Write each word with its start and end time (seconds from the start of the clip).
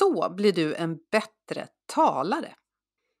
Så 0.00 0.34
blir 0.36 0.52
du 0.52 0.74
en 0.74 0.96
bättre 1.12 1.68
talare. 1.86 2.54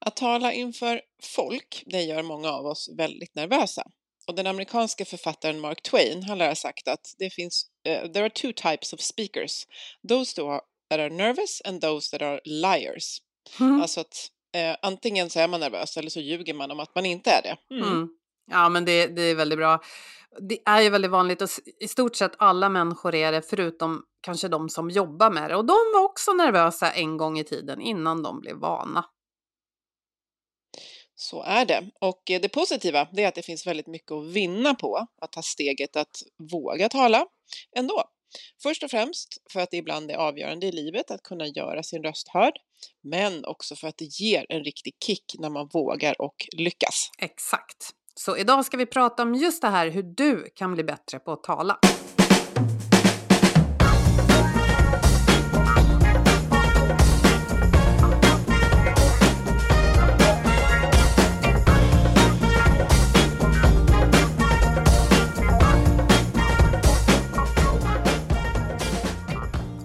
Att 0.04 0.16
tala 0.16 0.52
inför 0.52 1.00
folk, 1.22 1.82
det 1.86 2.02
gör 2.02 2.22
många 2.22 2.50
av 2.50 2.66
oss 2.66 2.90
väldigt 2.96 3.34
nervösa. 3.34 3.82
Och 4.26 4.34
den 4.34 4.46
amerikanske 4.46 5.04
författaren 5.04 5.60
Mark 5.60 5.82
Twain 5.82 6.22
han 6.22 6.38
lär 6.38 6.54
sagt 6.54 6.88
att 6.88 7.14
det 7.18 7.30
finns, 7.30 7.66
uh, 7.88 8.12
there 8.12 8.24
are 8.24 8.30
two 8.30 8.52
types 8.52 8.92
of 8.92 9.00
speakers. 9.00 9.66
Those 10.08 10.36
that 10.36 11.00
are 11.00 11.10
nervous 11.10 11.62
and 11.64 11.80
those 11.80 12.18
that 12.18 12.22
are 12.22 12.40
liars. 12.44 13.18
Mm. 13.60 13.82
Alltså 13.82 14.00
att 14.00 14.30
uh, 14.56 14.76
antingen 14.82 15.30
så 15.30 15.40
är 15.40 15.48
man 15.48 15.60
nervös 15.60 15.96
eller 15.96 16.10
så 16.10 16.20
ljuger 16.20 16.54
man 16.54 16.70
om 16.70 16.80
att 16.80 16.94
man 16.94 17.06
inte 17.06 17.30
är 17.30 17.42
det. 17.42 17.74
Mm. 17.74 17.88
Mm. 17.88 18.08
Ja, 18.50 18.68
men 18.68 18.84
det, 18.84 19.06
det 19.06 19.22
är 19.22 19.34
väldigt 19.34 19.58
bra. 19.58 19.82
Det 20.40 20.58
är 20.64 20.80
ju 20.80 20.90
väldigt 20.90 21.10
vanligt 21.10 21.42
och 21.42 21.48
i 21.80 21.88
stort 21.88 22.16
sett 22.16 22.32
alla 22.38 22.68
människor 22.68 23.14
är 23.14 23.32
det 23.32 23.42
förutom 23.42 24.04
kanske 24.20 24.48
de 24.48 24.68
som 24.68 24.90
jobbar 24.90 25.30
med 25.30 25.50
det. 25.50 25.56
Och 25.56 25.64
de 25.64 25.76
var 25.94 26.04
också 26.04 26.32
nervösa 26.32 26.92
en 26.92 27.16
gång 27.16 27.38
i 27.38 27.44
tiden 27.44 27.80
innan 27.80 28.22
de 28.22 28.40
blev 28.40 28.56
vana. 28.56 29.04
Så 31.14 31.42
är 31.42 31.64
det. 31.64 31.90
Och 32.00 32.30
eh, 32.30 32.40
det 32.40 32.48
positiva 32.48 33.08
är 33.16 33.28
att 33.28 33.34
det 33.34 33.42
finns 33.42 33.66
väldigt 33.66 33.86
mycket 33.86 34.12
att 34.12 34.26
vinna 34.26 34.74
på 34.74 35.06
att 35.20 35.32
ta 35.32 35.42
steget 35.42 35.96
att 35.96 36.22
våga 36.52 36.88
tala 36.88 37.26
ändå. 37.76 38.04
Först 38.62 38.82
och 38.82 38.90
främst 38.90 39.28
för 39.52 39.60
att 39.60 39.70
det 39.70 39.76
ibland 39.76 40.10
är 40.10 40.14
avgörande 40.14 40.66
i 40.66 40.72
livet 40.72 41.10
att 41.10 41.22
kunna 41.22 41.46
göra 41.46 41.82
sin 41.82 42.02
röst 42.02 42.28
hörd, 42.28 42.54
men 43.02 43.44
också 43.44 43.76
för 43.76 43.88
att 43.88 43.98
det 43.98 44.04
ger 44.04 44.46
en 44.48 44.64
riktig 44.64 44.96
kick 45.04 45.24
när 45.38 45.50
man 45.50 45.68
vågar 45.72 46.22
och 46.22 46.48
lyckas. 46.56 47.10
Exakt. 47.18 47.90
Så 48.14 48.36
idag 48.36 48.64
ska 48.64 48.76
vi 48.76 48.86
prata 48.86 49.22
om 49.22 49.34
just 49.34 49.62
det 49.62 49.68
här 49.68 49.90
hur 49.90 50.02
du 50.02 50.50
kan 50.54 50.74
bli 50.74 50.84
bättre 50.84 51.18
på 51.18 51.32
att 51.32 51.42
tala. 51.42 51.78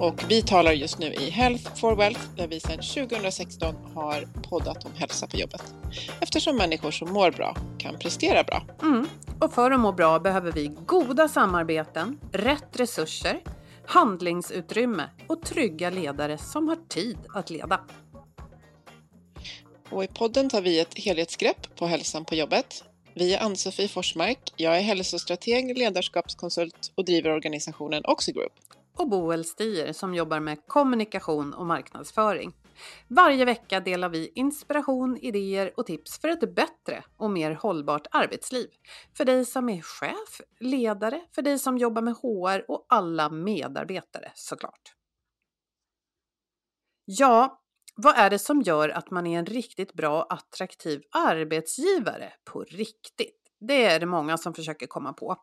Och 0.05 0.31
vi 0.31 0.41
talar 0.41 0.71
just 0.71 0.99
nu 0.99 1.13
i 1.13 1.29
Health 1.29 1.75
for 1.75 1.95
Wealth 1.95 2.21
där 2.35 2.47
vi 2.47 2.59
sedan 2.59 2.77
2016 2.77 3.75
har 3.93 4.27
poddat 4.49 4.85
om 4.85 4.91
hälsa 4.95 5.27
på 5.27 5.37
jobbet. 5.37 5.73
Eftersom 6.21 6.57
människor 6.57 6.91
som 6.91 7.13
mår 7.13 7.31
bra 7.31 7.57
kan 7.77 7.99
prestera 7.99 8.43
bra. 8.43 8.63
Mm. 8.81 9.07
Och 9.41 9.53
för 9.53 9.71
att 9.71 9.79
må 9.79 9.91
bra 9.91 10.19
behöver 10.19 10.51
vi 10.51 10.67
goda 10.85 11.27
samarbeten, 11.27 12.19
rätt 12.31 12.79
resurser, 12.79 13.39
handlingsutrymme 13.85 15.09
och 15.27 15.41
trygga 15.41 15.89
ledare 15.89 16.37
som 16.37 16.67
har 16.67 16.77
tid 16.89 17.17
att 17.33 17.49
leda. 17.49 17.79
Och 19.89 20.03
I 20.03 20.07
podden 20.07 20.49
tar 20.49 20.61
vi 20.61 20.79
ett 20.79 20.99
helhetsgrepp 20.99 21.75
på 21.75 21.87
hälsan 21.87 22.25
på 22.25 22.35
jobbet. 22.35 22.83
Vi 23.13 23.33
är 23.33 23.43
Ann-Sofie 23.43 23.87
Forsmark. 23.87 24.53
Jag 24.55 24.77
är 24.77 24.81
hälsostrateg, 24.81 25.77
ledarskapskonsult 25.77 26.91
och 26.95 27.05
driver 27.05 27.29
organisationen 27.29 28.05
Oxigroup 28.05 28.53
och 28.95 29.09
Boel 29.09 29.45
Stier 29.45 29.93
som 29.93 30.15
jobbar 30.15 30.39
med 30.39 30.67
kommunikation 30.67 31.53
och 31.53 31.65
marknadsföring. 31.65 32.53
Varje 33.07 33.45
vecka 33.45 33.79
delar 33.79 34.09
vi 34.09 34.31
inspiration, 34.35 35.17
idéer 35.17 35.71
och 35.77 35.85
tips 35.85 36.19
för 36.19 36.27
ett 36.27 36.55
bättre 36.55 37.03
och 37.17 37.31
mer 37.31 37.51
hållbart 37.51 38.07
arbetsliv. 38.11 38.67
För 39.17 39.25
dig 39.25 39.45
som 39.45 39.69
är 39.69 39.81
chef, 39.81 40.41
ledare, 40.59 41.21
för 41.35 41.41
dig 41.41 41.59
som 41.59 41.77
jobbar 41.77 42.01
med 42.01 42.13
HR 42.13 42.71
och 42.71 42.85
alla 42.89 43.29
medarbetare 43.29 44.31
såklart. 44.35 44.93
Ja, 47.05 47.61
vad 47.95 48.17
är 48.17 48.29
det 48.29 48.39
som 48.39 48.61
gör 48.61 48.89
att 48.89 49.11
man 49.11 49.27
är 49.27 49.39
en 49.39 49.45
riktigt 49.45 49.93
bra 49.93 50.23
attraktiv 50.29 51.01
arbetsgivare 51.11 52.33
på 52.51 52.63
riktigt? 52.63 53.41
Det 53.59 53.85
är 53.85 53.99
det 53.99 54.05
många 54.05 54.37
som 54.37 54.53
försöker 54.53 54.87
komma 54.87 55.13
på. 55.13 55.35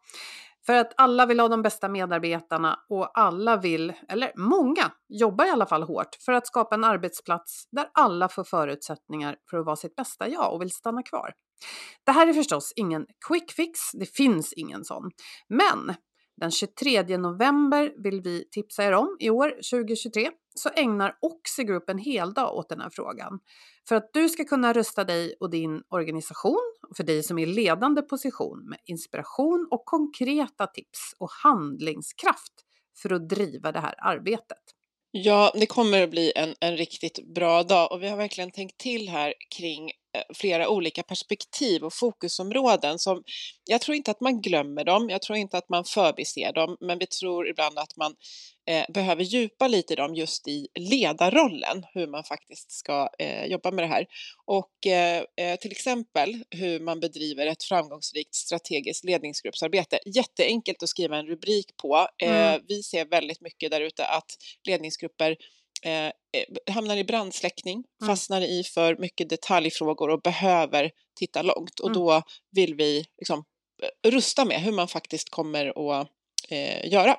För 0.67 0.73
att 0.73 0.93
alla 0.97 1.27
vill 1.27 1.41
ha 1.41 1.49
de 1.49 1.63
bästa 1.63 1.89
medarbetarna 1.89 2.79
och 2.89 3.19
alla 3.19 3.57
vill, 3.57 3.93
eller 4.09 4.33
många, 4.37 4.93
jobbar 5.09 5.47
i 5.47 5.51
alla 5.51 5.67
fall 5.67 5.83
hårt 5.83 6.17
för 6.25 6.33
att 6.33 6.47
skapa 6.47 6.75
en 6.75 6.85
arbetsplats 6.85 7.69
där 7.71 7.89
alla 7.93 8.29
får 8.29 8.45
förutsättningar 8.45 9.37
för 9.51 9.59
att 9.59 9.67
vara 9.67 9.77
sitt 9.77 9.97
bästa 9.97 10.29
jag 10.29 10.55
och 10.55 10.63
vill 10.63 10.71
stanna 10.71 11.03
kvar. 11.03 11.33
Det 12.05 12.13
här 12.13 12.27
är 12.27 12.33
förstås 12.33 12.73
ingen 12.77 13.07
quick 13.29 13.53
fix, 13.53 13.81
det 13.93 14.07
finns 14.07 14.53
ingen 14.53 14.85
sån. 14.85 15.11
Men 15.49 15.95
den 16.41 16.51
23 16.51 17.17
november 17.17 18.03
vill 18.03 18.21
vi 18.21 18.49
tipsa 18.51 18.85
er 18.85 18.93
om 18.93 19.17
i 19.21 19.31
år, 19.31 19.51
2023, 19.51 20.31
så 20.55 20.71
ägnar 20.77 21.19
Oxigroup 21.21 21.91
en 21.91 21.99
hel 21.99 22.35
dag 22.35 22.57
åt 22.57 22.69
den 22.69 22.81
här 22.81 22.91
frågan. 22.93 23.41
För 23.89 23.97
att 23.97 24.11
du 24.13 24.29
ska 24.29 24.45
kunna 24.45 24.73
rusta 24.73 25.05
dig 25.05 25.35
och 25.41 25.51
din 25.51 25.83
organisation, 25.89 26.72
för 26.97 27.05
dig 27.05 27.23
som 27.23 27.39
är 27.39 27.43
i 27.43 27.47
ledande 27.47 28.03
position, 28.03 28.69
med 28.69 28.79
inspiration 28.85 29.69
och 29.71 29.85
konkreta 29.85 30.67
tips 30.67 31.15
och 31.19 31.31
handlingskraft 31.31 32.53
för 33.03 33.13
att 33.13 33.29
driva 33.29 33.73
det 33.73 33.81
här 33.81 33.95
arbetet. 33.99 34.59
Ja, 35.11 35.53
det 35.55 35.67
kommer 35.67 36.03
att 36.03 36.11
bli 36.11 36.33
en, 36.37 36.55
en 36.61 36.77
riktigt 36.77 37.35
bra 37.35 37.63
dag 37.63 37.93
och 37.93 38.03
vi 38.03 38.09
har 38.09 38.17
verkligen 38.17 38.51
tänkt 38.51 38.79
till 38.79 39.09
här 39.09 39.35
kring 39.57 39.91
flera 40.35 40.69
olika 40.69 41.03
perspektiv 41.03 41.85
och 41.85 41.95
fokusområden 41.95 42.99
som 42.99 43.25
jag 43.65 43.81
tror 43.81 43.97
inte 43.97 44.11
att 44.11 44.21
man 44.21 44.41
glömmer 44.41 44.85
dem, 44.85 45.11
jag 45.11 45.23
tror 45.23 45.39
inte 45.39 45.59
att 45.59 45.69
man 45.69 45.85
förbiser 45.85 46.53
dem, 46.53 46.77
men 46.81 46.99
vi 46.99 47.07
tror 47.07 47.49
ibland 47.49 47.79
att 47.79 47.97
man 47.97 48.15
eh, 48.69 48.85
behöver 48.89 49.23
djupa 49.23 49.69
lite 49.69 49.93
i 49.93 49.97
dem 49.97 50.15
just 50.15 50.49
i 50.49 50.69
ledarrollen, 50.75 51.87
hur 51.95 52.07
man 52.07 52.25
faktiskt 52.25 52.73
ska 52.73 53.09
eh, 53.19 53.45
jobba 53.45 53.71
med 53.71 53.85
det 53.85 53.89
här. 53.89 54.07
Och 54.45 54.87
eh, 54.87 55.25
eh 55.37 55.57
till 55.57 55.73
exempel 55.73 56.45
hur 56.51 56.81
man 56.81 57.01
bedriver 57.01 57.47
ett 57.47 57.65
framgångsrikt 57.65 58.35
strategiskt 58.35 59.05
ledningsgruppsarbete. 59.05 59.99
Jätteenkelt 60.07 60.83
att 60.83 60.89
skriva 60.89 61.17
en 61.17 61.27
rubrik 61.27 61.77
på. 61.77 62.09
Eh, 62.23 62.53
mm. 62.53 62.61
Vi 62.69 62.83
ser 62.83 63.05
väldigt 63.05 63.41
mycket 63.41 63.71
där 63.71 63.81
ute 63.81 64.07
att 64.07 64.37
ledningsgrupper 64.67 65.37
Eh, 65.85 66.07
eh, 66.07 66.73
hamnar 66.75 66.97
i 66.97 67.05
brandsläckning, 67.05 67.75
mm. 67.75 68.15
fastnar 68.15 68.41
i 68.41 68.65
för 68.65 68.97
mycket 68.97 69.29
detaljfrågor 69.29 70.11
och 70.11 70.23
behöver 70.23 70.91
titta 71.19 71.43
långt. 71.43 71.81
Och 71.81 71.89
mm. 71.89 71.99
då 71.99 72.23
vill 72.51 72.75
vi 72.75 73.07
liksom, 73.19 73.45
eh, 73.83 74.11
rusta 74.11 74.45
med 74.45 74.61
hur 74.61 74.73
man 74.73 74.89
faktiskt 74.89 75.31
kommer 75.31 75.91
att 76.01 76.09
eh, 76.49 76.93
göra. 76.93 77.17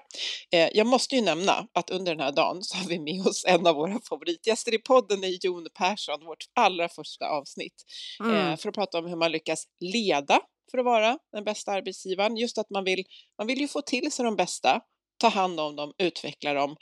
Eh, 0.51 0.69
jag 0.73 0.87
måste 0.87 1.15
ju 1.15 1.21
nämna 1.21 1.67
att 1.73 1.89
under 1.89 2.15
den 2.15 2.23
här 2.23 2.31
dagen 2.31 2.63
så 2.63 2.77
har 2.77 2.87
vi 2.87 2.99
med 2.99 3.27
oss 3.27 3.45
en 3.45 3.67
av 3.67 3.75
våra 3.75 3.99
favoritgäster 4.09 4.73
i 4.73 4.77
podden, 4.77 5.23
är 5.23 5.45
Jon 5.45 5.67
Persson, 5.73 6.25
vårt 6.25 6.45
allra 6.55 6.89
första 6.89 7.29
avsnitt, 7.29 7.83
mm. 8.19 8.35
eh, 8.35 8.57
för 8.57 8.69
att 8.69 8.75
prata 8.75 8.99
om 8.99 9.05
hur 9.05 9.15
man 9.15 9.31
lyckas 9.31 9.63
leda 9.79 10.41
för 10.71 10.77
att 10.77 10.85
vara 10.85 11.17
den 11.31 11.43
bästa 11.43 11.71
arbetsgivaren. 11.71 12.37
Just 12.37 12.57
att 12.57 12.69
man 12.69 12.83
vill, 12.83 13.03
man 13.37 13.47
vill 13.47 13.59
ju 13.59 13.67
få 13.67 13.81
till 13.81 14.11
sig 14.11 14.25
de 14.25 14.35
bästa, 14.35 14.81
ta 15.17 15.27
hand 15.27 15.59
om 15.59 15.75
dem, 15.75 15.93
utveckla 15.97 16.53
dem 16.53 16.75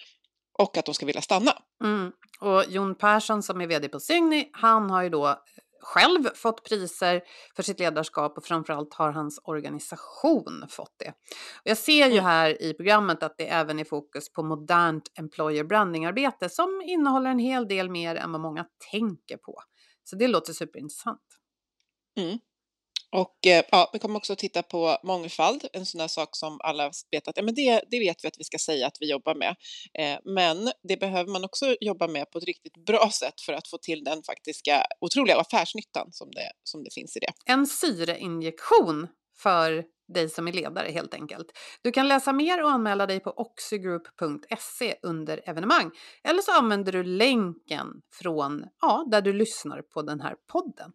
och 0.54 0.78
att 0.78 0.86
de 0.86 0.94
ska 0.94 1.06
vilja 1.06 1.22
stanna. 1.22 1.52
Mm. 1.84 2.12
Och 2.40 2.64
Jon 2.68 2.96
Persson 2.96 3.44
som 3.44 3.62
är 3.62 3.68
vd 3.68 3.90
på 3.90 4.00
Signy, 4.00 4.50
han 4.54 4.90
har 4.90 5.04
ju 5.04 5.10
då 5.10 5.44
själv 5.82 6.30
fått 6.36 6.64
priser 6.64 7.22
för 7.56 7.64
sitt 7.64 7.80
ledarskap 7.80 8.38
och 8.38 8.46
framförallt 8.46 8.94
har 8.94 9.12
hans 9.12 9.40
organisation 9.44 10.66
fått 10.70 10.96
det. 10.98 11.10
Och 11.56 11.64
jag 11.64 11.78
ser 11.78 12.08
ju 12.08 12.14
mm. 12.14 12.26
här 12.26 12.62
i 12.62 12.74
programmet 12.74 13.24
att 13.24 13.38
det 13.38 13.48
även 13.48 13.80
är 13.80 13.84
fokus 13.84 14.34
på 14.34 14.44
modernt 14.44 15.12
employer 15.20 15.64
branding-arbete 15.64 16.50
som 16.50 16.82
innehåller 16.86 17.30
en 17.30 17.40
hel 17.40 17.68
del 17.68 17.90
mer 17.90 18.16
än 18.16 18.32
vad 18.32 18.42
många 18.42 18.66
tänker 18.92 19.38
på. 19.38 19.62
Så 20.04 20.16
det 20.16 20.28
låter 20.28 20.54
superintressant. 20.54 21.22
Mm. 22.18 22.40
Och 23.12 23.48
eh, 23.48 23.64
ja, 23.72 23.90
vi 23.94 24.00
kommer 24.00 24.18
också 24.18 24.36
titta 24.36 24.64
på 24.64 24.98
mångfald, 25.04 25.68
en 25.74 25.86
sån 25.86 26.00
där 26.00 26.08
sak 26.08 26.30
som 26.32 26.60
alla 26.64 26.92
vet 27.12 27.28
att 27.28 27.38
ja, 27.38 27.44
men 27.44 27.56
det, 27.56 27.82
det 27.92 28.00
vet 28.00 28.24
vi 28.24 28.28
att 28.28 28.40
vi 28.40 28.44
ska 28.44 28.58
säga 28.58 28.88
att 28.88 28.98
vi 29.00 29.10
jobbar 29.12 29.36
med. 29.36 29.56
Eh, 30.00 30.20
men 30.26 30.72
det 30.84 30.98
behöver 30.98 31.32
man 31.32 31.46
också 31.46 31.76
jobba 31.82 32.08
med 32.08 32.32
på 32.32 32.38
ett 32.38 32.44
riktigt 32.44 32.86
bra 32.86 33.10
sätt 33.14 33.42
för 33.42 33.54
att 33.54 33.68
få 33.68 33.78
till 33.78 34.04
den 34.04 34.24
faktiska 34.24 34.84
otroliga 35.02 35.40
affärsnyttan 35.40 36.08
som 36.12 36.32
det, 36.32 36.52
som 36.64 36.84
det 36.84 36.94
finns 36.94 37.18
i 37.18 37.20
det. 37.20 37.32
En 37.46 37.68
syreinjektion 37.68 39.08
för 39.38 39.84
dig 40.14 40.30
som 40.30 40.48
är 40.48 40.54
ledare 40.54 40.92
helt 40.92 41.14
enkelt. 41.14 41.48
Du 41.82 41.92
kan 41.92 42.08
läsa 42.08 42.34
mer 42.34 42.64
och 42.64 42.72
anmäla 42.72 43.06
dig 43.06 43.20
på 43.20 43.30
oxygroup.se 43.30 44.96
under 45.04 45.50
evenemang. 45.50 45.92
Eller 46.24 46.42
så 46.42 46.52
använder 46.52 46.92
du 46.92 47.04
länken 47.04 47.88
från 48.14 48.66
ja, 48.82 49.08
där 49.12 49.22
du 49.22 49.34
lyssnar 49.34 49.82
på 49.82 50.02
den 50.02 50.22
här 50.22 50.36
podden. 50.52 50.92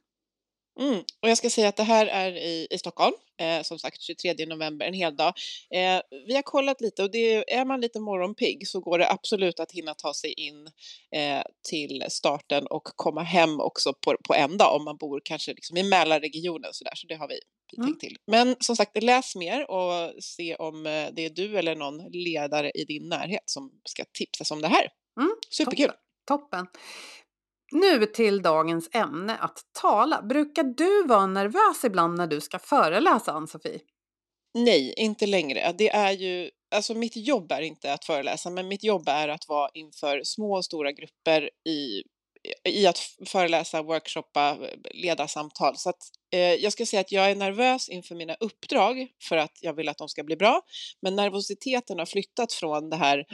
Mm. 0.81 0.99
Och 1.23 1.29
jag 1.29 1.39
ska 1.39 1.51
säga 1.51 1.69
att 1.69 1.77
det 1.77 1.83
här 1.83 2.07
är 2.07 2.37
i, 2.37 2.67
i 2.71 2.79
Stockholm, 2.79 3.15
eh, 3.41 3.63
som 3.63 3.79
sagt 3.79 4.01
23 4.01 4.47
november, 4.47 4.87
en 4.87 4.95
hel 4.95 5.17
dag. 5.17 5.35
Eh, 5.71 6.01
vi 6.27 6.35
har 6.35 6.43
kollat 6.43 6.81
lite 6.81 7.03
och 7.03 7.11
det, 7.11 7.55
är 7.55 7.65
man 7.65 7.81
lite 7.81 8.01
morgonpigg 8.01 8.69
så 8.69 8.81
går 8.81 8.99
det 8.99 9.11
absolut 9.11 9.61
att 9.61 9.73
hinna 9.73 9.95
ta 9.95 10.15
sig 10.15 10.33
in 10.33 10.67
eh, 11.17 11.43
till 11.69 12.05
starten 12.09 12.67
och 12.67 12.83
komma 12.85 13.23
hem 13.23 13.61
också 13.61 13.93
på, 13.93 14.17
på 14.29 14.35
en 14.35 14.57
dag 14.57 14.77
om 14.77 14.85
man 14.85 14.97
bor 14.97 15.21
kanske 15.25 15.53
liksom 15.53 15.77
i 15.77 15.83
Mälarregionen 15.83 16.71
så 16.73 16.85
där, 16.85 16.95
så 16.95 17.07
det 17.07 17.15
har 17.15 17.29
vi, 17.29 17.39
mm. 17.79 17.97
Men 18.27 18.57
som 18.61 18.77
sagt, 18.77 19.03
läs 19.03 19.37
mer 19.37 19.71
och 19.71 20.23
se 20.23 20.55
om 20.55 20.87
eh, 20.87 21.09
det 21.13 21.25
är 21.25 21.31
du 21.31 21.59
eller 21.59 21.77
någon 21.77 21.99
ledare 22.13 22.71
i 22.71 22.85
din 22.85 23.09
närhet 23.09 23.43
som 23.45 23.73
ska 23.85 24.05
tipsas 24.13 24.51
om 24.51 24.63
det 24.63 24.69
här. 24.69 24.89
Mm. 25.21 25.35
Superkul! 25.51 25.91
Toppen. 26.27 26.67
Nu 27.73 28.07
till 28.07 28.43
dagens 28.43 28.89
ämne, 28.93 29.37
att 29.37 29.59
tala. 29.83 30.23
Brukar 30.23 30.65
du 30.65 31.07
vara 31.07 31.27
nervös 31.27 31.85
ibland 31.85 32.19
när 32.19 32.27
du 32.27 32.41
ska 32.41 32.59
föreläsa, 32.59 33.33
Ann-Sofie? 33.33 33.81
Nej, 34.55 34.95
inte 34.97 35.27
längre. 35.27 35.75
Det 35.79 35.89
är 35.89 36.13
ju, 36.13 36.51
alltså 36.75 36.95
mitt 36.95 37.17
jobb 37.17 37.53
är 37.53 37.61
inte 37.61 37.93
att 37.93 38.05
föreläsa, 38.05 38.51
men 38.51 38.69
mitt 38.69 38.85
jobb 38.85 39.09
är 39.09 39.29
att 39.29 39.49
vara 39.49 39.71
inför 39.75 40.21
små 40.25 40.57
och 40.57 40.65
stora 40.65 40.93
grupper 40.93 41.51
i 41.69 42.03
i 42.65 42.87
att 42.87 42.99
föreläsa, 43.27 43.83
workshoppa, 43.83 44.59
leda 44.95 45.29
samtal. 45.29 45.77
Så 45.77 45.91
att, 45.91 46.03
eh, 46.33 46.41
jag 46.41 46.73
ska 46.73 46.87
säga 46.87 47.01
att 47.01 47.13
jag 47.13 47.31
är 47.31 47.35
nervös 47.35 47.89
inför 47.89 48.15
mina 48.15 48.35
uppdrag 48.35 49.09
för 49.23 49.37
att 49.37 49.59
jag 49.61 49.75
vill 49.75 49.89
att 49.89 49.99
de 49.99 50.09
ska 50.09 50.25
bli 50.25 50.37
bra. 50.37 50.63
Men 51.03 51.17
nervositeten 51.17 51.99
har 51.99 52.07
flyttat 52.07 52.53
från 52.53 52.91
det 52.91 52.97
här, 52.97 53.25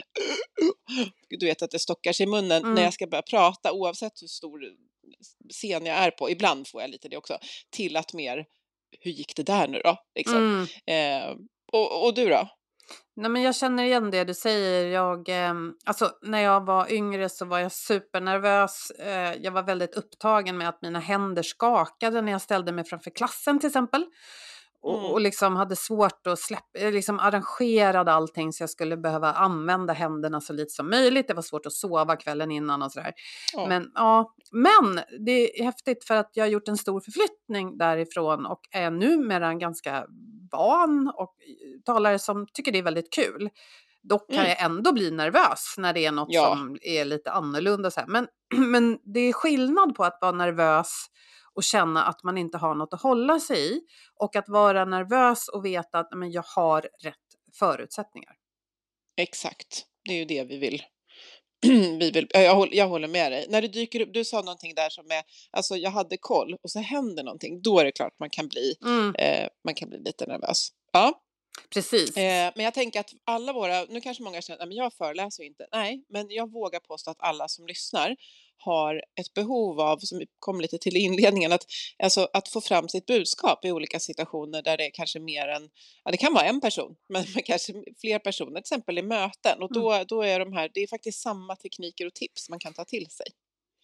du 1.39 1.45
vet 1.45 1.61
att 1.61 1.71
det 1.71 1.79
stockar 1.79 2.13
sig 2.13 2.23
i 2.23 2.29
munnen 2.29 2.63
mm. 2.63 2.75
när 2.75 2.83
jag 2.83 2.93
ska 2.93 3.07
börja 3.07 3.21
prata 3.21 3.71
oavsett 3.71 4.21
hur 4.21 4.27
stor 4.27 4.61
scen 5.49 5.85
jag 5.85 5.97
är 5.97 6.11
på, 6.11 6.29
ibland 6.29 6.67
får 6.67 6.81
jag 6.81 6.89
lite 6.89 7.09
det 7.09 7.17
också, 7.17 7.37
till 7.69 7.97
att 7.97 8.13
mer, 8.13 8.45
hur 8.99 9.11
gick 9.11 9.35
det 9.35 9.43
där 9.43 9.67
nu 9.67 9.81
då? 9.83 9.97
Liksom. 10.15 10.67
Mm. 10.87 11.27
Eh, 11.29 11.35
och, 11.71 12.05
och 12.05 12.13
du 12.13 12.29
då? 12.29 12.49
Nej, 13.15 13.31
men 13.31 13.41
jag 13.41 13.55
känner 13.55 13.83
igen 13.83 14.11
det 14.11 14.23
du 14.23 14.33
säger. 14.33 14.85
Jag, 14.87 15.29
eh, 15.29 15.53
alltså, 15.85 16.11
när 16.21 16.39
jag 16.39 16.65
var 16.65 16.91
yngre 16.91 17.29
så 17.29 17.45
var 17.45 17.59
jag 17.59 17.71
supernervös. 17.71 18.91
Eh, 18.91 19.33
jag 19.41 19.51
var 19.51 19.63
väldigt 19.63 19.95
upptagen 19.95 20.57
med 20.57 20.69
att 20.69 20.81
mina 20.81 20.99
händer 20.99 21.43
skakade 21.43 22.21
när 22.21 22.31
jag 22.31 22.41
ställde 22.41 22.71
mig 22.71 22.83
framför 22.83 23.11
klassen 23.11 23.59
till 23.59 23.67
exempel. 23.67 24.05
Och, 24.83 24.99
mm. 24.99 25.11
och 25.11 25.21
liksom 25.21 25.55
hade 25.55 25.75
svårt 25.75 26.27
att 26.27 26.39
släppa, 26.39 26.79
eh, 26.79 26.91
liksom 26.91 27.19
arrangerade 27.19 28.11
allting 28.11 28.53
så 28.53 28.63
jag 28.63 28.69
skulle 28.69 28.97
behöva 28.97 29.33
använda 29.33 29.93
händerna 29.93 30.41
så 30.41 30.53
lite 30.53 30.69
som 30.69 30.89
möjligt. 30.89 31.27
Det 31.27 31.33
var 31.33 31.41
svårt 31.41 31.65
att 31.65 31.73
sova 31.73 32.15
kvällen 32.15 32.51
innan 32.51 32.81
och 32.81 32.91
sådär. 32.91 33.13
Ja. 33.53 33.67
Men, 33.67 33.91
ja, 33.95 34.35
men 34.51 34.99
det 35.25 35.59
är 35.59 35.63
häftigt 35.63 36.03
för 36.03 36.15
att 36.15 36.31
jag 36.33 36.43
har 36.43 36.49
gjort 36.49 36.67
en 36.67 36.77
stor 36.77 36.99
förflyttning 36.99 37.77
därifrån 37.77 38.45
och 38.45 38.59
är 38.71 38.91
numera 38.91 39.47
en 39.47 39.59
ganska 39.59 40.05
van 40.51 41.13
och 41.15 41.35
talare 41.85 42.19
som 42.19 42.47
tycker 42.53 42.71
det 42.71 42.79
är 42.79 42.83
väldigt 42.83 43.13
kul. 43.13 43.49
Dock 44.03 44.29
kan 44.29 44.39
mm. 44.39 44.49
jag 44.49 44.61
ändå 44.61 44.93
bli 44.93 45.11
nervös 45.11 45.75
när 45.77 45.93
det 45.93 46.05
är 46.05 46.11
något 46.11 46.27
ja. 46.31 46.55
som 46.55 46.77
är 46.81 47.05
lite 47.05 47.31
annorlunda. 47.31 47.91
Så 47.91 47.99
här. 47.99 48.07
Men, 48.07 48.27
men 48.71 48.99
det 49.13 49.19
är 49.19 49.33
skillnad 49.33 49.95
på 49.95 50.03
att 50.03 50.17
vara 50.21 50.31
nervös 50.31 51.05
och 51.55 51.63
känna 51.63 52.03
att 52.03 52.23
man 52.23 52.37
inte 52.37 52.57
har 52.57 52.75
något 52.75 52.93
att 52.93 53.01
hålla 53.01 53.39
sig 53.39 53.75
i 53.75 53.81
och 54.15 54.35
att 54.35 54.49
vara 54.49 54.85
nervös 54.85 55.47
och 55.47 55.65
veta 55.65 55.99
att 55.99 56.09
men, 56.15 56.31
jag 56.31 56.45
har 56.55 56.81
rätt 56.81 57.15
förutsättningar. 57.59 58.35
Exakt, 59.17 59.85
det 60.05 60.13
är 60.13 60.17
ju 60.17 60.25
det 60.25 60.43
vi 60.43 60.57
vill. 60.57 60.83
vi 61.99 62.11
vill 62.11 62.27
jag, 62.29 62.55
håller, 62.55 62.75
jag 62.75 62.87
håller 62.87 63.07
med 63.07 63.31
dig. 63.31 63.45
När 63.49 63.61
det 63.61 63.67
dyker 63.67 63.99
upp, 63.99 64.13
du 64.13 64.25
sa 64.25 64.41
någonting 64.41 64.75
där 64.75 64.89
som 64.89 65.05
är, 65.11 65.23
alltså 65.51 65.75
jag 65.75 65.91
hade 65.91 66.17
koll 66.17 66.55
och 66.63 66.71
så 66.71 66.79
händer 66.79 67.23
någonting, 67.23 67.61
då 67.61 67.79
är 67.79 67.85
det 67.85 67.91
klart 67.91 68.19
man 68.19 68.29
kan 68.29 68.47
bli, 68.47 68.75
mm. 68.85 69.15
eh, 69.15 69.47
man 69.63 69.75
kan 69.75 69.89
bli 69.89 69.99
lite 69.99 70.25
nervös. 70.25 70.69
Ja. 70.91 71.19
Precis. 71.73 72.17
Eh, 72.17 72.51
men 72.55 72.65
jag 72.65 72.73
tänker 72.73 72.99
att 72.99 73.09
alla 73.25 73.53
våra, 73.53 73.83
nu 73.83 74.01
kanske 74.01 74.23
många 74.23 74.41
känner 74.41 74.63
att 74.63 74.73
jag 74.73 74.93
föreläser 74.93 75.43
inte. 75.43 75.67
Nej, 75.71 76.05
men 76.09 76.29
jag 76.29 76.51
vågar 76.51 76.79
påstå 76.79 77.11
att 77.11 77.17
alla 77.19 77.47
som 77.47 77.67
lyssnar 77.67 78.15
har 78.57 78.95
ett 78.95 79.33
behov 79.33 79.79
av, 79.79 79.97
som 79.97 80.17
vi 80.19 80.25
kom 80.39 80.61
lite 80.61 80.77
till 80.77 80.97
i 80.97 80.99
inledningen, 80.99 81.51
att, 81.51 81.65
alltså, 82.03 82.27
att 82.33 82.49
få 82.49 82.61
fram 82.61 82.89
sitt 82.89 83.05
budskap 83.05 83.65
i 83.65 83.71
olika 83.71 83.99
situationer 83.99 84.61
där 84.61 84.77
det 84.77 84.85
är 84.85 84.91
kanske 84.93 85.19
mer 85.19 85.47
än, 85.47 85.69
ja 86.03 86.11
det 86.11 86.17
kan 86.17 86.33
vara 86.33 86.45
en 86.45 86.61
person, 86.61 86.95
men, 87.09 87.25
men 87.33 87.43
kanske 87.43 87.73
fler 88.01 88.19
personer, 88.19 88.51
till 88.51 88.59
exempel 88.59 88.97
i 88.97 89.01
möten. 89.01 89.61
Och 89.61 89.73
då, 89.73 89.91
mm. 89.91 90.05
då 90.07 90.21
är 90.21 90.39
de 90.39 90.53
här, 90.53 90.71
det 90.73 90.79
är 90.79 90.87
faktiskt 90.87 91.21
samma 91.21 91.55
tekniker 91.55 92.05
och 92.05 92.13
tips 92.13 92.49
man 92.49 92.59
kan 92.59 92.73
ta 92.73 92.85
till 92.85 93.09
sig. 93.09 93.27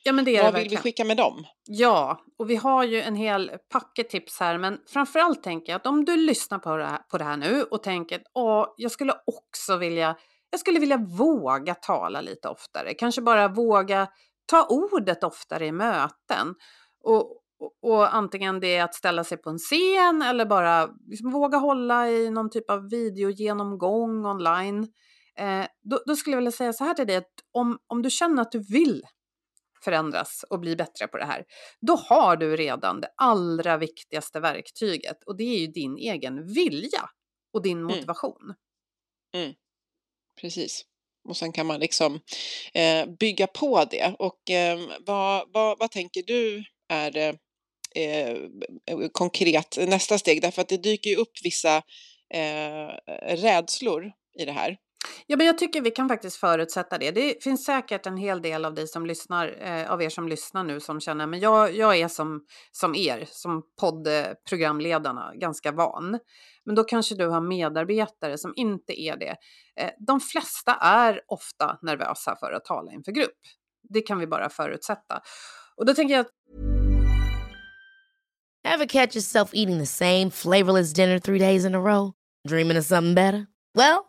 Ja, 0.04 0.12
men 0.12 0.25
det 0.25 0.36
är 0.36 0.44
Vad 0.44 0.54
det 0.54 0.60
vill 0.60 0.69
vi 0.69 0.77
skicka 0.77 1.06
med 1.06 1.18
dem? 1.18 1.45
Ja, 1.66 2.24
och 2.38 2.50
vi 2.50 2.56
har 2.56 2.83
ju 2.83 3.01
en 3.01 3.16
hel 3.16 3.51
packe 3.69 4.04
tips 4.04 4.39
här, 4.39 4.57
men 4.57 4.80
framförallt 4.88 5.44
tänker 5.44 5.71
jag 5.71 5.80
att 5.80 5.86
om 5.86 6.06
du 6.06 6.18
lyssnar 6.18 6.60
på 6.60 6.75
det 6.75 6.86
här, 6.86 6.98
på 6.98 7.18
det 7.18 7.24
här 7.24 7.38
nu 7.38 7.63
och 7.63 7.83
tänker 7.83 8.16
att 8.16 8.74
jag 8.77 8.92
skulle 8.92 9.13
också 9.25 9.77
vilja, 9.77 10.18
jag 10.50 10.60
skulle 10.60 10.80
vilja 10.80 10.98
våga 10.98 11.75
tala 11.75 12.21
lite 12.21 12.50
oftare, 12.50 12.94
kanske 12.94 13.21
bara 13.21 13.48
våga 13.48 14.07
ta 14.49 14.65
ordet 14.65 15.23
oftare 15.23 15.65
i 15.65 15.71
möten. 15.71 16.55
Och, 17.03 17.41
och, 17.59 17.77
och 17.81 18.15
antingen 18.15 18.59
det 18.59 18.75
är 18.75 18.83
att 18.83 18.95
ställa 18.95 19.23
sig 19.23 19.37
på 19.37 19.49
en 19.49 19.57
scen 19.57 20.21
eller 20.21 20.45
bara 20.45 20.89
liksom 21.07 21.31
våga 21.31 21.57
hålla 21.57 22.09
i 22.09 22.29
någon 22.29 22.49
typ 22.49 22.69
av 22.69 22.89
videogenomgång 22.89 24.25
online. 24.25 24.87
Eh, 25.35 25.65
då, 25.81 26.03
då, 26.05 26.15
skulle 26.15 26.33
jag 26.33 26.37
vilja 26.37 26.51
säga 26.51 26.73
så 26.73 26.83
här 26.83 26.93
till 26.93 27.07
dig 27.07 27.15
att 27.15 27.33
om, 27.51 27.79
om 27.87 28.01
du 28.01 28.09
känner 28.09 28.41
att 28.41 28.51
du 28.51 28.59
vill 28.59 29.03
förändras 29.83 30.45
och 30.49 30.59
bli 30.59 30.75
bättre 30.75 31.07
på 31.07 31.17
det 31.17 31.25
här, 31.25 31.45
då 31.81 31.95
har 31.95 32.37
du 32.37 32.55
redan 32.55 33.01
det 33.01 33.09
allra 33.15 33.77
viktigaste 33.77 34.39
verktyget 34.39 35.23
och 35.23 35.37
det 35.37 35.43
är 35.43 35.59
ju 35.59 35.67
din 35.67 35.97
egen 35.97 36.53
vilja 36.53 37.09
och 37.53 37.61
din 37.61 37.77
mm. 37.77 37.87
motivation. 37.87 38.53
Mm. 39.33 39.45
Mm. 39.45 39.55
Precis. 40.41 40.85
Och 41.29 41.37
sen 41.37 41.51
kan 41.51 41.65
man 41.65 41.79
liksom 41.79 42.19
eh, 42.73 43.05
bygga 43.05 43.47
på 43.47 43.85
det. 43.85 44.15
Och 44.19 44.49
eh, 44.49 44.79
vad, 45.05 45.49
vad, 45.53 45.79
vad 45.79 45.91
tänker 45.91 46.23
du 46.23 46.63
är 46.89 47.17
eh, 47.17 47.35
eh, 48.03 48.37
konkret 49.11 49.77
nästa 49.87 50.17
steg? 50.17 50.41
Därför 50.41 50.61
att 50.61 50.69
det 50.69 50.77
dyker 50.77 51.09
ju 51.09 51.15
upp 51.15 51.31
vissa 51.43 51.77
eh, 52.33 52.87
rädslor 53.35 54.11
i 54.39 54.45
det 54.45 54.51
här. 54.51 54.77
Ja, 55.27 55.37
men 55.37 55.45
jag 55.45 55.57
tycker 55.57 55.81
vi 55.81 55.91
kan 55.91 56.09
faktiskt 56.09 56.37
förutsätta 56.37 56.97
det. 56.97 57.11
Det 57.11 57.43
finns 57.43 57.65
säkert 57.65 58.05
en 58.05 58.17
hel 58.17 58.41
del 58.41 58.65
av 58.65 58.73
dig 58.73 58.87
som 58.87 59.05
lyssnar, 59.05 59.57
eh, 59.61 59.91
av 59.91 60.01
er 60.01 60.09
som 60.09 60.27
lyssnar 60.27 60.63
nu 60.63 60.79
som 60.79 60.99
känner, 60.99 61.27
men 61.27 61.39
jag, 61.39 61.75
jag 61.75 61.95
är 61.95 62.07
som, 62.07 62.45
som 62.71 62.95
er, 62.95 63.27
som 63.31 63.63
poddprogramledarna, 63.81 65.31
ganska 65.35 65.71
van. 65.71 66.19
Men 66.65 66.75
då 66.75 66.83
kanske 66.83 67.15
du 67.15 67.27
har 67.27 67.41
medarbetare 67.41 68.37
som 68.37 68.53
inte 68.55 69.01
är 69.01 69.17
det. 69.17 69.35
Eh, 69.79 69.89
de 70.07 70.19
flesta 70.19 70.75
är 70.75 71.21
ofta 71.27 71.79
nervösa 71.81 72.35
för 72.39 72.51
att 72.51 72.65
tala 72.65 72.91
inför 72.91 73.11
grupp. 73.11 73.39
Det 73.89 74.01
kan 74.01 74.19
vi 74.19 74.27
bara 74.27 74.49
förutsätta. 74.49 75.21
Och 75.75 75.85
då 75.85 75.93
tänker 75.93 76.15
jag 76.15 76.21
att 76.21 76.31
Have 78.63 78.87
catch 78.87 79.15
yourself 79.15 79.49
eating 79.53 79.79
the 79.79 79.85
same 79.85 80.31
flavorless 80.31 80.93
dinner 80.93 81.19
three 81.19 81.39
days 81.39 81.65
in 81.65 81.75
a 81.75 81.79
row? 81.79 82.11
Dreaming 82.47 82.77
of 82.77 82.85
something 82.85 83.15
better? 83.15 83.47
Well, 83.73 84.08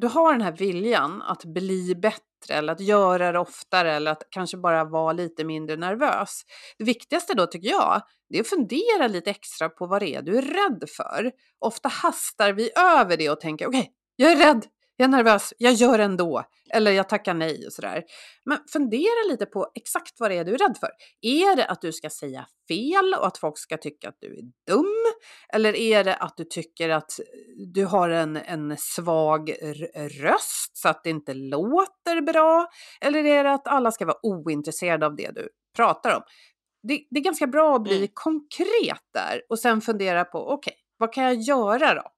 du 0.00 0.06
har 0.06 0.32
den 0.32 0.40
här 0.40 0.52
viljan 0.52 1.22
att 1.22 1.44
bli 1.44 1.94
bättre 1.94 2.54
eller 2.54 2.72
att 2.72 2.80
göra 2.80 3.32
det 3.32 3.38
oftare 3.38 3.92
eller 3.92 4.10
att 4.10 4.22
kanske 4.30 4.56
bara 4.56 4.84
vara 4.84 5.12
lite 5.12 5.44
mindre 5.44 5.76
nervös. 5.76 6.42
Det 6.78 6.84
viktigaste 6.84 7.34
då 7.34 7.46
tycker 7.46 7.68
jag, 7.68 8.02
det 8.28 8.38
är 8.38 8.40
att 8.40 8.48
fundera 8.48 9.08
lite 9.08 9.30
extra 9.30 9.68
på 9.68 9.86
vad 9.86 10.02
det 10.02 10.14
är 10.14 10.22
du 10.22 10.38
är 10.38 10.42
rädd 10.42 10.84
för. 10.96 11.32
Ofta 11.58 11.88
hastar 11.88 12.52
vi 12.52 12.70
över 12.76 13.16
det 13.16 13.30
och 13.30 13.40
tänker 13.40 13.68
okej, 13.68 13.80
okay, 13.80 13.92
jag 14.16 14.32
är 14.32 14.36
rädd, 14.36 14.66
jag 14.96 15.04
är 15.04 15.08
nervös, 15.08 15.52
jag 15.58 15.72
gör 15.72 15.98
ändå. 15.98 16.44
Eller 16.70 16.90
jag 16.90 17.08
tackar 17.08 17.34
nej 17.34 17.66
och 17.66 17.72
sådär. 17.72 18.02
Men 18.44 18.58
fundera 18.72 19.30
lite 19.30 19.46
på 19.46 19.70
exakt 19.74 20.20
vad 20.20 20.30
det 20.30 20.38
är 20.38 20.44
du 20.44 20.54
är 20.54 20.58
rädd 20.58 20.76
för. 20.80 20.90
Är 21.22 21.56
det 21.56 21.66
att 21.66 21.80
du 21.80 21.92
ska 21.92 22.10
säga 22.10 22.46
fel 22.68 23.14
och 23.18 23.26
att 23.26 23.38
folk 23.38 23.58
ska 23.58 23.76
tycka 23.76 24.08
att 24.08 24.16
du 24.20 24.26
är 24.26 24.42
dum? 24.74 25.12
Eller 25.52 25.76
är 25.76 26.04
det 26.04 26.16
att 26.16 26.36
du 26.36 26.44
tycker 26.44 26.88
att 26.88 27.20
du 27.74 27.84
har 27.84 28.08
en, 28.08 28.36
en 28.36 28.76
svag 28.78 29.54
röst 30.20 30.76
så 30.76 30.88
att 30.88 31.04
det 31.04 31.10
inte 31.10 31.34
låter 31.34 32.20
bra? 32.20 32.66
Eller 33.00 33.24
är 33.24 33.44
det 33.44 33.52
att 33.52 33.68
alla 33.68 33.92
ska 33.92 34.06
vara 34.06 34.26
ointresserade 34.26 35.06
av 35.06 35.16
det 35.16 35.30
du 35.34 35.48
pratar 35.76 36.16
om? 36.16 36.22
Det, 36.88 37.06
det 37.10 37.20
är 37.20 37.24
ganska 37.24 37.46
bra 37.46 37.76
att 37.76 37.82
bli 37.82 37.96
mm. 37.96 38.08
konkret 38.14 39.02
där 39.14 39.42
och 39.48 39.58
sen 39.58 39.80
fundera 39.80 40.24
på 40.24 40.38
okej, 40.38 40.70
okay, 40.70 40.80
vad 40.98 41.12
kan 41.12 41.24
jag 41.24 41.34
göra 41.34 41.94
då? 41.94 42.13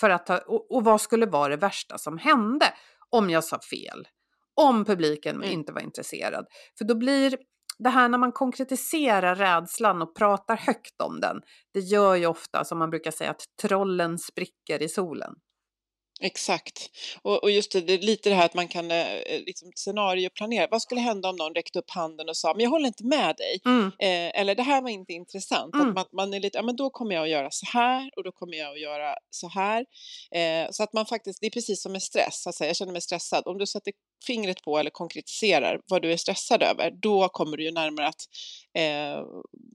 För 0.00 0.10
att 0.10 0.26
ta, 0.26 0.38
och, 0.38 0.74
och, 0.74 0.84
vad 0.84 1.00
skulle 1.00 1.26
vara 1.26 1.48
det 1.48 1.56
värsta 1.56 1.98
som 1.98 2.18
hände 2.18 2.66
om 3.10 3.30
jag 3.30 3.44
sa 3.44 3.58
fel? 3.70 4.08
Om 4.54 4.84
publiken 4.84 5.36
mm. 5.36 5.50
inte 5.50 5.72
var 5.72 5.80
intresserad. 5.80 6.46
För 6.78 6.84
då 6.84 6.94
blir 6.94 7.36
det 7.78 7.88
här 7.88 8.08
när 8.08 8.18
man 8.18 8.32
konkretiserar 8.32 9.34
rädslan 9.34 10.02
och 10.02 10.16
pratar 10.16 10.56
högt 10.56 11.00
om 11.02 11.20
den, 11.20 11.40
det 11.74 11.80
gör 11.80 12.14
ju 12.14 12.26
ofta 12.26 12.64
som 12.64 12.78
man 12.78 12.90
brukar 12.90 13.10
säga 13.10 13.30
att 13.30 13.44
trollen 13.62 14.18
spricker 14.18 14.82
i 14.82 14.88
solen. 14.88 15.34
Exakt. 16.22 16.90
Och, 17.22 17.42
och 17.42 17.50
just 17.50 17.72
det, 17.72 17.80
det, 17.80 17.98
lite 17.98 18.28
det 18.28 18.34
här 18.34 18.44
att 18.44 18.54
man 18.54 18.68
kan 18.68 18.90
eh, 18.90 19.14
eh, 19.14 19.40
liksom 19.46 19.72
scenarioplanera. 19.74 20.68
Vad 20.70 20.82
skulle 20.82 21.00
hända 21.00 21.28
om 21.28 21.36
någon 21.36 21.54
räckte 21.54 21.78
upp 21.78 21.90
handen 21.90 22.28
och 22.28 22.36
sa, 22.36 22.54
men 22.54 22.64
jag 22.64 22.70
håller 22.70 22.86
inte 22.86 23.04
med 23.04 23.36
dig. 23.36 23.60
Mm. 23.64 23.86
Eh, 23.86 24.40
eller 24.40 24.54
det 24.54 24.62
här 24.62 24.82
var 24.82 24.90
inte 24.90 25.12
intressant. 25.12 25.74
Mm. 25.74 25.88
Att 25.88 25.94
man, 25.94 26.04
man, 26.12 26.34
är 26.34 26.40
lite, 26.40 26.58
ja 26.58 26.62
men 26.62 26.76
då 26.76 26.90
kommer 26.90 27.14
jag 27.14 27.22
att 27.22 27.30
göra 27.30 27.50
så 27.50 27.66
här 27.66 28.10
och 28.16 28.24
då 28.24 28.32
kommer 28.32 28.56
jag 28.56 28.72
att 28.72 28.80
göra 28.80 29.14
så 29.30 29.48
här. 29.48 29.86
Eh, 30.30 30.70
så 30.70 30.82
att 30.82 30.92
man 30.92 31.06
faktiskt, 31.06 31.40
det 31.40 31.46
är 31.46 31.50
precis 31.50 31.82
som 31.82 31.92
med 31.92 32.02
stress, 32.02 32.46
alltså 32.46 32.64
jag 32.64 32.76
känner 32.76 32.92
mig 32.92 33.00
stressad. 33.00 33.42
Om 33.46 33.58
du 33.58 33.66
sätter 33.66 33.92
fingret 34.26 34.62
på 34.62 34.78
eller 34.78 34.90
konkretiserar 34.90 35.80
vad 35.86 36.02
du 36.02 36.12
är 36.12 36.16
stressad 36.16 36.62
över, 36.62 36.90
då 37.02 37.28
kommer 37.28 37.56
du 37.56 37.64
ju 37.64 37.70
närmare 37.70 38.06
att, 38.06 38.22
eh, 38.74 39.24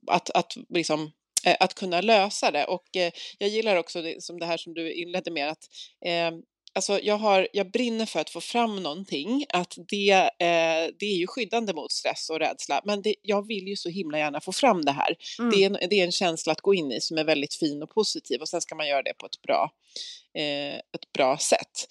att, 0.07 0.29
att 0.29 0.53
liksom 0.69 1.11
att 1.59 1.73
kunna 1.73 2.01
lösa 2.01 2.51
det. 2.51 2.65
Och 2.65 2.95
eh, 2.95 3.11
jag 3.37 3.49
gillar 3.49 3.75
också 3.75 4.01
det, 4.01 4.23
som 4.23 4.39
det 4.39 4.45
här 4.45 4.57
som 4.57 4.73
du 4.73 4.93
inledde 4.93 5.31
med 5.31 5.49
att 5.49 5.67
eh, 6.05 6.31
Alltså 6.77 6.99
jag, 7.03 7.17
har, 7.17 7.47
jag 7.53 7.71
brinner 7.71 8.05
för 8.05 8.19
att 8.19 8.29
få 8.29 8.41
fram 8.41 8.83
någonting, 8.83 9.45
att 9.49 9.77
det, 9.89 10.11
eh, 10.39 10.93
det 10.99 11.05
är 11.05 11.15
ju 11.15 11.27
skyddande 11.27 11.73
mot 11.73 11.91
stress 11.91 12.29
och 12.29 12.39
rädsla, 12.39 12.81
men 12.85 13.01
det, 13.01 13.15
jag 13.21 13.47
vill 13.47 13.67
ju 13.67 13.75
så 13.75 13.89
himla 13.89 14.17
gärna 14.17 14.41
få 14.41 14.51
fram 14.51 14.85
det 14.85 14.91
här. 14.91 15.15
Mm. 15.39 15.51
Det, 15.51 15.63
är 15.63 15.65
en, 15.65 15.89
det 15.89 15.99
är 15.99 16.05
en 16.05 16.11
känsla 16.11 16.51
att 16.51 16.61
gå 16.61 16.73
in 16.73 16.91
i 16.91 17.01
som 17.01 17.17
är 17.17 17.23
väldigt 17.23 17.55
fin 17.55 17.83
och 17.83 17.89
positiv 17.89 18.41
och 18.41 18.49
sen 18.49 18.61
ska 18.61 18.75
man 18.75 18.87
göra 18.87 19.03
det 19.03 19.13
på 19.13 19.25
ett 19.25 19.41
bra, 19.41 19.71
eh, 20.37 20.75
ett 20.75 21.11
bra 21.13 21.37
sätt. 21.37 21.87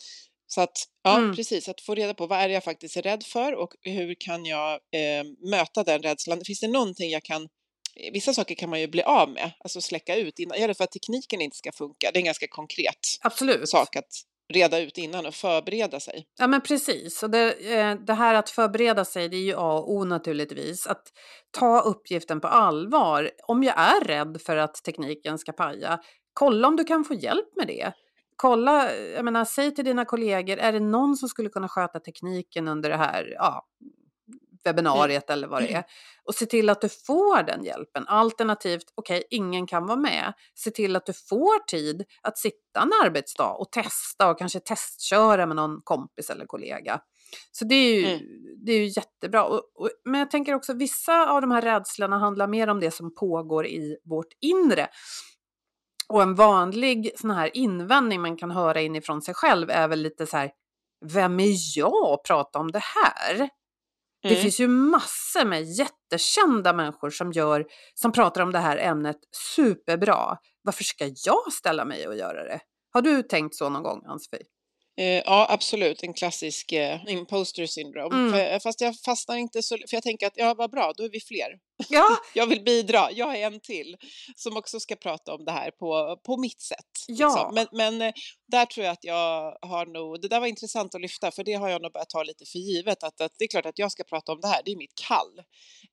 Så 0.46 0.60
att, 0.60 0.88
ja 1.02 1.18
mm. 1.18 1.36
precis, 1.36 1.68
att 1.68 1.80
få 1.80 1.94
reda 1.94 2.14
på 2.14 2.26
vad 2.26 2.38
är 2.38 2.48
det 2.48 2.54
jag 2.54 2.64
faktiskt 2.64 2.96
är 2.96 3.02
rädd 3.02 3.22
för 3.22 3.54
och 3.54 3.74
hur 3.82 4.14
kan 4.14 4.46
jag 4.46 4.72
eh, 4.72 5.24
möta 5.50 5.84
den 5.84 6.02
rädslan. 6.02 6.44
Finns 6.44 6.60
det 6.60 6.68
någonting 6.68 7.10
jag 7.10 7.22
kan 7.22 7.48
vissa 8.12 8.34
saker 8.34 8.54
kan 8.54 8.70
man 8.70 8.80
ju 8.80 8.88
bli 8.88 9.02
av 9.02 9.30
med, 9.30 9.52
alltså 9.58 9.80
släcka 9.80 10.16
ut 10.16 10.38
innan, 10.38 10.58
är 10.58 10.68
det 10.68 10.74
för 10.74 10.84
att 10.84 10.92
tekniken 10.92 11.40
inte 11.40 11.56
ska 11.56 11.72
funka? 11.72 12.10
Det 12.12 12.16
är 12.16 12.20
en 12.20 12.24
ganska 12.24 12.46
konkret 12.48 13.18
Absolut. 13.22 13.68
sak 13.68 13.96
att 13.96 14.24
reda 14.52 14.78
ut 14.78 14.98
innan 14.98 15.26
och 15.26 15.34
förbereda 15.34 16.00
sig. 16.00 16.26
Ja 16.38 16.46
men 16.46 16.60
precis, 16.60 17.22
och 17.22 17.30
det, 17.30 17.52
eh, 17.52 17.94
det 17.94 18.14
här 18.14 18.34
att 18.34 18.50
förbereda 18.50 19.04
sig 19.04 19.28
det 19.28 19.36
är 19.36 19.42
ju 19.42 19.54
A 19.56 19.72
och 19.72 19.92
O 19.92 20.04
naturligtvis. 20.04 20.86
Att 20.86 21.02
ta 21.50 21.80
uppgiften 21.80 22.40
på 22.40 22.48
allvar. 22.48 23.30
Om 23.46 23.62
jag 23.62 23.78
är 23.78 24.04
rädd 24.04 24.40
för 24.46 24.56
att 24.56 24.74
tekniken 24.74 25.38
ska 25.38 25.52
paja, 25.52 26.00
kolla 26.32 26.68
om 26.68 26.76
du 26.76 26.84
kan 26.84 27.04
få 27.04 27.14
hjälp 27.14 27.56
med 27.56 27.66
det. 27.66 27.92
Kolla, 28.36 28.94
jag 28.94 29.24
menar, 29.24 29.44
säg 29.44 29.74
till 29.74 29.84
dina 29.84 30.04
kollegor, 30.04 30.58
är 30.58 30.72
det 30.72 30.80
någon 30.80 31.16
som 31.16 31.28
skulle 31.28 31.48
kunna 31.48 31.68
sköta 31.68 32.00
tekniken 32.00 32.68
under 32.68 32.90
det 32.90 32.96
här, 32.96 33.34
ja, 33.36 33.66
webbinariet 34.64 35.30
mm. 35.30 35.38
eller 35.38 35.48
vad 35.48 35.62
det 35.62 35.72
är. 35.72 35.84
Och 36.24 36.34
se 36.34 36.46
till 36.46 36.70
att 36.70 36.80
du 36.80 36.88
får 36.88 37.42
den 37.42 37.64
hjälpen. 37.64 38.08
Alternativt, 38.08 38.84
okej, 38.94 39.16
okay, 39.16 39.26
ingen 39.30 39.66
kan 39.66 39.86
vara 39.86 39.98
med. 39.98 40.32
Se 40.54 40.70
till 40.70 40.96
att 40.96 41.06
du 41.06 41.12
får 41.12 41.66
tid 41.66 42.04
att 42.22 42.38
sitta 42.38 42.82
en 42.82 42.90
arbetsdag 43.04 43.50
och 43.50 43.72
testa 43.72 44.30
och 44.30 44.38
kanske 44.38 44.60
testköra 44.60 45.46
med 45.46 45.56
någon 45.56 45.80
kompis 45.84 46.30
eller 46.30 46.46
kollega. 46.46 47.00
Så 47.52 47.64
det 47.64 47.74
är 47.74 47.94
ju, 47.94 48.06
mm. 48.06 48.20
det 48.66 48.72
är 48.72 48.78
ju 48.78 48.86
jättebra. 48.86 49.44
Och, 49.44 49.62
och, 49.74 49.90
men 50.04 50.18
jag 50.18 50.30
tänker 50.30 50.54
också 50.54 50.72
vissa 50.72 51.30
av 51.30 51.40
de 51.40 51.50
här 51.50 51.62
rädslorna 51.62 52.18
handlar 52.18 52.46
mer 52.46 52.68
om 52.68 52.80
det 52.80 52.90
som 52.90 53.14
pågår 53.14 53.66
i 53.66 53.96
vårt 54.04 54.32
inre. 54.40 54.88
Och 56.08 56.22
en 56.22 56.34
vanlig 56.34 57.12
sån 57.16 57.30
här 57.30 57.56
invändning 57.56 58.20
man 58.20 58.36
kan 58.36 58.50
höra 58.50 58.80
inifrån 58.80 59.22
sig 59.22 59.34
själv 59.34 59.70
är 59.70 59.88
väl 59.88 60.02
lite 60.02 60.26
så 60.26 60.36
här, 60.36 60.50
vem 61.04 61.40
är 61.40 61.54
jag 61.76 62.12
att 62.12 62.22
prata 62.22 62.58
om 62.58 62.72
det 62.72 62.82
här? 62.82 63.48
Det 64.28 64.30
mm. 64.34 64.42
finns 64.42 64.60
ju 64.60 64.68
massor 64.68 65.44
med 65.44 65.62
jättekända 65.62 66.72
människor 66.72 67.10
som, 67.10 67.32
gör, 67.32 67.66
som 67.94 68.12
pratar 68.12 68.40
om 68.40 68.52
det 68.52 68.58
här 68.58 68.76
ämnet 68.76 69.16
superbra. 69.56 70.36
Varför 70.62 70.84
ska 70.84 71.10
jag 71.24 71.52
ställa 71.52 71.84
mig 71.84 72.08
och 72.08 72.16
göra 72.16 72.44
det? 72.44 72.60
Har 72.92 73.02
du 73.02 73.22
tänkt 73.22 73.54
så 73.54 73.68
någon 73.68 73.82
gång, 73.82 74.02
Ann-Sofie? 74.06 74.46
Eh, 74.96 75.06
ja, 75.06 75.46
absolut. 75.50 76.02
En 76.02 76.14
klassisk 76.14 76.72
eh, 76.72 77.00
imposter 77.06 77.66
syndrom. 77.66 78.12
Mm. 78.12 78.32
För, 78.32 78.58
fast 78.58 78.80
jag 78.80 78.94
fastnar 79.04 79.36
inte 79.36 79.62
så... 79.62 79.76
För 79.76 79.96
jag 79.96 80.02
tänker 80.02 80.26
att, 80.26 80.32
ja, 80.36 80.54
vad 80.54 80.70
bra, 80.70 80.92
då 80.96 81.04
är 81.04 81.10
vi 81.10 81.20
fler. 81.20 81.48
Ja. 81.88 82.18
jag 82.34 82.46
vill 82.46 82.64
bidra. 82.64 83.12
Jag 83.12 83.36
är 83.36 83.46
en 83.46 83.60
till 83.60 83.96
som 84.36 84.56
också 84.56 84.80
ska 84.80 84.96
prata 84.96 85.34
om 85.34 85.44
det 85.44 85.52
här 85.52 85.70
på, 85.70 86.18
på 86.26 86.36
mitt 86.36 86.60
sätt. 86.60 86.78
Ja. 87.08 87.26
Liksom. 87.26 87.54
Men, 87.54 87.66
men 87.72 88.08
eh, 88.08 88.14
där 88.48 88.66
tror 88.66 88.86
jag 88.86 88.92
att 88.92 89.04
jag 89.04 89.56
har 89.62 89.86
nog... 89.86 90.20
Det 90.22 90.28
där 90.28 90.40
var 90.40 90.46
intressant 90.46 90.94
att 90.94 91.00
lyfta, 91.00 91.30
för 91.30 91.44
det 91.44 91.52
har 91.52 91.68
jag 91.68 91.82
nog 91.82 91.92
börjat 91.92 92.10
ta 92.10 92.22
lite 92.22 92.44
för 92.52 92.58
givet. 92.58 93.02
Att, 93.04 93.20
att 93.20 93.32
det 93.38 93.44
är 93.44 93.48
klart 93.48 93.66
att 93.66 93.78
jag 93.78 93.92
ska 93.92 94.04
prata 94.04 94.32
om 94.32 94.40
det 94.40 94.48
här, 94.48 94.62
det 94.64 94.70
är 94.70 94.76
mitt 94.76 94.94
kall. 95.08 95.38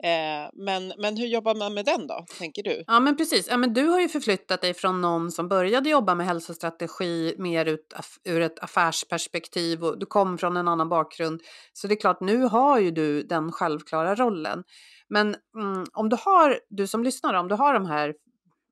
Eh, 0.04 0.50
men, 0.54 0.94
men 0.98 1.18
hur 1.18 1.28
jobbar 1.28 1.56
man 1.56 1.74
med 1.74 1.86
den 1.86 2.08
då, 2.08 2.26
tänker 2.40 2.64
du? 2.64 2.84
Ja, 2.88 3.00
men 3.00 3.18
precis. 3.18 3.48
Ja, 3.50 3.58
men 3.58 3.74
du 3.74 3.88
har 3.88 4.00
ju 4.00 4.10
förflyttat 4.10 4.62
dig 4.62 4.74
från 4.74 5.02
någon 5.02 5.32
som 5.32 5.48
började 5.48 5.90
jobba 5.90 6.16
med 6.16 6.26
hälsostrategi 6.26 7.36
mer 7.38 7.66
ut, 7.66 7.94
ur 8.24 8.42
ett 8.42 8.60
affärsperspektiv 8.60 9.84
och 9.84 10.00
du 10.00 10.06
kom 10.06 10.38
från 10.38 10.58
en 10.58 10.68
annan 10.68 10.90
bakgrund. 10.90 11.42
Så 11.74 11.88
det 11.88 11.94
är 11.94 12.00
klart, 12.00 12.22
nu 12.22 12.38
har 12.38 12.80
ju 12.80 12.92
du 12.92 13.24
den 13.24 13.52
självklara 13.52 14.16
rollen. 14.16 14.64
Men 15.12 15.36
mm, 15.58 15.86
om 15.94 16.10
du 16.10 16.18
har, 16.20 16.60
du 16.70 16.88
som 16.88 17.04
lyssnar, 17.04 17.34
om 17.34 17.48
du 17.48 17.56
har 17.56 17.74
de 17.74 17.86
här 17.86 18.14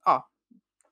ja, 0.05 0.29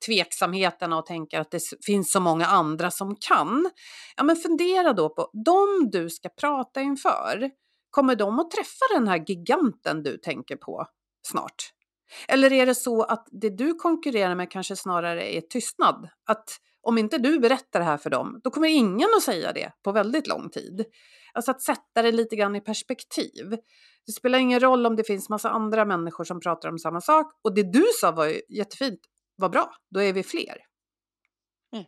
tveksamheterna 0.06 0.98
och 0.98 1.06
tänker 1.06 1.40
att 1.40 1.52
det 1.52 1.62
finns 1.86 2.12
så 2.12 2.20
många 2.20 2.46
andra 2.46 2.92
som 2.92 3.16
kan. 3.16 3.70
Ja, 4.18 4.24
men 4.24 4.36
fundera 4.36 4.94
då 4.94 5.10
på 5.10 5.32
de 5.46 5.90
du 5.92 6.10
ska 6.10 6.30
prata 6.30 6.82
inför. 6.82 7.52
Kommer 7.90 8.16
de 8.16 8.40
att 8.40 8.52
träffa 8.52 8.86
den 8.96 9.08
här 9.08 9.24
giganten 9.28 10.04
du 10.04 10.18
tänker 10.18 10.56
på 10.56 10.86
snart? 11.28 11.74
Eller 12.28 12.54
är 12.54 12.66
det 12.66 12.76
så 12.76 13.04
att 13.04 13.28
det 13.32 13.50
du 13.50 13.74
konkurrerar 13.74 14.36
med 14.36 14.52
kanske 14.52 14.76
snarare 14.76 15.36
är 15.36 15.42
tystnad? 15.42 16.10
Att 16.26 16.50
om 16.88 16.98
inte 16.98 17.18
du 17.18 17.40
berättar 17.40 17.80
det 17.80 17.86
här 17.86 17.98
för 17.98 18.10
dem, 18.10 18.42
då 18.44 18.52
kommer 18.52 18.68
ingen 18.68 19.10
att 19.18 19.24
säga 19.24 19.54
det 19.54 19.72
på 19.84 19.92
väldigt 19.92 20.28
lång 20.28 20.50
tid. 20.50 20.86
Alltså 21.34 21.52
att 21.52 21.62
sätta 21.62 22.02
det 22.02 22.12
lite 22.12 22.36
grann 22.36 22.56
i 22.56 22.62
perspektiv. 22.62 23.58
Det 24.06 24.12
spelar 24.12 24.40
ingen 24.40 24.60
roll 24.60 24.86
om 24.86 24.96
det 24.96 25.04
finns 25.04 25.30
massa 25.30 25.50
andra 25.50 25.86
människor 25.86 26.24
som 26.24 26.40
pratar 26.40 26.70
om 26.70 26.80
samma 26.80 27.02
sak. 27.02 27.32
Och 27.44 27.56
det 27.56 27.72
du 27.74 27.86
sa 28.00 28.12
var 28.12 28.26
ju 28.26 28.42
jättefint, 28.50 29.00
vad 29.36 29.52
bra, 29.52 29.74
då 29.90 30.02
är 30.02 30.14
vi 30.14 30.24
fler. 30.24 30.58
Mm. 31.74 31.86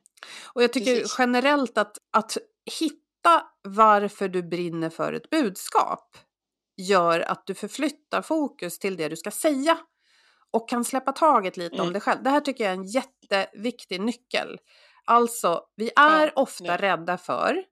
Och 0.53 0.63
jag 0.63 0.73
tycker 0.73 0.95
Precis. 0.95 1.15
generellt 1.19 1.77
att, 1.77 1.97
att 2.11 2.37
hitta 2.79 3.43
varför 3.63 4.29
du 4.29 4.43
brinner 4.43 4.89
för 4.89 5.13
ett 5.13 5.29
budskap 5.29 6.17
gör 6.77 7.19
att 7.19 7.43
du 7.45 7.53
förflyttar 7.53 8.21
fokus 8.21 8.79
till 8.79 8.97
det 8.97 9.09
du 9.09 9.15
ska 9.15 9.31
säga 9.31 9.77
och 10.51 10.69
kan 10.69 10.85
släppa 10.85 11.11
taget 11.11 11.57
lite 11.57 11.75
mm. 11.75 11.87
om 11.87 11.93
dig 11.93 12.01
själv. 12.01 12.23
Det 12.23 12.29
här 12.29 12.41
tycker 12.41 12.63
jag 12.63 12.73
är 12.73 12.77
en 12.77 12.85
jätteviktig 12.85 14.01
nyckel. 14.01 14.59
Alltså, 15.09 15.61
vi 15.75 15.91
är 15.95 16.25
ja, 16.25 16.31
ofta 16.35 16.63
nej. 16.63 16.77
rädda 16.77 17.17
för 17.17 17.63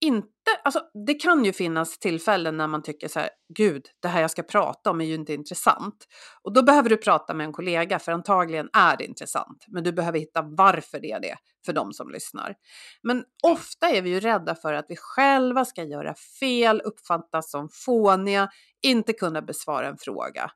inte, 0.00 0.28
alltså 0.64 0.80
det 1.06 1.14
kan 1.14 1.44
ju 1.44 1.52
finnas 1.52 1.98
tillfällen 1.98 2.56
när 2.56 2.66
man 2.66 2.82
tycker 2.82 3.08
så 3.08 3.20
här, 3.20 3.30
gud, 3.54 3.86
det 4.02 4.08
här 4.08 4.20
jag 4.20 4.30
ska 4.30 4.42
prata 4.42 4.90
om 4.90 5.00
är 5.00 5.04
ju 5.04 5.14
inte 5.14 5.34
intressant. 5.34 6.06
Och 6.42 6.52
då 6.52 6.62
behöver 6.62 6.88
du 6.88 6.96
prata 6.96 7.34
med 7.34 7.44
en 7.44 7.52
kollega, 7.52 7.98
för 7.98 8.12
antagligen 8.12 8.68
är 8.72 8.96
det 8.96 9.04
intressant. 9.04 9.64
Men 9.68 9.84
du 9.84 9.92
behöver 9.92 10.18
hitta 10.18 10.42
varför 10.42 11.00
det 11.00 11.12
är 11.12 11.20
det 11.20 11.36
för 11.66 11.72
de 11.72 11.92
som 11.92 12.10
lyssnar. 12.10 12.54
Men 13.02 13.24
ofta 13.42 13.90
är 13.90 14.02
vi 14.02 14.10
ju 14.10 14.20
rädda 14.20 14.54
för 14.54 14.74
att 14.74 14.86
vi 14.88 14.96
själva 14.96 15.64
ska 15.64 15.84
göra 15.84 16.14
fel, 16.40 16.80
uppfattas 16.80 17.50
som 17.50 17.68
fåniga, 17.72 18.48
inte 18.82 19.12
kunna 19.12 19.42
besvara 19.42 19.88
en 19.88 19.98
fråga. 19.98 20.50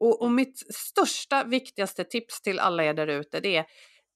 Och, 0.00 0.22
och 0.22 0.30
mitt 0.30 0.74
största, 0.74 1.44
viktigaste 1.44 2.04
tips 2.04 2.42
till 2.42 2.58
alla 2.58 2.84
er 2.84 2.94
där 2.94 3.06
ute, 3.06 3.40
det 3.40 3.56
är 3.56 3.66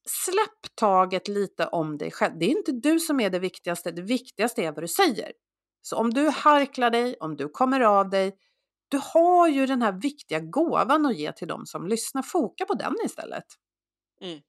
släpp 0.09 0.75
taget 0.75 1.29
lite 1.29 1.67
om 1.67 1.99
dig 1.99 2.11
själv. 2.11 2.39
Det 2.39 2.45
är 2.45 2.51
inte 2.51 2.73
du 2.73 3.01
som 3.01 3.21
är 3.21 3.31
det 3.31 3.39
viktigaste, 3.39 3.91
det 3.91 4.03
viktigaste 4.03 4.63
är 4.63 4.73
vad 4.73 4.85
du 4.85 4.89
säger. 4.89 5.33
Så 5.83 5.97
om 5.97 6.15
du 6.15 6.29
harklar 6.29 6.91
dig, 6.91 7.17
om 7.21 7.37
du 7.37 7.49
kommer 7.49 7.81
av 7.81 8.11
dig, 8.11 8.37
du 8.89 9.01
har 9.03 9.49
ju 9.49 9.67
den 9.67 9.83
här 9.83 9.93
viktiga 9.93 10.41
gåvan 10.41 11.07
att 11.07 11.17
ge 11.17 11.33
till 11.33 11.49
dem 11.49 11.67
som 11.67 11.87
lyssnar. 11.87 12.23
Foka 12.23 12.65
på 12.65 12.75
den 12.75 12.95
istället. 13.05 13.45
Mm. 14.21 14.41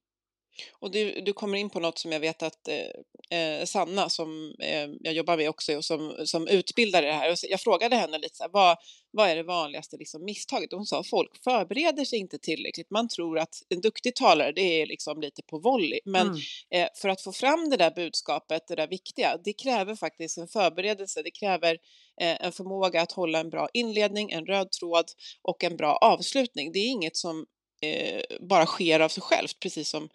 Och 0.80 0.92
du, 0.92 1.22
du 1.22 1.34
kommer 1.34 1.58
in 1.58 1.70
på 1.70 1.80
något 1.80 2.00
som 2.00 2.12
jag 2.12 2.20
vet 2.20 2.44
att 2.44 2.68
eh, 2.68 3.40
eh, 3.40 3.66
Sanna, 3.66 4.10
som 4.10 4.56
eh, 4.60 4.90
jag 5.00 5.14
jobbar 5.14 5.38
med 5.38 5.50
också, 5.50 5.76
och 5.76 5.86
som, 5.86 6.16
som 6.26 6.48
utbildar 6.48 7.02
det 7.02 7.12
här, 7.12 7.32
och 7.32 7.38
jag 7.50 7.62
frågade 7.62 7.96
henne 7.96 8.18
lite 8.18 8.36
så 8.36 8.44
här, 8.44 8.52
vad, 8.54 8.78
vad 9.12 9.30
är 9.30 9.36
det 9.36 9.44
vanligaste 9.44 9.98
liksom, 9.98 10.26
misstaget? 10.26 10.74
Och 10.74 10.80
hon 10.80 10.86
sa 10.86 11.04
folk 11.04 11.44
förbereder 11.44 12.06
sig 12.06 12.20
inte 12.20 12.38
tillräckligt. 12.38 12.92
Man 12.92 13.08
tror 13.08 13.40
att 13.40 13.56
en 13.70 13.82
duktig 13.82 14.16
talare, 14.16 14.52
det 14.52 14.82
är 14.82 14.86
liksom 14.86 15.22
lite 15.22 15.42
på 15.42 15.60
volley. 15.60 16.00
Men 16.06 16.28
mm. 16.28 16.40
eh, 16.72 16.88
för 16.96 17.10
att 17.10 17.22
få 17.22 17.32
fram 17.32 17.70
det 17.70 17.78
där 17.78 17.92
budskapet, 17.92 18.68
det 18.68 18.76
där 18.76 18.88
viktiga, 18.88 19.38
det 19.44 19.54
kräver 19.54 19.96
faktiskt 19.96 20.38
en 20.38 20.48
förberedelse. 20.48 21.22
Det 21.24 21.32
kräver 21.32 21.78
eh, 22.22 22.46
en 22.46 22.52
förmåga 22.52 23.02
att 23.02 23.12
hålla 23.12 23.40
en 23.40 23.50
bra 23.50 23.70
inledning, 23.74 24.32
en 24.32 24.46
röd 24.46 24.72
tråd 24.72 25.06
och 25.42 25.64
en 25.64 25.78
bra 25.78 25.96
avslutning. 25.96 26.72
Det 26.72 26.80
är 26.80 26.88
inget 26.88 27.18
som 27.18 27.46
eh, 27.82 28.22
bara 28.40 28.66
sker 28.66 29.00
av 29.00 29.10
sig 29.10 29.24
självt, 29.24 29.60
precis 29.60 29.90
som 29.90 30.10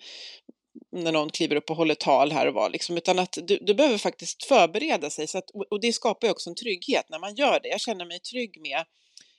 när 0.92 1.12
någon 1.12 1.30
kliver 1.30 1.56
upp 1.56 1.71
och 1.71 1.76
håller 1.76 1.94
tal 1.94 2.33
här 2.33 2.47
och 2.47 2.54
var, 2.54 2.71
liksom, 2.71 2.97
utan 2.97 3.18
att 3.18 3.38
du, 3.42 3.59
du 3.59 3.75
behöver 3.75 3.99
faktiskt 3.99 4.44
förbereda 4.44 5.11
sig. 5.11 5.26
Så 5.26 5.38
att, 5.38 5.50
och 5.71 5.80
det 5.80 5.92
skapar 5.92 6.26
ju 6.26 6.30
också 6.30 6.50
en 6.50 6.56
trygghet 6.56 7.09
när 7.09 7.18
man 7.18 7.35
gör 7.35 7.61
det. 7.62 7.68
Jag 7.68 7.80
känner 7.80 8.04
mig 8.04 8.21
trygg 8.21 8.61
med 8.61 8.85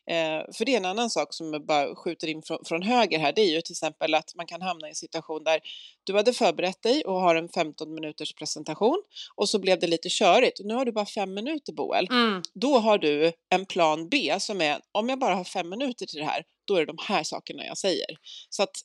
Eh, 0.08 0.54
för 0.54 0.66
det 0.66 0.74
är 0.74 0.78
en 0.78 0.86
annan 0.86 1.10
sak 1.10 1.34
som 1.34 1.54
jag 1.54 1.66
bara 1.66 1.96
skjuter 1.96 2.28
in 2.28 2.42
från, 2.42 2.66
från, 2.66 2.82
höger 2.82 3.20
här, 3.20 3.34
det 3.34 3.42
är 3.42 3.52
ju 3.52 3.62
till 3.62 3.74
exempel 3.74 4.14
att 4.14 4.36
man 4.36 4.46
kan 4.46 4.62
hamna 4.62 4.88
i 4.88 4.90
en 4.90 4.96
situation 4.96 5.44
där 5.44 5.60
du 6.04 6.16
hade 6.16 6.34
förberett 6.34 6.82
dig 6.82 7.06
och 7.06 7.22
har 7.22 7.36
en 7.36 7.50
15 7.50 7.94
minuters 7.94 8.34
presentation 8.34 9.04
och 9.36 9.50
så 9.50 9.60
blev 9.60 9.80
det 9.80 9.88
lite 9.88 10.10
körigt. 10.10 10.60
Nu 10.64 10.74
har 10.74 10.86
du 10.86 10.92
bara 10.92 11.06
fem 11.06 11.34
minuter 11.34 11.74
Boel. 11.74 12.08
Mm. 12.10 12.42
Då 12.54 12.78
har 12.78 12.98
du 12.98 13.32
en 13.50 13.66
plan 13.66 14.10
B 14.10 14.36
som 14.40 14.62
är, 14.62 14.80
om 14.92 15.10
jag 15.10 15.20
bara 15.20 15.36
har 15.36 15.44
fem 15.44 15.70
minuter 15.70 16.06
till 16.06 16.20
det 16.20 16.26
här, 16.26 16.44
då 16.68 16.76
är 16.76 16.80
det 16.80 16.86
de 16.86 16.98
här 17.02 17.24
sakerna 17.24 17.66
jag 17.66 17.78
säger. 17.78 18.18
Så 18.50 18.64
att 18.64 18.82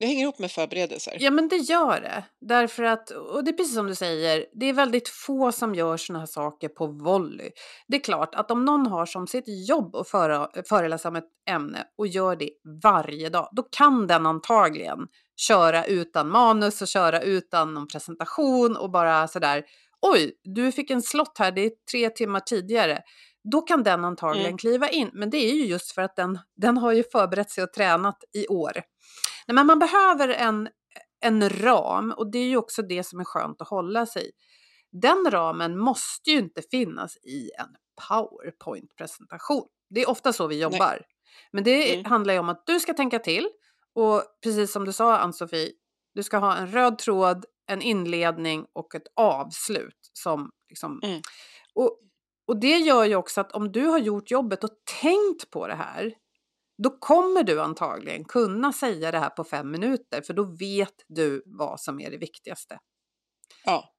det 0.00 0.06
hänger 0.06 0.22
ihop 0.22 0.38
med 0.38 0.50
förberedelser. 0.50 1.16
Ja, 1.20 1.30
men 1.30 1.48
det 1.48 1.56
gör 1.56 2.00
det. 2.00 2.24
Därför 2.40 2.82
att, 2.82 3.10
och 3.10 3.44
det 3.44 3.50
är 3.50 3.52
precis 3.52 3.74
som 3.74 3.86
du 3.86 3.94
säger, 3.94 4.46
det 4.52 4.66
är 4.66 4.72
väldigt 4.72 5.08
få 5.08 5.52
som 5.52 5.74
gör 5.74 5.96
sådana 5.96 6.18
här 6.18 6.26
saker 6.26 6.68
på 6.68 6.86
volley. 6.86 7.50
Det 7.88 7.96
är 7.96 8.00
klart 8.00 8.34
att 8.34 8.50
om 8.50 8.64
någon 8.64 8.86
har 8.86 9.06
som 9.06 9.26
sitt 9.26 9.68
jobb 9.68 9.96
att 9.96 10.08
föra, 10.08 10.48
föreläsa 10.68 11.08
om 11.08 11.16
ett 11.16 11.28
ämne 11.50 11.84
och 11.98 12.06
gör 12.06 12.36
det 12.36 12.50
varje 12.82 13.28
dag, 13.28 13.48
då 13.52 13.62
kan 13.62 14.06
den 14.06 14.26
antagligen 14.26 14.98
köra 15.36 15.84
utan 15.84 16.28
manus 16.28 16.82
och 16.82 16.88
köra 16.88 17.20
utan 17.20 17.74
någon 17.74 17.88
presentation 17.88 18.76
och 18.76 18.90
bara 18.90 19.28
sådär, 19.28 19.64
oj, 20.02 20.32
du 20.44 20.72
fick 20.72 20.90
en 20.90 21.02
slott 21.02 21.38
här, 21.38 21.52
det 21.52 21.60
är 21.60 21.70
tre 21.92 22.10
timmar 22.10 22.40
tidigare 22.40 23.02
då 23.52 23.60
kan 23.60 23.82
den 23.82 24.04
antagligen 24.04 24.46
mm. 24.46 24.58
kliva 24.58 24.88
in. 24.88 25.10
Men 25.12 25.30
det 25.30 25.36
är 25.36 25.54
ju 25.54 25.66
just 25.66 25.92
för 25.92 26.02
att 26.02 26.16
den, 26.16 26.38
den 26.56 26.76
har 26.76 26.92
ju 26.92 27.04
förberett 27.12 27.50
sig 27.50 27.64
och 27.64 27.72
tränat 27.72 28.18
i 28.34 28.46
år. 28.46 28.72
Nej, 29.50 29.54
men 29.54 29.66
man 29.66 29.78
behöver 29.78 30.28
en, 30.28 30.68
en 31.20 31.50
ram 31.50 32.12
och 32.16 32.30
det 32.30 32.38
är 32.38 32.48
ju 32.48 32.56
också 32.56 32.82
det 32.82 33.04
som 33.04 33.20
är 33.20 33.24
skönt 33.24 33.60
att 33.62 33.68
hålla 33.68 34.06
sig 34.06 34.28
i. 34.28 34.30
Den 34.92 35.30
ramen 35.30 35.78
måste 35.78 36.30
ju 36.30 36.38
inte 36.38 36.62
finnas 36.70 37.16
i 37.16 37.50
en 37.58 37.68
PowerPoint-presentation. 38.08 39.66
Det 39.90 40.00
är 40.02 40.10
ofta 40.10 40.32
så 40.32 40.46
vi 40.46 40.60
jobbar. 40.60 40.78
Nej. 40.78 41.06
Men 41.52 41.64
det 41.64 41.94
mm. 41.94 42.04
handlar 42.04 42.34
ju 42.34 42.40
om 42.40 42.48
att 42.48 42.66
du 42.66 42.80
ska 42.80 42.94
tänka 42.94 43.18
till 43.18 43.48
och 43.94 44.22
precis 44.42 44.72
som 44.72 44.84
du 44.84 44.92
sa 44.92 45.18
Ann-Sofie, 45.18 45.72
du 46.14 46.22
ska 46.22 46.38
ha 46.38 46.56
en 46.56 46.72
röd 46.72 46.98
tråd, 46.98 47.44
en 47.66 47.82
inledning 47.82 48.66
och 48.72 48.94
ett 48.94 49.06
avslut 49.16 50.10
som 50.12 50.50
liksom, 50.68 51.00
mm. 51.02 51.20
och 51.74 52.00
och 52.46 52.60
det 52.60 52.76
gör 52.76 53.04
ju 53.04 53.16
också 53.16 53.40
att 53.40 53.52
om 53.52 53.72
du 53.72 53.86
har 53.86 53.98
gjort 53.98 54.30
jobbet 54.30 54.64
och 54.64 54.70
tänkt 55.02 55.50
på 55.50 55.66
det 55.66 55.74
här, 55.74 56.14
då 56.82 56.90
kommer 56.90 57.42
du 57.42 57.60
antagligen 57.60 58.24
kunna 58.24 58.72
säga 58.72 59.10
det 59.10 59.18
här 59.18 59.30
på 59.30 59.44
fem 59.44 59.70
minuter, 59.70 60.22
för 60.22 60.34
då 60.34 60.44
vet 60.44 60.94
du 61.08 61.42
vad 61.46 61.80
som 61.80 62.00
är 62.00 62.10
det 62.10 62.16
viktigaste. 62.16 62.78
Ja, 63.64 63.94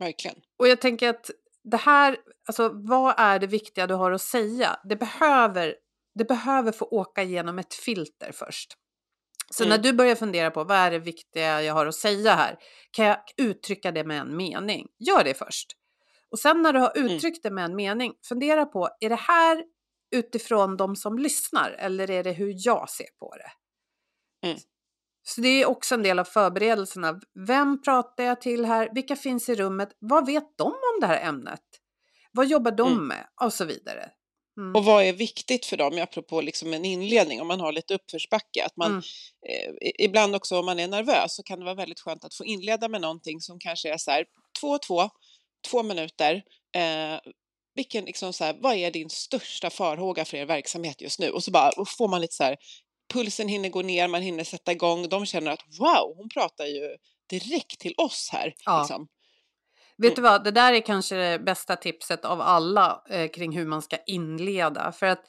verkligen. 0.00 0.36
Och 0.58 0.68
jag 0.68 0.80
tänker 0.80 1.08
att 1.08 1.30
det 1.64 1.76
här, 1.76 2.16
alltså 2.48 2.70
vad 2.74 3.14
är 3.18 3.38
det 3.38 3.46
viktiga 3.46 3.86
du 3.86 3.94
har 3.94 4.12
att 4.12 4.22
säga? 4.22 4.80
Det 4.84 4.96
behöver, 4.96 5.74
det 6.14 6.24
behöver 6.24 6.72
få 6.72 6.84
åka 6.84 7.22
igenom 7.22 7.58
ett 7.58 7.74
filter 7.74 8.32
först. 8.32 8.76
Så 9.50 9.64
mm. 9.64 9.76
när 9.76 9.82
du 9.82 9.92
börjar 9.92 10.14
fundera 10.14 10.50
på 10.50 10.64
vad 10.64 10.76
är 10.76 10.90
det 10.90 10.98
viktiga 10.98 11.62
jag 11.62 11.74
har 11.74 11.86
att 11.86 11.94
säga 11.94 12.34
här, 12.34 12.58
kan 12.90 13.06
jag 13.06 13.18
uttrycka 13.36 13.92
det 13.92 14.04
med 14.04 14.20
en 14.20 14.36
mening? 14.36 14.88
Gör 14.98 15.24
det 15.24 15.34
först. 15.34 15.76
Och 16.30 16.38
sen 16.38 16.62
när 16.62 16.72
du 16.72 16.78
har 16.78 16.96
mm. 16.96 17.12
uttryckt 17.12 17.42
det 17.42 17.50
med 17.50 17.64
en 17.64 17.76
mening, 17.76 18.12
fundera 18.28 18.66
på, 18.66 18.88
är 19.00 19.08
det 19.08 19.20
här 19.20 19.64
utifrån 20.10 20.76
de 20.76 20.96
som 20.96 21.18
lyssnar 21.18 21.70
eller 21.70 22.10
är 22.10 22.24
det 22.24 22.32
hur 22.32 22.54
jag 22.56 22.90
ser 22.90 23.08
på 23.18 23.34
det? 23.36 23.52
Mm. 24.48 24.58
Så 25.22 25.40
det 25.40 25.48
är 25.48 25.66
också 25.66 25.94
en 25.94 26.02
del 26.02 26.18
av 26.18 26.24
förberedelserna. 26.24 27.20
Vem 27.46 27.82
pratar 27.82 28.24
jag 28.24 28.40
till 28.40 28.64
här? 28.64 28.90
Vilka 28.94 29.16
finns 29.16 29.48
i 29.48 29.54
rummet? 29.54 29.88
Vad 29.98 30.26
vet 30.26 30.58
de 30.58 30.66
om 30.66 31.00
det 31.00 31.06
här 31.06 31.28
ämnet? 31.28 31.60
Vad 32.32 32.46
jobbar 32.46 32.70
de 32.72 32.92
mm. 32.92 33.06
med? 33.06 33.26
Och 33.42 33.52
så 33.52 33.64
vidare. 33.64 34.10
Mm. 34.60 34.76
Och 34.76 34.84
vad 34.84 35.04
är 35.04 35.12
viktigt 35.12 35.66
för 35.66 35.76
dem, 35.76 35.98
apropå 36.02 36.40
liksom 36.40 36.72
en 36.72 36.84
inledning, 36.84 37.40
om 37.40 37.48
man 37.48 37.60
har 37.60 37.72
lite 37.72 37.94
uppförsbacke, 37.94 38.64
att 38.64 38.76
man 38.76 38.90
mm. 38.90 39.02
eh, 39.48 39.90
ibland 39.98 40.34
också 40.34 40.58
om 40.58 40.66
man 40.66 40.78
är 40.78 40.88
nervös 40.88 41.36
så 41.36 41.42
kan 41.42 41.58
det 41.58 41.64
vara 41.64 41.74
väldigt 41.74 42.00
skönt 42.00 42.24
att 42.24 42.34
få 42.34 42.44
inleda 42.44 42.88
med 42.88 43.00
någonting 43.00 43.40
som 43.40 43.58
kanske 43.58 43.92
är 43.92 43.96
så 43.96 44.10
här, 44.10 44.24
två 44.60 44.68
och 44.68 44.82
två, 44.82 45.10
två 45.70 45.82
minuter. 45.82 46.42
Eh, 46.76 47.20
vilken, 47.80 48.04
liksom 48.04 48.32
så 48.32 48.44
här, 48.44 48.56
vad 48.60 48.74
är 48.74 48.90
din 48.90 49.10
största 49.10 49.70
farhåga 49.70 50.24
för 50.24 50.36
er 50.36 50.46
verksamhet 50.46 51.00
just 51.00 51.20
nu? 51.20 51.30
Och 51.30 51.44
så 51.44 51.50
bara 51.50 51.70
och 51.70 51.88
får 51.88 52.08
man 52.08 52.20
lite 52.20 52.34
så 52.34 52.44
här, 52.44 52.56
pulsen 53.12 53.48
hinner 53.48 53.68
gå 53.68 53.82
ner, 53.82 54.08
man 54.08 54.22
hinner 54.22 54.44
sätta 54.44 54.72
igång. 54.72 55.08
De 55.08 55.26
känner 55.26 55.50
att 55.50 55.64
wow, 55.78 56.14
hon 56.16 56.28
pratar 56.28 56.64
ju 56.64 56.96
direkt 57.30 57.80
till 57.80 57.94
oss 57.96 58.28
här. 58.32 58.54
Ja. 58.64 58.80
Liksom. 58.80 59.08
Vet 59.96 60.16
du 60.16 60.20
mm. 60.22 60.32
vad, 60.32 60.44
det 60.44 60.50
där 60.50 60.72
är 60.72 60.80
kanske 60.80 61.14
det 61.14 61.38
bästa 61.38 61.76
tipset 61.76 62.24
av 62.24 62.40
alla 62.40 63.02
eh, 63.10 63.28
kring 63.30 63.52
hur 63.56 63.66
man 63.66 63.82
ska 63.82 63.96
inleda. 64.06 64.92
För 64.92 65.06
att 65.06 65.24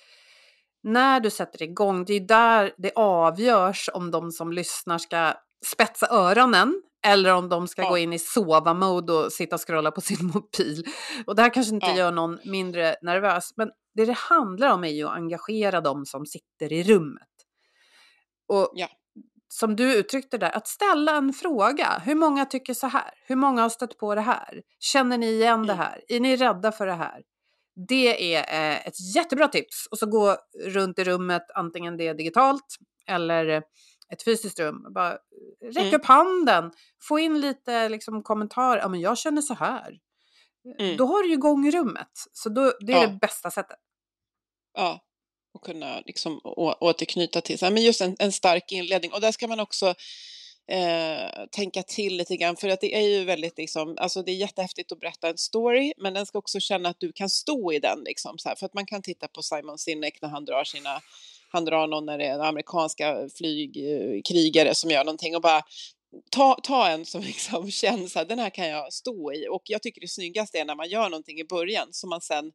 när 0.83 1.19
du 1.19 1.29
sätter 1.29 1.63
igång, 1.63 2.05
det 2.05 2.13
är 2.13 2.19
där 2.19 2.73
det 2.77 2.91
avgörs 2.95 3.89
om 3.93 4.11
de 4.11 4.31
som 4.31 4.51
lyssnar 4.51 4.97
ska 4.97 5.33
spetsa 5.65 6.07
öronen 6.09 6.81
eller 7.03 7.33
om 7.33 7.49
de 7.49 7.67
ska 7.67 7.81
ja. 7.81 7.89
gå 7.89 7.97
in 7.97 8.13
i 8.13 8.19
sova-mode 8.19 9.13
och 9.13 9.33
sitta 9.33 9.55
och 9.55 9.67
scrolla 9.67 9.91
på 9.91 10.01
sin 10.11 10.25
mobil. 10.25 10.83
Och 11.25 11.35
det 11.35 11.41
här 11.41 11.53
kanske 11.53 11.73
inte 11.73 11.87
ja. 11.87 11.97
gör 11.97 12.11
någon 12.11 12.39
mindre 12.45 12.95
nervös, 13.01 13.53
men 13.55 13.71
det 13.95 14.05
det 14.05 14.17
handlar 14.17 14.73
om 14.73 14.83
är 14.83 14.89
ju 14.89 15.07
att 15.07 15.15
engagera 15.15 15.81
de 15.81 16.05
som 16.05 16.25
sitter 16.25 16.73
i 16.73 16.83
rummet. 16.83 17.27
Och 18.47 18.71
ja. 18.73 18.87
som 19.47 19.75
du 19.75 19.95
uttryckte 19.95 20.37
där, 20.37 20.51
att 20.51 20.67
ställa 20.67 21.15
en 21.15 21.33
fråga. 21.33 22.01
Hur 22.05 22.15
många 22.15 22.45
tycker 22.45 22.73
så 22.73 22.87
här? 22.87 23.11
Hur 23.27 23.35
många 23.35 23.61
har 23.61 23.69
stött 23.69 23.97
på 23.97 24.15
det 24.15 24.21
här? 24.21 24.61
Känner 24.79 25.17
ni 25.17 25.27
igen 25.27 25.53
mm. 25.53 25.67
det 25.67 25.73
här? 25.73 26.01
Är 26.07 26.19
ni 26.19 26.35
rädda 26.35 26.71
för 26.71 26.87
det 26.87 26.93
här? 26.93 27.21
Det 27.87 28.35
är 28.35 28.39
eh, 28.39 28.87
ett 28.87 29.15
jättebra 29.15 29.47
tips. 29.47 29.87
Och 29.91 29.97
så 29.97 30.05
gå 30.05 30.37
runt 30.65 30.99
i 30.99 31.03
rummet, 31.03 31.43
antingen 31.55 31.97
det 31.97 32.07
är 32.07 32.13
digitalt 32.13 32.77
eller 33.07 33.63
ett 34.13 34.23
fysiskt 34.23 34.59
rum. 34.59 34.93
Bara 34.93 35.17
räck 35.61 35.77
mm. 35.77 35.95
upp 35.95 36.05
handen, 36.05 36.71
få 37.01 37.19
in 37.19 37.41
lite 37.41 37.89
liksom, 37.89 38.23
kommentarer. 38.23 38.81
Ja, 38.81 38.87
men 38.87 38.99
jag 38.99 39.17
känner 39.17 39.41
så 39.41 39.53
här. 39.53 39.99
Mm. 40.79 40.97
Då 40.97 41.05
har 41.05 41.23
du 41.23 41.27
ju 41.27 41.33
igång 41.33 41.71
rummet. 41.71 42.11
Så 42.31 42.49
då, 42.49 42.73
det 42.79 42.93
är 42.93 43.01
ja. 43.01 43.07
det 43.07 43.17
bästa 43.21 43.51
sättet. 43.51 43.77
Ja, 44.77 44.99
och 45.53 45.63
kunna 45.63 46.01
liksom 46.05 46.39
återknyta 46.79 47.41
till. 47.41 47.59
Så 47.59 47.65
här, 47.65 47.73
men 47.73 47.83
just 47.83 48.01
en, 48.01 48.15
en 48.19 48.31
stark 48.31 48.71
inledning. 48.71 49.11
Och 49.13 49.21
där 49.21 49.31
ska 49.31 49.47
man 49.47 49.59
också 49.59 49.95
eh, 50.71 51.45
tänka 51.51 51.83
till 51.83 52.17
lite 52.17 52.37
grann. 52.37 52.55
För 52.55 52.69
att 52.69 52.81
det 52.81 52.95
är 52.95 53.01
ju 53.01 53.23
väldigt, 53.25 53.57
liksom, 53.57 53.95
alltså 53.97 54.23
det 54.23 54.31
är 54.31 54.35
jättehäftigt 54.35 54.91
att 54.91 54.99
berätta 54.99 55.29
en 55.29 55.37
story, 55.37 55.93
men 55.97 56.13
den 56.13 56.25
ska 56.25 56.37
också 56.37 56.59
känna 56.59 56.89
att 56.89 56.99
du 56.99 57.11
kan 57.11 57.29
stå 57.29 57.73
i 57.73 57.79
den. 57.79 57.99
Liksom, 58.05 58.37
så 58.37 58.49
här, 58.49 58.55
för 58.55 58.65
att 58.65 58.73
man 58.73 58.85
kan 58.85 59.01
titta 59.01 59.27
på 59.27 59.41
Simon 59.41 59.77
Sinek 59.77 60.21
när 60.21 60.29
han 60.29 60.45
drar 60.45 60.63
sina 60.63 61.01
han 61.51 61.65
drar 61.65 61.87
någon 61.87 62.05
när 62.05 62.17
det 62.17 62.25
är 62.25 62.39
amerikanska 62.39 63.29
flygkrigare 63.37 64.75
som 64.75 64.89
gör 64.89 65.03
någonting 65.03 65.35
och 65.35 65.41
bara 65.41 65.61
ta, 66.29 66.59
ta 66.63 66.87
en 66.87 67.05
som 67.05 67.21
liksom 67.31 67.71
känns 67.71 68.17
att 68.17 68.29
den 68.29 68.39
här 68.39 68.49
kan 68.49 68.67
jag 68.67 68.93
stå 68.93 69.33
i 69.33 69.47
och 69.47 69.61
jag 69.65 69.81
tycker 69.81 70.01
det 70.01 70.07
snyggaste 70.07 70.59
är 70.59 70.65
när 70.65 70.75
man 70.75 70.89
gör 70.89 71.09
någonting 71.09 71.39
i 71.39 71.45
början 71.45 71.87
som 71.91 72.09
man 72.09 72.21
sen 72.21 72.51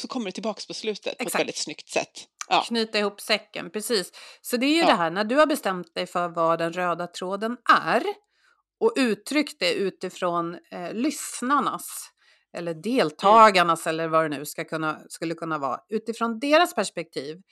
så 0.00 0.08
kommer 0.08 0.26
det 0.26 0.32
tillbaks 0.32 0.66
på 0.66 0.74
slutet 0.74 1.06
Exakt. 1.06 1.32
på 1.32 1.36
ett 1.36 1.40
väldigt 1.40 1.56
snyggt 1.56 1.88
sätt. 1.88 2.26
Ja. 2.48 2.64
Knyta 2.66 2.98
ihop 2.98 3.20
säcken, 3.20 3.70
precis. 3.70 4.12
Så 4.40 4.56
det 4.56 4.66
är 4.66 4.74
ju 4.74 4.80
ja. 4.80 4.86
det 4.86 4.92
här 4.92 5.10
när 5.10 5.24
du 5.24 5.36
har 5.36 5.46
bestämt 5.46 5.94
dig 5.94 6.06
för 6.06 6.28
vad 6.28 6.58
den 6.58 6.72
röda 6.72 7.06
tråden 7.06 7.56
är 7.70 8.02
och 8.80 8.92
uttryckt 8.96 9.60
det 9.60 9.74
utifrån 9.74 10.58
eh, 10.72 10.92
lyssnarnas 10.92 12.10
eller 12.56 12.74
deltagarnas 12.74 13.86
mm. 13.86 13.94
eller 13.94 14.08
vad 14.08 14.24
det 14.30 14.38
nu 14.38 14.46
ska 14.46 14.64
kunna, 14.64 15.00
skulle 15.08 15.34
kunna 15.34 15.58
vara, 15.58 15.80
utifrån 15.88 16.38
deras 16.38 16.74
perspektiv 16.74 17.42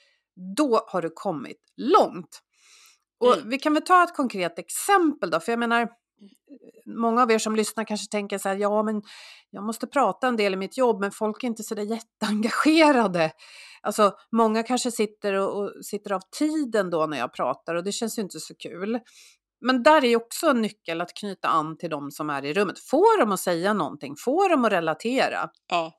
då 0.57 0.83
har 0.87 1.01
du 1.01 1.09
kommit 1.09 1.57
långt. 1.77 2.41
Och 3.19 3.33
Mm. 3.37 3.49
vi 3.49 3.57
kan 3.59 3.73
väl 3.73 3.83
ta 3.83 4.03
ett 4.03 4.15
konkret 4.15 4.59
exempel 4.59 5.29
då, 5.29 5.39
för 5.39 5.51
jag 5.51 5.59
menar, 5.59 5.89
många 6.85 7.21
av 7.21 7.31
er 7.31 7.39
som 7.39 7.55
lyssnar 7.55 7.83
kanske 7.83 8.11
tänker 8.11 8.37
så 8.37 8.49
här, 8.49 8.55
ja 8.55 8.83
men 8.83 9.01
jag 9.49 9.63
måste 9.63 9.87
prata 9.87 10.27
en 10.27 10.35
del 10.35 10.53
i 10.53 10.57
mitt 10.57 10.77
jobb, 10.77 10.99
men 10.99 11.11
folk 11.11 11.43
är 11.43 11.47
inte 11.47 11.63
så 11.63 11.75
där 11.75 11.83
jätteengagerade. 11.83 13.31
Alltså, 13.81 14.11
många 14.31 14.63
kanske 14.63 14.91
sitter 14.91 15.33
och, 15.33 15.63
och 15.63 15.85
sitter 15.85 16.11
av 16.11 16.21
tiden 16.39 16.89
då 16.89 17.05
när 17.05 17.17
jag 17.17 17.33
pratar 17.33 17.75
och 17.75 17.83
det 17.83 17.91
känns 17.91 18.17
ju 18.17 18.21
inte 18.21 18.39
så 18.39 18.55
kul. 18.55 18.99
Men 19.61 19.83
där 19.83 20.03
är 20.03 20.09
ju 20.09 20.15
också 20.15 20.47
en 20.47 20.61
nyckel 20.61 21.01
att 21.01 21.13
knyta 21.13 21.47
an 21.47 21.77
till 21.77 21.89
de 21.89 22.11
som 22.11 22.29
är 22.29 22.45
i 22.45 22.53
rummet. 22.53 22.79
Få 22.79 23.17
dem 23.19 23.31
att 23.31 23.39
säga 23.39 23.73
någonting, 23.73 24.15
få 24.15 24.47
dem 24.47 24.65
att 24.65 24.71
relatera. 24.71 25.49
Ja. 25.69 25.93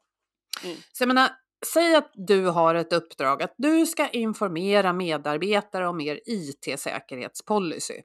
Så 0.93 1.03
jag 1.03 1.09
menar, 1.09 1.31
säg 1.67 1.95
att 1.95 2.11
du 2.15 2.47
har 2.47 2.75
ett 2.75 2.93
uppdrag 2.93 3.43
att 3.43 3.55
du 3.57 3.87
ska 3.87 4.09
informera 4.09 4.93
medarbetare 4.93 5.89
om 5.89 6.01
er 6.01 6.21
IT-säkerhetspolicy. 6.27 8.03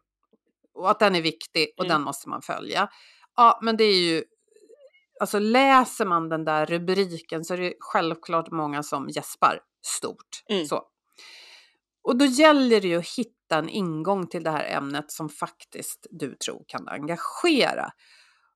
Och 0.73 0.89
att 0.89 0.99
den 0.99 1.15
är 1.15 1.21
viktig 1.21 1.73
och 1.77 1.85
Mm. 1.85 1.95
den 1.95 2.01
måste 2.01 2.29
man 2.29 2.41
följa. 2.41 2.89
Ja, 3.35 3.59
men 3.61 3.77
det 3.77 3.83
är 3.83 3.99
ju, 3.99 4.23
alltså 5.19 5.39
läser 5.39 6.05
man 6.05 6.29
den 6.29 6.45
där 6.45 6.65
rubriken 6.65 7.45
så 7.45 7.53
är 7.53 7.57
det 7.57 7.73
självklart 7.79 8.51
många 8.51 8.83
som 8.83 9.09
gäspar 9.09 9.59
stort. 9.85 10.43
Mm. 10.49 10.65
Så. 10.65 10.83
Och 12.03 12.17
då 12.17 12.25
gäller 12.25 12.81
det 12.81 12.87
ju 12.87 12.97
att 12.97 13.09
hitta 13.17 13.57
en 13.57 13.69
ingång 13.69 14.27
till 14.27 14.43
det 14.43 14.51
här 14.51 14.77
ämnet 14.77 15.11
som 15.11 15.29
faktiskt 15.29 16.07
du 16.09 16.35
tror 16.35 16.63
kan 16.67 16.87
engagera. 16.87 17.91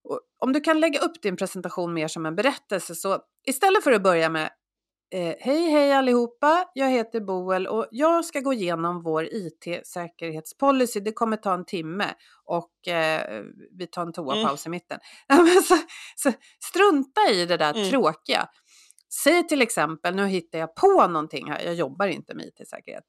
Och 0.04 0.22
om 0.40 0.54
du 0.54 0.60
kan 0.60 0.80
lägga 0.80 1.00
upp 1.00 1.22
din 1.22 1.38
presentation 1.38 1.94
mer 1.94 2.08
som 2.08 2.26
en 2.26 2.36
berättelse 2.36 2.96
så 2.96 3.20
istället 3.48 3.84
för 3.84 3.92
att 3.92 4.04
börja 4.04 4.30
med 4.30 4.50
eh, 5.12 5.36
Hej 5.40 5.70
hej 5.72 5.94
allihopa, 5.94 6.66
jag 6.74 6.90
heter 6.90 7.20
Boel 7.22 7.68
och 7.68 7.88
jag 7.92 8.26
ska 8.26 8.40
gå 8.40 8.54
igenom 8.54 9.04
vår 9.04 9.28
IT-säkerhetspolicy. 9.32 11.00
Det 11.00 11.12
kommer 11.12 11.38
ta 11.38 11.54
en 11.54 11.66
timme 11.66 12.14
och 12.46 12.88
eh, 12.88 13.44
vi 13.72 13.88
tar 13.88 14.02
en 14.02 14.14
toapaus 14.14 14.66
i 14.66 14.70
mitten. 14.70 15.00
Så, 15.68 15.78
så 16.16 16.32
strunta 16.64 17.22
i 17.32 17.46
det 17.46 17.58
där 17.58 17.74
Mm. 17.76 17.90
tråkiga. 17.90 18.48
Säg 19.24 19.48
till 19.48 19.62
exempel, 19.62 20.16
nu 20.16 20.28
hittar 20.28 20.60
jag 20.60 20.76
på 20.76 21.08
någonting 21.08 21.52
här, 21.52 21.62
jag 21.66 21.74
jobbar 21.76 22.08
inte 22.08 22.36
med 22.36 22.46
IT-säkerhet. 22.46 23.06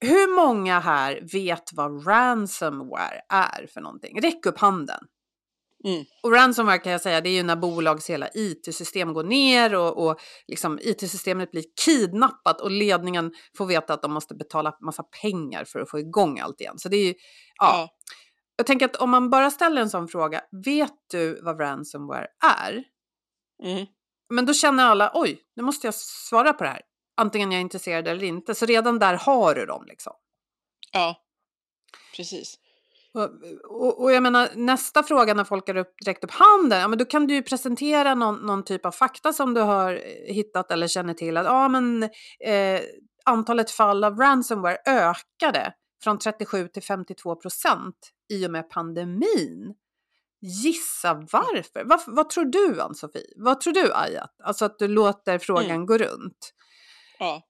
Hur 0.00 0.36
många 0.36 0.80
här 0.80 1.20
vet 1.32 1.72
vad 1.72 2.06
ransomware 2.06 3.20
är 3.28 3.66
för 3.66 3.80
någonting? 3.80 4.20
Räck 4.20 4.46
upp 4.46 4.58
handen. 4.58 5.04
Mm. 5.84 6.04
Och 6.22 6.32
ransomware 6.32 6.78
kan 6.78 6.92
jag 6.92 7.00
säga, 7.00 7.20
det 7.20 7.28
är 7.28 7.34
ju 7.34 7.42
när 7.42 7.56
bolags 7.56 8.10
hela 8.10 8.28
IT-system 8.34 9.12
går 9.12 9.24
ner 9.24 9.74
och, 9.74 10.06
och 10.06 10.20
liksom 10.48 10.78
IT-systemet 10.82 11.50
blir 11.50 11.64
kidnappat 11.84 12.60
och 12.60 12.70
ledningen 12.70 13.32
får 13.58 13.66
veta 13.66 13.94
att 13.94 14.02
de 14.02 14.12
måste 14.12 14.34
betala 14.34 14.76
massa 14.80 15.02
pengar 15.02 15.64
för 15.64 15.80
att 15.80 15.90
få 15.90 15.98
igång 15.98 16.40
allt 16.40 16.60
igen. 16.60 16.78
Så 16.78 16.88
det 16.88 16.96
är 16.96 17.04
ju, 17.04 17.14
ja. 17.58 17.78
Ja. 17.78 17.88
Jag 18.56 18.66
tänker 18.66 18.86
att 18.86 18.96
om 18.96 19.10
man 19.10 19.30
bara 19.30 19.50
ställer 19.50 19.82
en 19.82 19.90
sån 19.90 20.08
fråga, 20.08 20.42
vet 20.64 20.94
du 21.10 21.40
vad 21.42 21.60
ransomware 21.60 22.26
är? 22.44 22.84
Mm. 23.64 23.86
Men 24.30 24.46
då 24.46 24.54
känner 24.54 24.84
alla, 24.84 25.10
oj, 25.14 25.40
nu 25.56 25.62
måste 25.62 25.86
jag 25.86 25.94
svara 25.94 26.52
på 26.52 26.64
det 26.64 26.70
här. 26.70 26.82
Antingen 27.16 27.52
jag 27.52 27.58
är 27.58 27.62
intresserad 27.62 28.08
eller 28.08 28.24
inte. 28.24 28.54
Så 28.54 28.66
redan 28.66 28.98
där 28.98 29.14
har 29.14 29.54
du 29.54 29.66
dem 29.66 29.84
liksom. 29.86 30.12
ja. 30.92 31.16
Precis. 32.16 32.58
Och, 33.14 33.30
och, 33.68 34.02
och 34.02 34.12
jag 34.12 34.22
menar, 34.22 34.48
nästa 34.54 35.02
fråga 35.02 35.34
när 35.34 35.44
folk 35.44 35.68
har 35.68 35.76
upp, 35.76 35.94
räckt 36.06 36.24
upp 36.24 36.30
handen, 36.30 36.80
ja, 36.80 36.88
men 36.88 36.98
då 36.98 37.04
kan 37.04 37.26
du 37.26 37.34
ju 37.34 37.42
presentera 37.42 38.14
någon, 38.14 38.36
någon 38.46 38.64
typ 38.64 38.86
av 38.86 38.90
fakta 38.90 39.32
som 39.32 39.54
du 39.54 39.60
har 39.60 39.92
eh, 39.92 40.34
hittat 40.34 40.70
eller 40.70 40.88
känner 40.88 41.14
till. 41.14 41.36
Att 41.36 41.46
ja, 41.46 41.68
men, 41.68 42.02
eh, 42.44 42.80
antalet 43.24 43.70
fall 43.70 44.04
av 44.04 44.18
ransomware 44.18 44.78
ökade 44.86 45.72
från 46.04 46.18
37 46.18 46.68
till 46.68 46.82
52 46.82 47.36
procent 47.36 47.96
i 48.32 48.46
och 48.46 48.50
med 48.50 48.70
pandemin. 48.70 49.74
Gissa 50.40 51.14
varför? 51.14 51.84
Vad, 51.84 52.00
vad 52.06 52.30
tror 52.30 52.44
du, 52.44 52.80
Ann-Sofie? 52.80 53.26
Vad 53.36 53.60
tror 53.60 53.72
du, 53.72 53.94
Ayat? 53.94 54.34
Alltså 54.44 54.64
att 54.64 54.78
du 54.78 54.88
låter 54.88 55.38
frågan 55.38 55.70
Mm. 55.70 55.86
gå 55.86 55.98
runt. 55.98 56.52
Ja. 57.18 57.42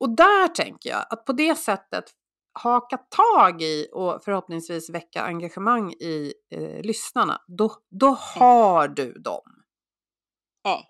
Och 0.00 0.16
där 0.16 0.48
tänker 0.48 0.90
jag 0.90 1.06
att 1.10 1.24
på 1.24 1.32
det 1.32 1.54
sättet 1.54 2.04
haka 2.52 2.96
tag 2.96 3.62
i 3.62 3.88
och 3.92 4.24
förhoppningsvis 4.24 4.90
väcka 4.90 5.22
engagemang 5.22 5.92
i 5.92 6.32
eh, 6.54 6.82
lyssnarna, 6.82 7.42
då, 7.48 7.72
då 7.90 8.08
har 8.08 8.88
du 8.88 9.12
dem. 9.12 9.42
Ja, 10.64 10.84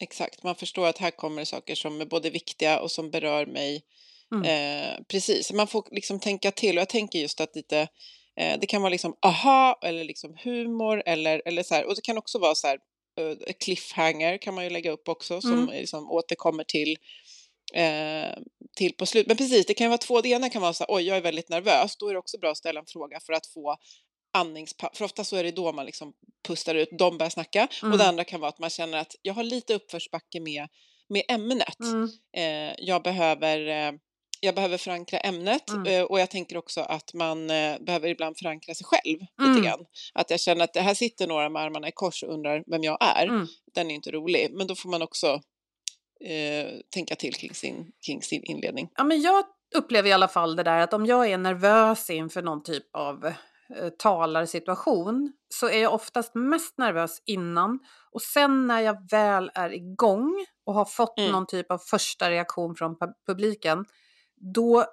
exakt. 0.00 0.42
Man 0.42 0.54
förstår 0.54 0.86
att 0.86 0.98
här 0.98 1.10
kommer 1.10 1.44
saker 1.44 1.74
som 1.74 2.00
är 2.00 2.06
både 2.06 2.30
viktiga 2.30 2.80
och 2.80 2.90
som 2.90 3.10
berör 3.10 3.46
mig. 3.46 3.82
Mm. 4.34 4.44
Eh, 4.44 4.98
precis, 5.08 5.52
man 5.52 5.66
får 5.66 5.84
liksom 5.90 6.20
tänka 6.20 6.50
till 6.50 6.76
och 6.76 6.80
jag 6.80 6.88
tänker 6.88 7.18
just 7.18 7.40
att 7.40 7.56
lite 7.56 7.88
eh, 8.36 8.58
det 8.60 8.66
kan 8.66 8.82
vara 8.82 8.90
liksom 8.90 9.16
aha 9.22 9.78
eller 9.82 10.04
liksom 10.04 10.36
humor 10.44 11.02
eller, 11.06 11.42
eller 11.44 11.62
så 11.62 11.74
här 11.74 11.86
och 11.86 11.94
det 11.94 12.02
kan 12.02 12.18
också 12.18 12.38
vara 12.38 12.54
så 12.54 12.66
här 12.66 12.78
eh, 13.20 13.52
cliffhanger 13.64 14.38
kan 14.38 14.54
man 14.54 14.64
ju 14.64 14.70
lägga 14.70 14.90
upp 14.90 15.08
också 15.08 15.40
som 15.40 15.52
Mm. 15.52 15.70
liksom 15.70 16.10
återkommer 16.10 16.64
till 16.64 16.96
eh, 17.74 18.38
till 18.76 18.92
på 18.96 19.06
slut. 19.06 19.26
Men 19.26 19.36
precis, 19.36 19.66
det 19.66 19.74
kan 19.74 19.88
vara 19.88 19.98
två. 19.98 20.20
Det 20.20 20.28
ena 20.28 20.50
kan 20.50 20.62
vara 20.62 20.72
så 20.72 20.84
här, 20.88 20.94
oj, 20.96 21.02
jag 21.02 21.16
är 21.16 21.20
väldigt 21.20 21.48
nervös. 21.48 21.96
Då 21.96 22.08
är 22.08 22.12
det 22.12 22.18
också 22.18 22.38
bra 22.38 22.50
att 22.50 22.56
ställa 22.56 22.80
en 22.80 22.86
fråga 22.86 23.20
för 23.20 23.32
att 23.32 23.46
få 23.46 23.76
andningspaus. 24.32 24.98
För 24.98 25.04
ofta 25.04 25.24
så 25.24 25.36
är 25.36 25.44
det 25.44 25.50
då 25.50 25.72
man 25.72 25.86
liksom 25.86 26.12
pustar 26.48 26.74
ut, 26.74 26.88
de 26.98 27.18
börjar 27.18 27.30
snacka. 27.30 27.68
Mm. 27.82 27.92
Och 27.92 27.98
det 27.98 28.06
andra 28.06 28.24
kan 28.24 28.40
vara 28.40 28.48
att 28.48 28.58
man 28.58 28.70
känner 28.70 28.98
att 28.98 29.14
jag 29.22 29.34
har 29.34 29.42
lite 29.42 29.74
uppförsbacke 29.74 30.40
med, 30.40 30.68
med 31.08 31.22
ämnet. 31.28 31.80
Mm. 31.80 32.10
Eh, 32.36 32.74
jag, 32.78 33.02
behöver, 33.02 33.66
eh, 33.68 33.92
jag 34.40 34.54
behöver 34.54 34.78
förankra 34.78 35.18
ämnet 35.18 35.70
Mm. 35.70 35.86
eh, 35.86 36.02
och 36.02 36.20
jag 36.20 36.30
tänker 36.30 36.56
också 36.56 36.80
att 36.80 37.14
man 37.14 37.50
eh, 37.50 37.78
behöver 37.80 38.08
ibland 38.08 38.38
förankra 38.38 38.74
sig 38.74 38.84
själv 38.86 39.18
Mm. 39.40 39.52
lite 39.54 39.66
grann. 39.66 39.84
Att 40.14 40.30
jag 40.30 40.40
känner 40.40 40.64
att 40.64 40.74
det 40.74 40.80
här 40.80 40.94
sitter 40.94 41.26
några 41.26 41.48
med 41.48 41.62
armarna 41.62 41.88
i 41.88 41.92
kors 41.94 42.22
och 42.22 42.34
undrar 42.34 42.64
vem 42.66 42.84
jag 42.84 42.98
är. 43.00 43.26
Mm. 43.26 43.46
Den 43.74 43.90
är 43.90 43.94
inte 43.94 44.10
rolig, 44.10 44.48
men 44.52 44.66
då 44.66 44.74
får 44.74 44.88
man 44.88 45.02
också 45.02 45.40
eh, 46.24 46.80
tänka 46.94 47.14
till 47.16 47.34
kring 47.34 47.54
sin, 47.54 47.92
kring 48.06 48.22
sin 48.22 48.42
inledning. 48.44 48.90
Ja, 48.96 49.04
men 49.04 49.20
jag 49.20 49.44
upplever 49.74 50.08
i 50.08 50.12
alla 50.12 50.28
fall 50.28 50.56
det 50.56 50.62
där 50.62 50.78
att 50.78 50.92
om 50.92 51.06
jag 51.06 51.26
är 51.30 51.38
nervös 51.38 52.10
inför 52.10 52.42
någon 52.42 52.62
typ 52.62 52.84
av 52.96 53.26
eh, 53.26 53.34
talarsituation 53.98 55.32
så 55.48 55.68
är 55.68 55.82
jag 55.82 55.94
oftast 55.94 56.34
mest 56.34 56.78
nervös 56.78 57.22
innan 57.26 57.78
och 58.12 58.22
sen 58.22 58.66
när 58.66 58.80
jag 58.80 59.10
väl 59.10 59.50
är 59.54 59.74
igång 59.74 60.46
och 60.64 60.74
har 60.74 60.84
fått 60.84 61.18
Mm. 61.18 61.32
någon 61.32 61.46
typ 61.46 61.70
av 61.70 61.78
första 61.78 62.30
reaktion 62.30 62.74
från 62.74 62.96
pu- 62.96 63.12
publiken, 63.26 63.84
då 64.54 64.84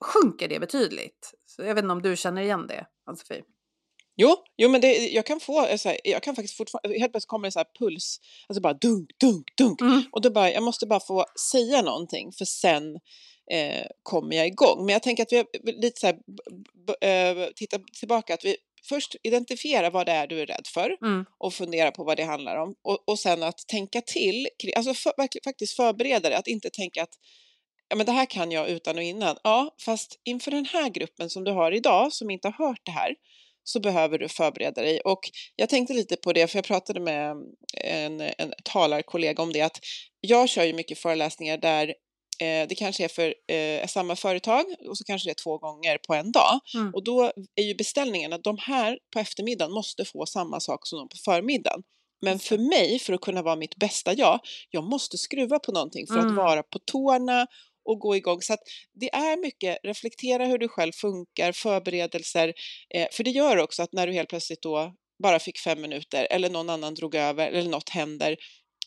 sjunker 0.00 0.48
det 0.48 0.60
betydligt. 0.60 1.34
Så 1.46 1.62
jag 1.62 1.74
vet 1.74 1.84
inte 1.84 1.92
om 1.92 2.02
du 2.02 2.16
känner 2.16 2.42
igen 2.42 2.66
det, 2.66 2.86
Ann-Sofie? 3.06 3.42
Jo, 4.20 4.36
jo 4.56 4.68
men 4.68 4.80
det, 4.80 5.08
jag 5.08 5.26
kan 5.26 5.40
få, 5.40 5.66
eh, 5.66 5.76
så 5.76 5.88
här, 5.88 5.98
jag 6.04 6.22
kan 6.22 6.36
faktiskt 6.36 6.56
fortfarande, 6.56 6.98
helt 6.98 7.12
plötsligt 7.12 7.28
kommer 7.28 7.48
det 7.48 7.52
så 7.52 7.58
här 7.58 7.66
puls, 7.78 8.20
alltså 8.48 8.60
bara 8.60 8.74
dunk, 8.74 9.10
dunk, 9.20 9.56
dunk. 9.56 9.80
Mm. 9.80 10.02
Och 10.12 10.20
då 10.20 10.30
bara, 10.30 10.52
jag 10.52 10.62
måste 10.62 10.86
bara 10.86 11.00
få 11.00 11.24
säga 11.52 11.82
någonting 11.82 12.32
för 12.32 12.44
sen 12.44 12.94
eh, 13.52 13.86
kommer 14.02 14.36
jag 14.36 14.46
igång. 14.46 14.86
Men 14.86 14.92
jag 14.92 15.02
tänker 15.02 15.22
att 15.22 15.32
vi 15.32 15.36
har 15.36 15.46
lite 15.80 16.00
så 16.00 16.06
här, 16.06 16.16
eh, 17.00 17.48
titta 17.56 17.78
tillbaka, 17.98 18.34
att 18.34 18.44
vi 18.44 18.56
först 18.88 19.16
identifierar 19.22 19.90
vad 19.90 20.06
det 20.06 20.12
är 20.12 20.26
du 20.26 20.40
är 20.40 20.46
rädd 20.46 20.66
för 20.74 20.96
Mm. 21.02 21.24
och 21.38 21.54
fundera 21.54 21.90
på 21.90 22.04
vad 22.04 22.16
det 22.16 22.24
handlar 22.24 22.56
om. 22.56 22.74
Och, 22.82 23.08
och 23.08 23.18
sen 23.18 23.42
att 23.42 23.58
tänka 23.68 24.00
till, 24.00 24.48
alltså 24.76 24.94
för, 24.94 25.12
faktiskt 25.44 25.76
förbereda 25.76 26.28
dig, 26.28 26.38
att 26.38 26.46
inte 26.48 26.70
tänka 26.70 27.02
att 27.02 27.14
ja, 27.88 27.96
men 27.96 28.06
det 28.06 28.12
här 28.12 28.26
kan 28.26 28.52
jag 28.52 28.68
utan 28.68 28.96
och 28.96 29.02
innan. 29.02 29.36
Ja, 29.44 29.74
fast 29.84 30.20
inför 30.24 30.50
den 30.50 30.64
här 30.64 30.88
gruppen 30.88 31.30
som 31.30 31.44
du 31.44 31.50
har 31.52 31.72
idag, 31.72 32.12
som 32.12 32.30
inte 32.30 32.48
har 32.48 32.66
hört 32.66 32.80
det 32.82 32.92
här, 32.92 33.14
så 33.64 33.80
behöver 33.80 34.18
du 34.18 34.28
förbereda 34.28 34.82
dig. 34.82 35.00
Och 35.00 35.20
jag 35.56 35.68
tänkte 35.68 35.94
lite 35.94 36.16
på 36.16 36.32
det, 36.32 36.46
för 36.46 36.58
jag 36.58 36.64
pratade 36.64 37.00
med 37.00 37.36
en, 37.84 38.20
en 38.20 38.52
talarkollega 38.64 39.42
om 39.42 39.52
det, 39.52 39.60
att 39.60 39.78
jag 40.20 40.48
kör 40.48 40.64
ju 40.64 40.72
mycket 40.72 40.98
föreläsningar 40.98 41.58
där 41.58 41.88
eh, 42.40 42.68
det 42.68 42.74
kanske 42.74 43.04
är 43.04 43.08
för 43.08 43.34
eh, 43.54 43.86
samma 43.86 44.16
företag 44.16 44.64
och 44.88 44.98
så 44.98 45.04
kanske 45.04 45.28
det 45.28 45.32
är 45.32 45.42
två 45.44 45.58
gånger 45.58 45.98
på 46.06 46.14
en 46.14 46.32
dag. 46.32 46.60
Mm. 46.74 46.94
Och 46.94 47.04
då 47.04 47.32
är 47.54 47.62
ju 47.62 47.74
beställningen 47.74 48.32
att 48.32 48.44
de 48.44 48.58
här 48.60 48.98
på 49.12 49.18
eftermiddagen 49.18 49.72
måste 49.72 50.04
få 50.04 50.26
samma 50.26 50.60
sak 50.60 50.86
som 50.86 50.98
de 50.98 51.08
på 51.08 51.16
förmiddagen. 51.24 51.82
Men 52.22 52.38
för 52.38 52.58
mig, 52.58 52.98
för 52.98 53.12
att 53.12 53.20
kunna 53.20 53.42
vara 53.42 53.56
mitt 53.56 53.76
bästa 53.76 54.14
jag, 54.14 54.40
jag 54.70 54.84
måste 54.84 55.18
skruva 55.18 55.58
på 55.58 55.72
någonting 55.72 56.06
för 56.06 56.14
Mm. 56.18 56.28
att 56.28 56.36
vara 56.36 56.62
på 56.62 56.78
tårna 56.78 57.46
och 57.84 57.98
gå 57.98 58.16
igång. 58.16 58.42
Så 58.42 58.52
att 58.52 58.60
det 59.00 59.14
är 59.14 59.40
mycket, 59.40 59.78
reflektera 59.82 60.46
hur 60.46 60.58
du 60.58 60.68
själv 60.68 60.92
funkar, 60.92 61.52
förberedelser. 61.52 62.52
Eh, 62.94 63.08
för 63.12 63.24
det 63.24 63.30
gör 63.30 63.56
också 63.56 63.82
att 63.82 63.92
när 63.92 64.06
du 64.06 64.12
helt 64.12 64.28
plötsligt 64.28 64.62
då 64.62 64.94
bara 65.22 65.38
fick 65.38 65.58
fem 65.58 65.80
minuter 65.80 66.26
eller 66.30 66.50
någon 66.50 66.70
annan 66.70 66.94
drog 66.94 67.14
över 67.14 67.48
eller 67.48 67.70
något 67.70 67.88
händer 67.88 68.36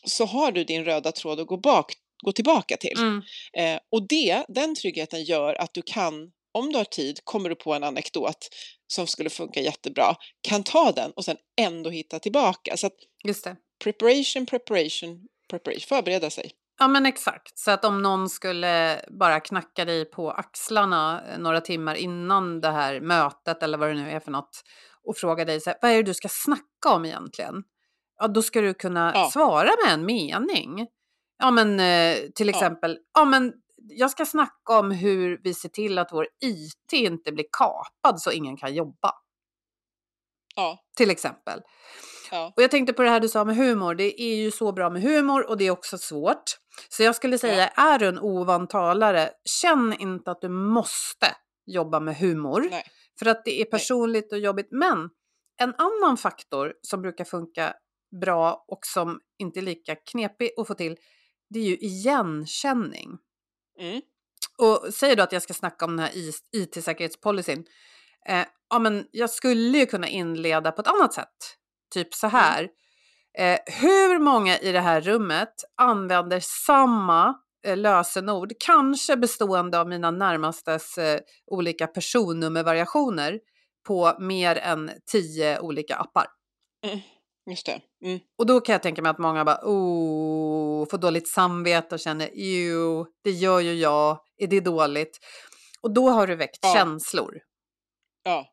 så 0.04 0.24
har 0.24 0.52
du 0.52 0.64
din 0.64 0.84
röda 0.84 1.12
tråd 1.12 1.40
att 1.40 1.46
gå, 1.46 1.56
bak, 1.56 1.92
gå 2.24 2.32
tillbaka 2.32 2.76
till. 2.76 2.98
Mm. 2.98 3.22
Eh, 3.56 3.80
och 3.90 4.08
det, 4.08 4.44
den 4.48 4.74
tryggheten 4.74 5.24
gör 5.24 5.54
att 5.54 5.74
du 5.74 5.82
kan, 5.82 6.32
om 6.52 6.72
du 6.72 6.78
har 6.78 6.84
tid, 6.84 7.20
kommer 7.24 7.48
du 7.48 7.54
på 7.54 7.74
en 7.74 7.84
anekdot 7.84 8.48
som 8.86 9.06
skulle 9.06 9.30
funka 9.30 9.60
jättebra, 9.60 10.16
kan 10.48 10.62
ta 10.62 10.92
den 10.92 11.10
och 11.10 11.24
sen 11.24 11.36
ändå 11.60 11.90
hitta 11.90 12.18
tillbaka. 12.18 12.76
Så 12.76 12.86
att 12.86 12.96
Just 13.24 13.44
det. 13.44 13.56
preparation, 13.84 14.46
preparation, 14.46 15.26
preparation, 15.50 15.80
förbereda 15.88 16.30
sig. 16.30 16.50
Ja 16.78 16.88
men 16.88 17.06
exakt, 17.06 17.58
så 17.58 17.70
att 17.70 17.84
om 17.84 18.02
någon 18.02 18.28
skulle 18.28 19.00
bara 19.20 19.40
knacka 19.40 19.84
dig 19.84 20.04
på 20.04 20.30
axlarna 20.30 21.22
eh, 21.28 21.38
några 21.38 21.60
timmar 21.60 21.94
innan 21.94 22.60
det 22.60 22.70
här 22.70 23.00
mötet 23.00 23.62
eller 23.62 23.78
vad 23.78 23.88
det 23.88 23.94
nu 23.94 24.10
är 24.10 24.20
för 24.20 24.30
något 24.30 24.62
och 25.02 25.16
fråga 25.16 25.44
dig 25.44 25.60
så 25.60 25.70
här, 25.70 25.78
vad 25.82 25.90
är 25.90 25.96
det 25.96 26.02
du 26.02 26.14
ska 26.14 26.28
snacka 26.30 26.88
om 26.94 27.04
egentligen? 27.04 27.62
Ja, 28.18 28.28
då 28.28 28.42
ska 28.42 28.60
du 28.60 28.74
kunna 28.74 29.12
Ja. 29.14 29.30
svara 29.32 29.70
med 29.84 29.94
en 29.94 30.04
mening. 30.06 30.86
Ja 31.38 31.50
men 31.50 31.80
eh, 31.80 32.16
till 32.34 32.46
Ja. 32.48 32.50
exempel, 32.54 32.98
ja 33.14 33.24
men 33.24 33.52
jag 33.76 34.10
ska 34.10 34.26
snacka 34.26 34.78
om 34.78 34.90
hur 34.90 35.40
vi 35.42 35.54
ser 35.54 35.68
till 35.68 35.98
att 35.98 36.12
vår 36.12 36.26
IT 36.44 36.92
inte 36.92 37.32
blir 37.32 37.46
kapad 37.58 38.20
så 38.20 38.30
ingen 38.32 38.56
kan 38.56 38.74
jobba. 38.74 39.12
Ja, 40.56 40.78
Till 40.96 41.10
exempel. 41.10 41.60
Ja, 42.34 42.52
Och 42.56 42.62
jag 42.62 42.70
tänkte 42.70 42.92
på 42.92 43.02
det 43.02 43.08
här 43.08 43.20
du 43.20 43.28
sa 43.28 43.44
med 43.44 43.56
humor. 43.56 43.94
Det 43.94 44.22
är 44.22 44.36
ju 44.36 44.50
så 44.50 44.72
bra 44.72 44.90
med 44.90 45.02
humor 45.02 45.48
och 45.48 45.56
det 45.56 45.66
är 45.66 45.70
också 45.70 45.98
svårt. 45.98 46.44
Så 46.88 47.02
jag 47.02 47.14
skulle 47.14 47.38
säga, 47.38 47.68
är 47.68 47.98
du 47.98 48.06
en 48.06 48.18
ovan 48.18 48.68
talare, 48.68 49.30
känn 49.44 49.94
inte 49.98 50.30
att 50.30 50.40
du 50.40 50.48
måste 50.48 51.26
jobba 51.66 52.00
med 52.00 52.16
humor. 52.16 52.68
nej. 52.70 52.84
För 53.18 53.26
att 53.26 53.44
det 53.44 53.60
är 53.60 53.64
personligt 53.64 54.32
och 54.32 54.38
jobbigt. 54.38 54.68
Men 54.70 55.10
en 55.62 55.74
annan 55.78 56.16
faktor 56.16 56.74
som 56.82 57.02
brukar 57.02 57.24
funka 57.24 57.74
bra 58.20 58.64
och 58.68 58.80
som 58.82 59.20
inte 59.38 59.60
är 59.60 59.62
lika 59.62 59.94
knepig 59.94 60.50
att 60.56 60.66
få 60.66 60.74
till, 60.74 60.96
det 61.50 61.58
är 61.58 61.64
ju 61.64 61.76
igenkänning. 61.76 63.10
Mm. 63.80 64.02
Och 64.58 64.94
säger 64.94 65.16
du 65.16 65.22
att 65.22 65.32
jag 65.32 65.42
ska 65.42 65.54
snacka 65.54 65.84
om 65.84 65.96
den 65.96 66.06
här 66.06 66.12
IT-säkerhetspolicyn, 66.52 67.64
eh, 68.28 68.46
ja 68.70 68.78
men 68.78 69.06
jag 69.10 69.30
skulle 69.30 69.78
ju 69.78 69.86
kunna 69.86 70.08
inleda 70.08 70.72
på 70.72 70.80
ett 70.80 70.88
annat 70.88 71.14
sätt. 71.14 71.58
Typ 71.90 72.14
så 72.14 72.26
här. 72.26 72.68
Eh, 73.38 73.58
hur 73.66 74.18
många 74.18 74.58
i 74.58 74.72
det 74.72 74.80
här 74.80 75.00
rummet 75.00 75.54
använder 75.76 76.40
samma 76.40 77.34
eh, 77.66 77.76
lösenord, 77.76 78.52
kanske 78.58 79.16
bestående 79.16 79.80
av 79.80 79.88
mina 79.88 80.10
närmastes 80.10 80.98
eh, 80.98 81.20
olika 81.46 81.86
personnummervariationer 81.86 83.40
på 83.86 84.16
mer 84.18 84.56
än 84.56 84.90
tio 85.12 85.60
olika 85.60 85.96
appar? 85.96 86.26
Mm. 86.86 87.00
Just 87.50 87.66
det. 87.66 87.80
Mm. 88.04 88.20
Och 88.38 88.46
då 88.46 88.60
kan 88.60 88.72
jag 88.72 88.82
tänka 88.82 89.02
mig 89.02 89.10
att 89.10 89.18
många 89.18 89.44
bara 89.44 89.60
oh, 89.62 90.88
får 90.88 90.98
dåligt 90.98 91.28
samvete 91.28 91.94
och 91.94 92.00
känner 92.00 92.30
jo, 92.34 93.06
det 93.24 93.30
gör 93.30 93.60
ju 93.60 93.74
jag, 93.74 94.18
är 94.36 94.46
det 94.46 94.60
dåligt? 94.60 95.18
Och 95.80 95.94
då 95.94 96.08
har 96.08 96.26
du 96.26 96.34
väckt 96.36 96.58
Ja. 96.62 96.74
känslor. 96.74 97.40
Ja, 98.22 98.46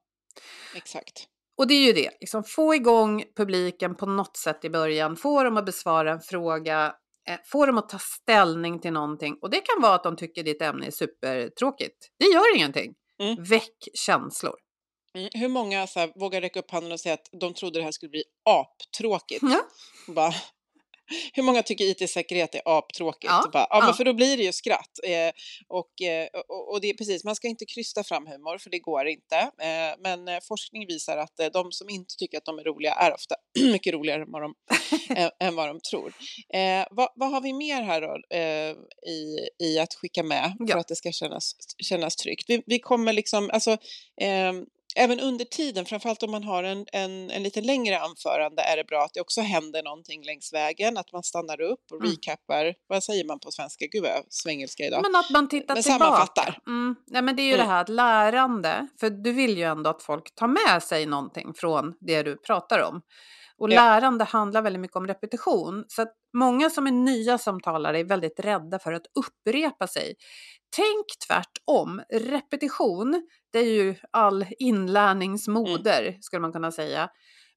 exakt. 0.75 1.27
Och 1.61 1.67
det 1.67 1.73
är 1.73 1.85
ju 1.85 1.93
det, 1.93 2.09
liksom 2.19 2.43
få 2.43 2.75
igång 2.75 3.23
publiken 3.35 3.95
på 3.95 4.05
något 4.05 4.37
sätt 4.37 4.65
i 4.65 4.69
början, 4.69 5.15
få 5.15 5.43
dem 5.43 5.57
att 5.57 5.65
besvara 5.65 6.11
en 6.11 6.19
fråga, 6.19 6.95
eh, 7.29 7.37
få 7.45 7.65
dem 7.65 7.77
att 7.77 7.89
ta 7.89 7.99
ställning 7.99 8.79
till 8.79 8.93
någonting. 8.93 9.37
Och 9.41 9.49
det 9.49 9.61
kan 9.61 9.81
vara 9.81 9.95
att 9.95 10.03
de 10.03 10.15
tycker 10.15 10.43
ditt 10.43 10.61
ämne 10.61 10.87
är 10.87 10.91
supertråkigt. 10.91 12.09
Det 12.19 12.25
gör 12.25 12.55
ingenting. 12.55 12.93
Mm. 13.21 13.43
Väck 13.43 13.77
känslor. 13.93 14.55
Mm. 15.15 15.29
Hur 15.33 15.47
många 15.47 15.87
så 15.87 15.99
här, 15.99 16.11
vågar 16.15 16.41
räcka 16.41 16.59
upp 16.59 16.71
handen 16.71 16.91
och 16.91 16.99
säga 16.99 17.13
att 17.13 17.29
de 17.41 17.53
trodde 17.53 17.79
det 17.79 17.83
här 17.83 17.91
skulle 17.91 18.09
bli 18.09 18.23
aptråkigt? 18.45 19.41
Ja. 19.41 19.61
Bara, 20.07 20.33
hur 21.33 21.43
många 21.43 21.63
tycker 21.63 21.85
IT-säkerhet 21.85 22.55
är 22.55 22.61
aptråkigt? 22.65 23.31
Ja, 23.31 23.49
Bara, 23.53 23.67
ja, 23.69 23.77
ja. 23.79 23.85
Men 23.85 23.93
för 23.93 24.05
då 24.05 24.13
blir 24.13 24.37
det 24.37 24.43
ju 24.43 24.51
skratt. 24.53 24.99
Eh, 25.03 25.31
och, 25.67 26.01
eh, 26.01 26.27
och, 26.47 26.71
och 26.71 26.81
det 26.81 26.89
är 26.89 26.93
precis, 26.93 27.23
man 27.23 27.35
ska 27.35 27.47
inte 27.47 27.65
krysta 27.65 28.03
fram 28.03 28.27
humor, 28.27 28.57
för 28.57 28.69
det 28.69 28.79
går 28.79 29.07
inte. 29.07 29.35
Eh, 29.37 29.97
men 29.99 30.27
eh, 30.27 30.39
forskning 30.47 30.87
visar 30.87 31.17
att 31.17 31.39
eh, 31.39 31.47
de 31.47 31.71
som 31.71 31.89
inte 31.89 32.15
tycker 32.15 32.37
att 32.37 32.45
de 32.45 32.59
är 32.59 32.63
roliga 32.63 32.93
är 32.93 33.13
ofta 33.13 33.35
mycket 33.71 33.93
roligare 33.93 34.21
än 34.21 34.31
vad 34.31 34.41
de, 34.41 34.53
än, 35.39 35.55
vad 35.55 35.67
de 35.67 35.79
tror. 35.79 36.13
Vad, 36.91 37.09
vad 37.15 37.31
har 37.31 37.41
vi 37.41 37.53
mer 37.53 37.81
här 37.81 38.01
då, 38.01 38.35
i, 39.11 39.39
i 39.65 39.79
att 39.79 39.93
skicka 39.93 40.23
med 40.23 40.55
för 40.57 40.65
Ja. 40.69 40.79
att 40.79 40.87
det 40.87 40.95
ska 40.95 41.11
kännas, 41.11 41.55
kännas 41.83 42.15
tryggt? 42.15 42.45
Vi, 42.47 42.63
vi 42.65 42.79
kommer 42.79 43.13
liksom, 43.13 43.49
alltså, 43.53 43.77
ehm, 44.21 44.65
även 44.95 45.19
under 45.19 45.45
tiden, 45.45 45.85
framförallt 45.85 46.23
om 46.23 46.31
man 46.31 46.43
har 46.43 46.63
en, 46.63 46.85
en, 46.93 47.31
en 47.31 47.43
lite 47.43 47.61
längre 47.61 47.99
anförande, 47.99 48.61
är 48.61 48.77
det 48.77 48.83
bra 48.83 49.03
att 49.03 49.13
det 49.13 49.21
också 49.21 49.41
händer 49.41 49.83
någonting 49.83 50.23
längs 50.23 50.53
vägen, 50.53 50.97
att 50.97 51.11
man 51.11 51.23
stannar 51.23 51.61
upp 51.61 51.85
och 51.91 51.99
Mm. 51.99 52.11
recappar, 52.11 52.73
vad 52.87 53.03
säger 53.03 53.25
man 53.25 53.39
på 53.39 53.51
svenska? 53.51 53.85
Gud 53.91 54.03
vad 54.03 54.11
svengelska 54.29 54.83
idag. 54.85 55.01
Men 55.01 55.15
att 55.15 55.29
man 55.29 55.49
tittar 55.49 55.73
Men 55.75 55.83
tillbaka. 55.83 56.03
sammanfattar. 56.05 56.59
Mm. 56.67 56.95
Nej, 57.07 57.21
men 57.21 57.35
det 57.35 57.41
är 57.41 57.45
ju 57.47 57.53
Mm. 57.53 57.65
det 57.67 57.73
här 57.73 57.81
att 57.81 57.89
lärande, 57.89 58.87
för 58.99 59.09
du 59.09 59.31
vill 59.31 59.57
ju 59.57 59.63
ändå 59.63 59.89
att 59.89 60.03
folk 60.03 60.35
tar 60.35 60.47
med 60.47 60.83
sig 60.83 61.05
någonting 61.05 61.53
från 61.55 61.93
det 61.99 62.23
du 62.23 62.37
pratar 62.37 62.79
om. 62.79 63.01
Och 63.61 63.71
Ja. 63.71 63.75
lärande 63.75 64.23
handlar 64.23 64.61
väldigt 64.61 64.79
mycket 64.79 64.97
om 64.97 65.07
repetition. 65.07 65.85
Så 65.87 66.01
att 66.01 66.13
många 66.37 66.69
som 66.69 66.87
är 66.87 66.91
nya 66.91 67.37
som 67.37 67.59
talare 67.59 67.99
är 67.99 68.03
väldigt 68.03 68.39
rädda 68.39 68.79
för 68.79 68.93
att 68.93 69.05
upprepa 69.19 69.87
sig. 69.87 70.15
Tänk 70.75 71.05
tvärtom. 71.27 72.01
Repetition, 72.13 73.27
det 73.53 73.59
är 73.59 73.73
ju 73.73 73.95
all 74.11 74.45
inlärningsmoder, 74.59 76.17
skulle 76.21 76.39
man 76.39 76.51
kunna 76.51 76.71
säga. 76.71 77.09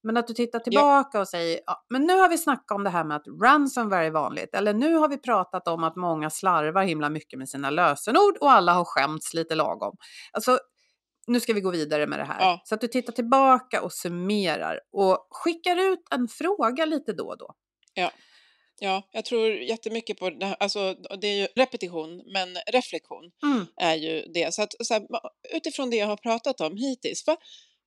Men 0.03 0.17
att 0.17 0.27
du 0.27 0.33
tittar 0.33 0.59
tillbaka 0.59 1.19
och 1.19 1.27
säger, 1.27 1.59
ja, 1.65 1.85
men 1.89 2.01
nu 2.01 2.17
har 2.17 2.29
vi 2.29 2.37
snackat 2.37 2.71
om 2.75 2.83
det 2.83 2.89
här 2.89 3.03
med 3.03 3.17
att 3.17 3.27
ransomware 3.43 4.05
är 4.05 4.11
vanligt. 4.11 4.55
Eller 4.55 4.73
nu 4.73 4.95
har 4.95 5.09
vi 5.09 5.17
pratat 5.17 5.67
om 5.67 5.83
att 5.83 5.95
många 5.95 6.29
slarvar 6.29 6.83
himla 6.83 7.09
mycket 7.09 7.39
med 7.39 7.49
sina 7.49 7.69
lösenord 7.69 8.37
och 8.41 8.51
alla 8.51 8.73
har 8.73 8.85
skämts 8.85 9.33
lite 9.33 9.55
lagom. 9.55 9.95
Alltså, 10.33 10.59
nu 11.27 11.39
ska 11.39 11.53
vi 11.53 11.61
gå 11.61 11.71
vidare 11.71 12.07
med 12.07 12.19
det 12.19 12.25
här. 12.25 12.39
Ja. 12.39 12.61
Så 12.63 12.75
att 12.75 12.81
du 12.81 12.87
tittar 12.87 13.13
tillbaka 13.13 13.81
och 13.81 13.93
summerar 13.93 14.79
och 14.91 15.27
skickar 15.29 15.91
ut 15.93 15.99
en 16.11 16.27
fråga 16.27 16.85
lite 16.85 17.13
då 17.13 17.27
och 17.27 17.37
då. 17.37 17.53
Ja, 18.79 19.03
jag 19.11 19.25
tror 19.25 19.51
jättemycket 19.51 20.19
på 20.19 20.29
det 20.29 20.45
här, 20.45 20.55
alltså 20.59 20.93
det 21.21 21.27
är 21.27 21.35
ju 21.35 21.47
repetition, 21.55 22.23
men 22.33 22.57
reflektion 22.67 23.31
Mm. 23.43 23.65
är 23.77 23.95
ju 23.95 24.21
det. 24.33 24.53
Så 24.53 24.61
att 24.61 24.73
så 24.79 24.93
här, 24.93 25.03
utifrån 25.53 25.89
det 25.89 25.97
jag 25.97 26.07
har 26.07 26.17
pratat 26.17 26.61
om 26.61 26.77
hittills, 26.77 27.23
vad, 27.27 27.37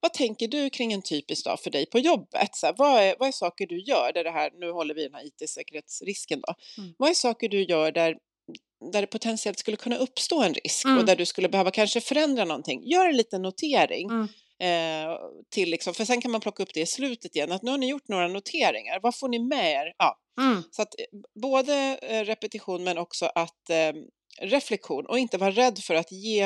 vad 0.00 0.12
tänker 0.12 0.48
du 0.48 0.70
kring 0.70 0.92
en 0.92 1.02
typisk 1.02 1.44
dag 1.44 1.60
för 1.60 1.70
dig 1.70 1.86
på 1.86 1.98
jobbet? 1.98 2.56
Så 2.56 2.66
här, 2.66 2.74
vad, 2.78 3.02
är, 3.02 3.16
vad 3.18 3.28
är 3.28 3.32
saker 3.32 3.66
du 3.66 3.80
gör 3.82 4.12
där 4.14 4.24
det 4.24 4.30
här, 4.30 4.50
nu 4.54 4.70
håller 4.70 4.94
vi 4.94 5.02
den 5.02 5.14
här 5.14 5.26
IT-säkerhetsrisken 5.26 6.40
då. 6.46 6.54
Mm. 6.82 6.94
Vad 6.98 7.10
är 7.10 7.14
saker 7.14 7.48
du 7.48 7.62
gör 7.64 7.92
där, 7.92 8.16
där 8.92 9.00
det 9.00 9.06
potentiellt 9.06 9.58
skulle 9.58 9.76
kunna 9.76 9.96
uppstå 9.96 10.42
en 10.42 10.54
risk 10.54 10.84
Mm. 10.84 10.98
och 10.98 11.04
där 11.04 11.16
du 11.16 11.26
skulle 11.26 11.48
behöva 11.48 11.70
kanske 11.70 12.00
förändra 12.00 12.44
någonting? 12.44 12.82
Gör 12.88 13.08
en 13.08 13.16
liten 13.16 13.42
notering. 13.42 14.08
Mm. 14.10 14.28
Eh, 14.60 15.16
till 15.50 15.70
liksom, 15.70 15.94
för 15.94 16.04
sen 16.04 16.20
kan 16.20 16.30
man 16.30 16.40
plocka 16.40 16.62
upp 16.62 16.74
det 16.74 16.80
i 16.80 16.86
slutet 16.86 17.36
igen, 17.36 17.52
att 17.52 17.62
nu 17.62 17.70
har 17.70 17.78
ni 17.78 17.88
gjort 17.88 18.08
några 18.08 18.28
noteringar, 18.28 19.00
vad 19.02 19.18
får 19.18 19.28
ni 19.28 19.38
med 19.38 19.72
er? 19.72 19.92
Ja, 19.98 20.18
Mm. 20.40 20.62
så 20.70 20.82
att 20.82 20.94
eh, 21.00 21.04
både 21.42 21.98
eh, 22.02 22.24
repetition 22.24 22.84
men 22.84 22.98
också 22.98 23.26
att 23.34 23.70
eh, 23.70 23.92
reflektion 24.40 25.06
och 25.06 25.18
inte 25.18 25.38
vara 25.38 25.50
rädd 25.50 25.78
för 25.78 25.94
att 25.94 26.12
ge 26.12 26.42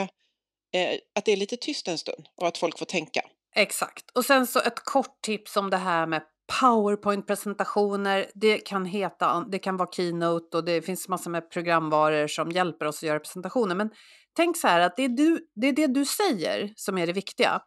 eh, 0.75 0.99
att 1.15 1.25
det 1.25 1.33
är 1.33 1.37
lite 1.37 1.57
tyst 1.57 1.89
en 1.89 1.99
stund 1.99 2.27
och 2.37 2.49
att 2.49 2.59
folk 2.59 2.79
får 2.79 2.87
tänka. 2.87 3.23
Exakt. 3.55 4.11
Och 4.15 4.25
sen 4.25 4.47
så 4.47 4.59
ett 4.61 4.85
kort 4.85 5.23
tips 5.23 5.57
om 5.57 5.71
det 5.71 5.77
här 5.77 6.07
med 6.07 6.23
PowerPoint-presentationer. 6.61 8.27
Det 8.35 8.59
kan 8.59 8.85
heta, 8.85 9.45
det 9.51 9.59
kan 9.59 9.77
vara 9.77 9.89
Keynote 9.93 10.57
och 10.57 10.65
det 10.65 10.83
finns 10.83 11.09
massor 11.09 11.31
med 11.31 11.51
programvaror 11.51 12.27
som 12.27 12.51
hjälper 12.51 12.87
oss 12.87 12.97
att 12.97 13.03
göra 13.03 13.21
presentationer. 13.21 13.75
Men 13.75 13.91
tänk 14.37 14.57
så 14.57 14.69
här 14.69 14.81
att 14.81 14.97
det 14.97 15.05
är, 15.05 15.09
du, 15.09 15.47
det 15.55 15.67
är 15.69 15.73
det 15.73 15.87
du 15.87 16.05
säger 16.05 16.73
som 16.77 16.99
är 16.99 17.07
det 17.07 17.13
viktiga. 17.13 17.63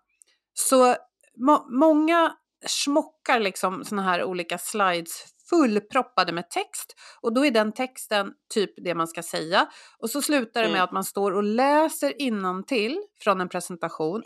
Så 0.54 0.96
må, 1.38 1.66
många 1.70 2.32
smockar 2.68 3.40
liksom 3.40 3.84
såna 3.84 4.02
här 4.02 4.24
olika 4.24 4.58
slides 4.58 5.24
fullproppade 5.50 6.32
med 6.34 6.50
text 6.50 6.96
och 7.22 7.34
då 7.34 7.46
är 7.46 7.52
den 7.52 7.72
texten 7.72 8.32
typ 8.54 8.70
det 8.86 8.96
man 8.96 9.08
ska 9.08 9.24
säga 9.24 9.68
och 10.00 10.10
så 10.10 10.22
slutar 10.22 10.62
det 10.62 10.68
med 10.68 10.76
Mm. 10.76 10.84
att 10.84 10.92
man 10.92 11.04
står 11.04 11.32
och 11.32 11.44
läser 11.44 12.22
innantill 12.22 13.02
från 13.24 13.42
en 13.42 13.50
presentation. 13.50 14.22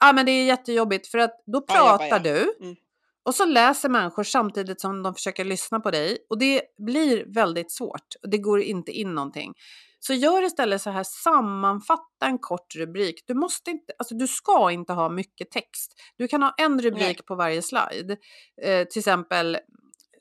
Ja, 0.00 0.12
men 0.12 0.26
det 0.26 0.32
är 0.32 0.44
jättejobbigt 0.44 1.06
för 1.06 1.18
att 1.18 1.42
då 1.46 1.64
Ja, 1.68 1.74
ja, 1.74 1.98
pratar 1.98 2.16
ja. 2.16 2.18
du 2.18 2.54
Mm. 2.60 2.76
Och 3.24 3.34
så 3.34 3.44
läser 3.44 3.88
människor 3.88 4.22
samtidigt 4.22 4.80
som 4.80 5.02
de 5.02 5.14
försöker 5.14 5.44
lyssna 5.44 5.80
på 5.80 5.90
dig 5.90 6.18
och 6.30 6.38
det 6.38 6.62
blir 6.86 7.34
väldigt 7.34 7.72
svårt 7.72 8.14
och 8.22 8.30
det 8.30 8.38
går 8.38 8.60
inte 8.60 8.92
in 8.92 9.14
någonting. 9.14 9.54
Så 10.00 10.14
gör 10.14 10.42
istället 10.42 10.82
så 10.82 10.90
här, 10.90 11.04
sammanfatta 11.04 12.26
en 12.26 12.38
kort 12.38 12.76
rubrik. 12.76 13.24
Du, 13.26 13.34
måste 13.34 13.70
inte, 13.70 13.92
alltså 13.98 14.14
du 14.14 14.28
ska 14.28 14.70
inte 14.70 14.92
ha 14.92 15.08
mycket 15.08 15.50
text. 15.50 15.92
Du 16.16 16.28
kan 16.28 16.42
ha 16.42 16.54
en 16.58 16.82
rubrik 16.82 17.18
Nej. 17.18 17.26
på 17.26 17.34
varje 17.34 17.62
slide. 17.62 18.16
Eh, 18.62 18.86
till 18.86 18.98
exempel, 18.98 19.58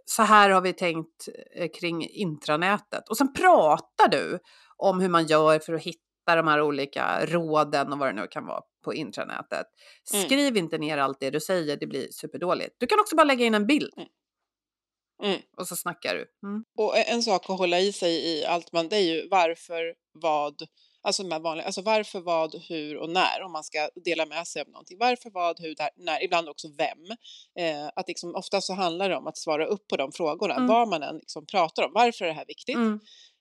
så 0.06 0.24
här 0.24 0.50
har 0.50 0.62
vi 0.62 0.74
tänkt 0.74 1.30
eh, 1.56 1.70
kring 1.80 2.08
intranätet. 2.08 3.10
Och 3.10 3.18
sen 3.18 3.34
pratar 3.34 4.08
du 4.12 4.40
om 4.78 5.00
hur 5.00 5.10
man 5.10 5.26
gör 5.26 5.60
för 5.60 5.74
att 5.74 5.82
hitta 5.82 6.11
de 6.36 6.48
här 6.48 6.62
olika 6.62 7.26
råden 7.26 7.94
och 7.94 8.00
vad 8.00 8.08
det 8.16 8.22
nu 8.22 8.28
kan 8.28 8.46
vara 8.46 8.62
på 8.84 8.94
intranätet. 8.94 9.68
Mm. 10.14 10.26
Skriv 10.26 10.58
inte 10.58 10.78
ner 10.78 10.98
allt 10.98 11.20
det 11.20 11.30
du 11.30 11.40
säger, 11.40 11.78
det 11.78 11.88
blir 11.88 12.08
superdåligt. 12.12 12.76
Du 12.78 12.88
kan 12.88 13.00
också 13.00 13.16
bara 13.16 13.24
lägga 13.24 13.46
in 13.46 13.54
en 13.54 13.68
bild 13.68 13.94
Mm. 15.24 15.42
och 15.58 15.68
så 15.68 15.76
snackar 15.76 16.16
du. 16.16 16.48
Mm. 16.48 16.64
Och 16.78 16.98
en 16.98 17.24
sak 17.24 17.50
att 17.50 17.58
hålla 17.58 17.80
i 17.80 17.94
sig 17.94 18.38
i 18.38 18.46
allt 18.46 18.72
man, 18.72 18.90
det 18.90 18.96
är 18.96 19.02
ju 19.14 19.28
varför, 19.32 19.94
vad, 20.14 20.62
alltså 21.02 21.24
de 21.24 21.32
här 21.32 21.40
vanliga, 21.40 21.66
alltså 21.66 21.82
varför, 21.82 22.20
vad, 22.20 22.56
hur 22.70 22.98
och 22.98 23.10
när 23.10 23.42
om 23.42 23.52
man 23.52 23.64
ska 23.64 23.90
dela 24.06 24.26
med 24.26 24.48
sig 24.48 24.62
av 24.62 24.68
någonting. 24.68 24.98
Varför, 25.00 25.30
vad, 25.30 25.60
hur, 25.60 25.76
där, 25.76 25.90
när, 25.96 26.24
ibland 26.24 26.50
också 26.50 26.68
vem. 26.78 27.06
Eh, 27.60 27.88
att 27.96 28.08
liksom, 28.08 28.36
ofta 28.36 28.62
så 28.62 28.74
handlar 28.74 29.10
det 29.10 29.16
om 29.16 29.28
att 29.28 29.38
svara 29.38 29.66
upp 29.66 29.88
på 29.88 29.98
de 29.98 30.12
frågorna, 30.12 30.56
Mm. 30.56 30.68
vad 30.68 30.88
man 30.88 31.04
än 31.04 31.16
liksom 31.16 31.46
pratar 31.46 31.84
om. 31.84 31.92
Varför 31.94 32.26
är 32.26 32.30
det 32.30 32.36
här 32.36 32.46
viktigt? 32.48 32.76
Mm. 32.76 33.00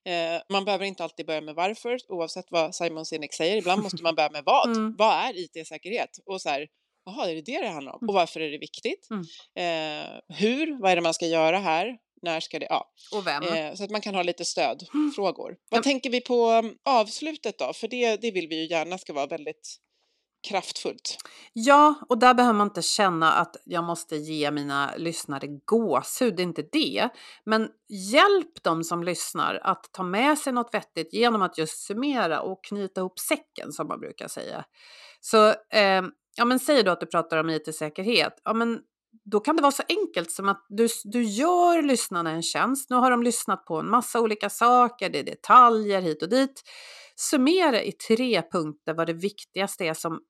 Eh, 0.08 0.42
man 0.52 0.64
behöver 0.64 0.84
inte 0.84 1.04
alltid 1.04 1.26
börja 1.26 1.40
med 1.40 1.54
varför, 1.54 1.98
oavsett 2.08 2.46
vad 2.50 2.74
Simon 2.74 3.06
Sinek 3.06 3.34
säger. 3.34 3.56
Ibland 3.56 3.82
måste 3.82 4.02
man 4.02 4.14
börja 4.14 4.30
med 4.30 4.42
vad. 4.46 4.76
Mm. 4.76 4.94
Vad 4.98 5.14
är 5.14 5.32
IT-säkerhet? 5.36 6.10
Och 6.26 6.40
så 6.40 6.48
här, 6.48 6.66
jaha, 7.04 7.30
är 7.30 7.34
det 7.34 7.42
det 7.42 7.60
det 7.60 7.68
handlar 7.68 7.92
om? 7.92 7.98
Mm. 8.02 8.08
Och 8.08 8.14
varför 8.14 8.40
är 8.40 8.50
det 8.50 8.58
viktigt? 8.58 9.08
Mm. 9.10 9.22
Eh, 9.54 10.36
hur? 10.36 10.80
Vad 10.80 10.90
är 10.90 10.96
det 10.96 11.02
man 11.02 11.14
ska 11.14 11.26
göra 11.26 11.58
här? 11.58 11.96
När 12.22 12.40
ska 12.40 12.58
det? 12.58 12.66
Ja. 12.70 12.90
Och 13.14 13.26
vem? 13.26 13.42
Eh, 13.42 13.74
så 13.74 13.84
att 13.84 13.90
man 13.90 14.00
kan 14.00 14.14
ha 14.14 14.22
lite 14.22 14.44
stödfrågor. 14.44 15.48
Mm. 15.48 15.60
Vad 15.70 15.82
tänker 15.82 16.10
vi 16.10 16.20
på 16.20 16.50
um, 16.50 16.76
avslutet 16.84 17.58
då? 17.58 17.72
För 17.72 17.88
det, 17.88 18.16
det 18.16 18.30
vill 18.30 18.48
vi 18.48 18.56
ju 18.56 18.66
gärna 18.66 18.98
ska 18.98 19.12
vara 19.12 19.26
väldigt 19.26 19.76
kraftfullt. 20.48 21.16
Ja, 21.52 21.94
och 22.08 22.18
där 22.18 22.34
behöver 22.34 22.58
man 22.58 22.66
inte 22.66 22.82
känna 22.82 23.32
att 23.32 23.56
jag 23.64 23.84
måste 23.84 24.16
ge 24.16 24.50
mina 24.50 24.96
lyssnare 24.96 25.46
gåshud, 25.64 26.36
det 26.36 26.42
är 26.42 26.44
inte 26.44 26.64
det. 26.72 27.08
Men 27.44 27.68
hjälp 27.88 28.62
dem 28.62 28.84
som 28.84 29.02
lyssnar 29.02 29.60
att 29.62 29.92
ta 29.92 30.02
med 30.02 30.38
sig 30.38 30.52
något 30.52 30.74
vettigt 30.74 31.12
genom 31.12 31.42
att 31.42 31.58
just 31.58 31.86
summera 31.86 32.40
och 32.40 32.64
knyta 32.64 33.00
ihop 33.00 33.18
säcken 33.18 33.72
som 33.72 33.88
man 33.88 34.00
brukar 34.00 34.28
säga. 34.28 34.64
Så 35.20 35.48
eh, 35.48 36.02
ja, 36.36 36.44
men 36.44 36.58
säg 36.58 36.82
då 36.82 36.90
att 36.90 37.00
du 37.00 37.06
pratar 37.06 37.36
om 37.36 37.50
IT-säkerhet. 37.50 38.40
Ja, 38.44 38.54
men 38.54 38.80
då 39.24 39.40
kan 39.40 39.56
det 39.56 39.62
vara 39.62 39.72
så 39.72 39.82
enkelt 39.88 40.30
som 40.30 40.48
att 40.48 40.66
du, 40.68 40.88
du 41.04 41.22
gör 41.22 41.82
lyssnarna 41.82 42.30
en 42.30 42.42
tjänst. 42.42 42.90
Nu 42.90 42.96
har 42.96 43.10
de 43.10 43.22
lyssnat 43.22 43.64
på 43.64 43.76
en 43.76 43.90
massa 43.90 44.20
olika 44.20 44.50
saker, 44.50 45.10
det 45.10 45.18
är 45.18 45.24
detaljer 45.24 46.00
hit 46.00 46.22
och 46.22 46.28
dit. 46.28 46.62
Summera 47.16 47.82
i 47.82 47.92
tre 47.92 48.42
punkter 48.52 48.94
vad 48.94 49.06
det 49.06 49.12
viktigaste 49.12 49.84
är 49.84 49.94
som 49.94 50.20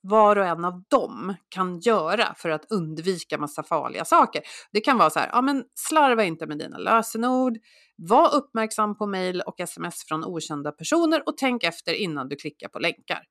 var 0.00 0.36
och 0.36 0.46
en 0.46 0.64
av 0.64 0.82
dem 0.88 1.34
kan 1.48 1.80
göra 1.80 2.34
för 2.34 2.50
att 2.50 2.72
undvika 2.72 3.38
massa 3.38 3.62
farliga 3.62 4.04
saker. 4.04 4.42
Det 4.72 4.80
kan 4.80 4.98
vara 4.98 5.10
så 5.10 5.18
här, 5.18 5.30
ja 5.32 5.42
men 5.42 5.64
slarva 5.74 6.24
inte 6.24 6.46
med 6.46 6.58
dina 6.58 6.78
lösenord, 6.78 7.58
var 7.96 8.34
uppmärksam 8.34 8.96
på 8.96 9.06
mejl 9.06 9.40
och 9.40 9.60
sms 9.60 10.04
från 10.08 10.24
okända 10.24 10.72
personer 10.72 11.22
och 11.28 11.36
tänk 11.36 11.64
efter 11.64 11.94
innan 11.94 12.28
du 12.28 12.36
klickar 12.36 12.68
på 12.68 12.78
länkar. 12.78 13.22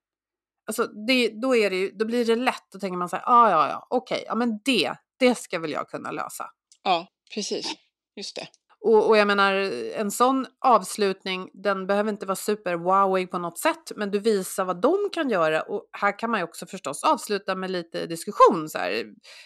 Alltså 0.68 0.88
det, 1.08 1.30
då, 1.42 1.56
är 1.56 1.70
det 1.70 1.76
ju, 1.76 1.92
då 1.92 2.06
blir 2.06 2.26
det 2.26 2.36
lätt, 2.36 2.72
då 2.72 2.80
tänker 2.80 2.98
man 2.98 3.10
så 3.10 3.16
här, 3.16 3.24
ja 3.26 3.52
ja 3.52 3.70
ja, 3.70 3.88
okej, 3.90 4.24
ja 4.28 4.36
men 4.36 4.60
det, 4.66 4.94
det 5.20 5.36
ska 5.36 5.60
väl 5.60 5.72
jag 5.72 5.90
kunna 5.90 6.12
lösa. 6.12 6.46
Ja, 6.84 7.08
precis. 7.34 7.76
Just 8.16 8.36
det. 8.36 8.48
Och, 8.88 9.08
och 9.08 9.18
jag 9.18 9.28
menar, 9.28 9.54
en 9.96 10.12
sån 10.12 10.46
avslutning, 10.66 11.50
den 11.54 11.88
behöver 11.88 12.10
inte 12.12 12.26
vara 12.26 12.36
super 12.36 12.74
wowig 12.76 13.32
på 13.32 13.38
något 13.38 13.60
sätt, 13.60 13.92
men 13.96 14.12
du 14.12 14.20
visar 14.20 14.66
vad 14.66 14.82
de 14.82 15.10
kan 15.14 15.30
göra. 15.30 15.62
Och 15.62 15.90
här 15.92 16.20
kan 16.20 16.32
man 16.32 16.40
ju 16.40 16.44
också 16.44 16.66
förstås 16.66 17.04
avsluta 17.04 17.56
med 17.56 17.72
lite 17.72 18.06
diskussion. 18.06 18.70
Så 18.70 18.78
här. 18.78 19.04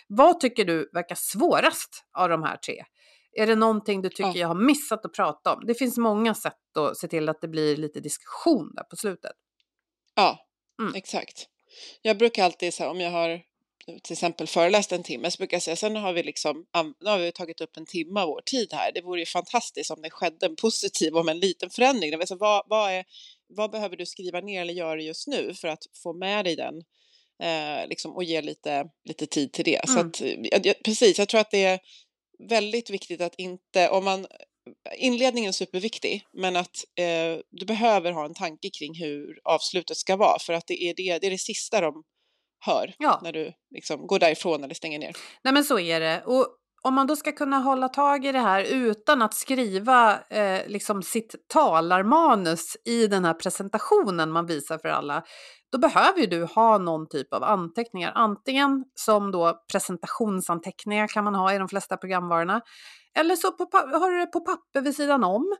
Vad 0.07 0.39
tycker 0.39 0.65
du 0.65 0.89
verkar 0.93 1.15
svårast 1.15 1.89
av 2.17 2.29
de 2.29 2.43
här 2.43 2.57
tre? 2.57 2.83
Är 3.37 3.47
det 3.47 3.55
någonting 3.55 4.01
du 4.01 4.09
tycker 4.09 4.23
Ja. 4.29 4.35
jag 4.37 4.47
har 4.47 4.55
missat 4.55 5.05
att 5.05 5.13
prata 5.13 5.53
om? 5.53 5.65
Det 5.65 5.73
finns 5.73 5.97
många 5.97 6.33
sätt 6.35 6.77
att 6.79 6.97
se 6.97 7.07
till 7.07 7.29
att 7.29 7.41
det 7.41 7.47
blir 7.47 7.77
lite 7.77 7.99
diskussion 7.99 8.71
där 8.75 8.83
på 8.83 8.95
slutet. 8.95 9.31
Ja, 10.15 10.39
Mm. 10.81 10.95
exakt. 10.95 11.45
Jag 12.01 12.17
brukar 12.17 12.43
alltid 12.45 12.73
säga 12.73 12.89
om 12.89 12.99
jag 13.01 13.11
har 13.11 13.41
till 13.85 14.13
exempel 14.13 14.47
föreläst 14.47 14.91
en 14.91 15.03
timme 15.03 15.31
så 15.31 15.37
brukar 15.37 15.55
jag 15.55 15.61
säga 15.61 15.75
sen 15.75 15.95
har 15.95 16.13
vi 16.13 16.23
liksom 16.23 16.65
nu 16.99 17.09
har 17.09 17.19
vi 17.19 17.31
tagit 17.31 17.61
upp 17.61 17.77
en 17.77 17.85
timme 17.85 18.19
av 18.19 18.27
vår 18.27 18.41
tid 18.45 18.73
här. 18.73 18.91
Det 18.91 19.01
vore 19.01 19.19
ju 19.19 19.25
fantastiskt 19.25 19.91
om 19.91 20.01
det 20.01 20.09
skedde 20.09 20.45
en 20.45 20.55
positiv 20.55 21.15
om 21.15 21.29
en 21.29 21.39
liten 21.39 21.69
förändring. 21.69 22.11
Det 22.11 22.17
vill 22.17 22.27
säga, 22.27 22.37
vad, 22.37 22.63
vad, 22.67 22.91
är, 22.91 23.05
vad 23.47 23.71
behöver 23.71 23.97
du 23.97 24.05
skriva 24.05 24.41
ner 24.41 24.61
eller 24.61 24.73
göra 24.73 25.01
just 25.01 25.27
nu 25.27 25.53
för 25.53 25.67
att 25.67 25.83
få 26.03 26.13
med 26.13 26.45
dig 26.45 26.55
den 26.55 26.75
eh, 27.43 27.87
liksom, 27.87 28.15
och 28.15 28.23
ge 28.23 28.41
lite, 28.41 28.85
lite 29.05 29.25
tid 29.25 29.53
till 29.53 29.65
det. 29.65 29.81
Så 29.85 29.93
Mm. 29.93 30.07
att, 30.07 30.21
eh, 30.21 30.35
jag, 30.41 30.65
jag, 30.65 30.75
precis, 30.83 31.19
jag 31.19 31.29
tror 31.29 31.41
att 31.41 31.51
det 31.51 31.63
är 31.63 31.79
väldigt 32.49 32.89
viktigt 32.89 33.21
att 33.21 33.35
inte, 33.37 33.89
om 33.89 34.05
man 34.05 34.27
Inledningen 34.97 35.49
är 35.49 35.53
superviktig, 35.53 36.25
men 36.33 36.55
att 36.55 36.75
eh, 36.95 37.39
du 37.49 37.65
behöver 37.65 38.11
ha 38.11 38.25
en 38.25 38.33
tanke 38.33 38.69
kring 38.69 38.95
hur 38.95 39.39
avslutet 39.43 39.97
ska 39.97 40.15
vara, 40.15 40.39
för 40.39 40.53
att 40.53 40.67
det 40.67 40.83
är 40.83 40.93
det, 40.93 41.19
det, 41.19 41.27
är 41.27 41.31
det 41.31 41.37
sista 41.37 41.81
de 41.81 42.03
hör 42.65 42.93
Ja. 42.97 43.19
när 43.23 43.31
du 43.31 43.51
liksom 43.75 44.07
går 44.07 44.19
därifrån 44.19 44.63
eller 44.63 44.73
stänger 44.75 44.99
ner. 44.99 45.11
Nej 45.43 45.53
men 45.53 45.63
så 45.63 45.79
är 45.79 45.99
det. 45.99 46.23
Och 46.25 46.57
om 46.83 46.93
man 46.93 47.07
då 47.07 47.15
ska 47.15 47.31
kunna 47.31 47.57
hålla 47.57 47.89
tag 47.89 48.25
i 48.25 48.31
det 48.31 48.39
här 48.39 48.63
utan 48.63 49.21
att 49.21 49.33
skriva 49.33 50.19
eh, 50.29 50.67
liksom 50.67 51.03
sitt 51.03 51.35
talarmanus 51.47 52.77
i 52.85 53.07
den 53.07 53.25
här 53.25 53.33
presentationen 53.33 54.31
man 54.31 54.45
visar 54.45 54.77
för 54.77 54.89
alla, 54.89 55.23
då 55.71 55.77
behöver 55.77 56.19
ju 56.19 56.25
du 56.25 56.43
ha 56.43 56.77
någon 56.77 57.09
typ 57.09 57.33
av 57.33 57.43
anteckningar. 57.43 58.11
Antingen 58.15 58.85
som 58.95 59.31
då 59.31 59.61
presentationsanteckningar 59.71 61.07
kan 61.07 61.23
man 61.23 61.35
ha 61.35 61.53
i 61.53 61.57
de 61.57 61.67
flesta 61.67 61.97
programvarorna. 61.97 62.61
Eller 63.19 63.35
så 63.35 63.51
på, 63.51 63.67
har 63.73 64.11
du 64.11 64.19
det 64.19 64.25
på 64.25 64.39
papper 64.39 64.81
vid 64.81 64.95
sidan 64.95 65.23
om. 65.23 65.55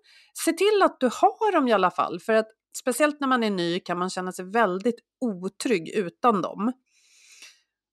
Se 0.45 0.53
till 0.53 0.81
att 0.83 0.99
du 0.99 1.05
har 1.05 1.51
dem 1.51 1.67
i 1.67 1.73
alla 1.73 1.91
fall. 1.91 2.19
För 2.19 2.33
att 2.33 2.47
speciellt 2.77 3.19
när 3.19 3.27
man 3.27 3.43
är 3.43 3.49
ny 3.49 3.79
kan 3.79 3.97
man 3.97 4.09
känna 4.09 4.31
sig 4.31 4.45
väldigt 4.45 4.99
otrygg 5.21 5.89
utan 5.89 6.41
dem. 6.41 6.73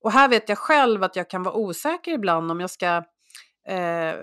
Och 0.03 0.13
här 0.13 0.29
vet 0.29 0.49
jag 0.49 0.59
själv 0.59 1.03
att 1.03 1.17
jag 1.17 1.31
kan 1.31 1.43
vara 1.43 1.55
osäker 1.55 2.13
ibland 2.13 2.51
om 2.51 2.61
jag 2.61 2.71
ska 2.71 3.03
eh, 3.69 4.15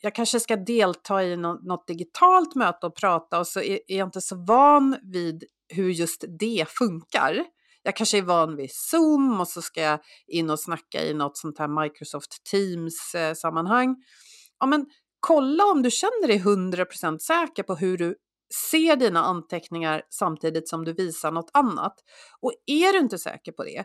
jag 0.00 0.14
kanske 0.14 0.40
ska 0.40 0.56
delta 0.56 1.24
i 1.24 1.36
nå- 1.36 1.60
något 1.62 1.86
digitalt 1.86 2.54
möte 2.54 2.86
och 2.86 2.96
prata 2.96 3.38
och 3.38 3.46
så 3.46 3.60
är, 3.60 3.80
är 3.88 3.98
jag 3.98 4.06
inte 4.08 4.20
så 4.20 4.44
van 4.44 4.96
vid 5.12 5.44
hur 5.68 5.90
just 5.90 6.24
det 6.38 6.64
funkar. 6.68 7.44
Jag 7.82 7.96
kanske 7.96 8.18
är 8.18 8.22
van 8.22 8.56
vid 8.56 8.70
Zoom 8.72 9.40
och 9.40 9.48
så 9.48 9.62
ska 9.62 9.82
jag 9.82 10.00
in 10.26 10.50
och 10.50 10.60
snacka 10.60 11.04
i 11.04 11.14
något 11.14 11.36
sånt 11.36 11.58
här 11.58 11.82
Microsoft 11.82 12.44
Teams-sammanhang. 12.50 13.88
Eh, 13.88 13.96
ja, 14.60 14.66
men 14.66 14.86
kolla 15.20 15.64
om 15.64 15.82
du 15.82 15.90
känner 15.90 16.26
dig 16.26 16.38
100% 16.38 17.18
säker 17.18 17.62
på 17.62 17.74
hur 17.74 17.98
du 17.98 18.16
ser 18.70 18.96
dina 18.96 19.24
anteckningar 19.24 20.02
samtidigt 20.10 20.68
som 20.68 20.84
du 20.84 20.92
visar 20.92 21.32
något 21.32 21.50
annat. 21.52 21.94
Och 22.40 22.52
är 22.66 22.92
du 22.92 22.98
inte 22.98 23.18
säker 23.18 23.52
på 23.52 23.64
det, 23.64 23.84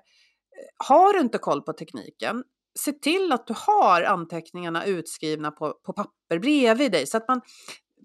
har 0.88 1.14
du 1.14 1.20
inte 1.20 1.38
koll 1.38 1.62
på 1.62 1.74
tekniken, 1.74 2.44
se 2.80 2.92
till 2.92 3.32
att 3.32 3.48
du 3.48 3.54
har 3.58 4.02
anteckningarna 4.02 4.86
utskrivna 4.86 5.52
på, 5.52 5.74
på 5.74 5.94
papper 5.94 6.40
bredvid 6.40 6.92
dig. 6.92 7.08
Så 7.08 7.18
att 7.18 7.28
man, 7.28 7.42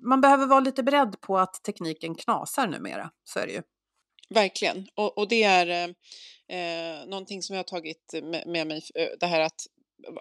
man 0.06 0.20
behöver 0.20 0.46
vara 0.46 0.60
lite 0.60 0.82
beredd 0.82 1.20
på 1.20 1.38
att 1.38 1.62
tekniken 1.62 2.14
knasar 2.14 2.66
numera. 2.66 3.10
Så 3.24 3.38
är 3.38 3.46
det 3.46 3.52
ju. 3.52 3.62
Verkligen, 4.34 4.88
och, 4.94 5.18
och 5.18 5.28
det 5.28 5.42
är 5.42 5.94
eh, 6.48 7.06
någonting 7.06 7.42
som 7.42 7.56
jag 7.56 7.58
har 7.58 7.64
tagit 7.64 8.14
med, 8.22 8.46
med 8.46 8.66
mig, 8.66 8.82
eh, 8.94 9.08
det 9.20 9.26
här 9.26 9.40
att 9.40 9.66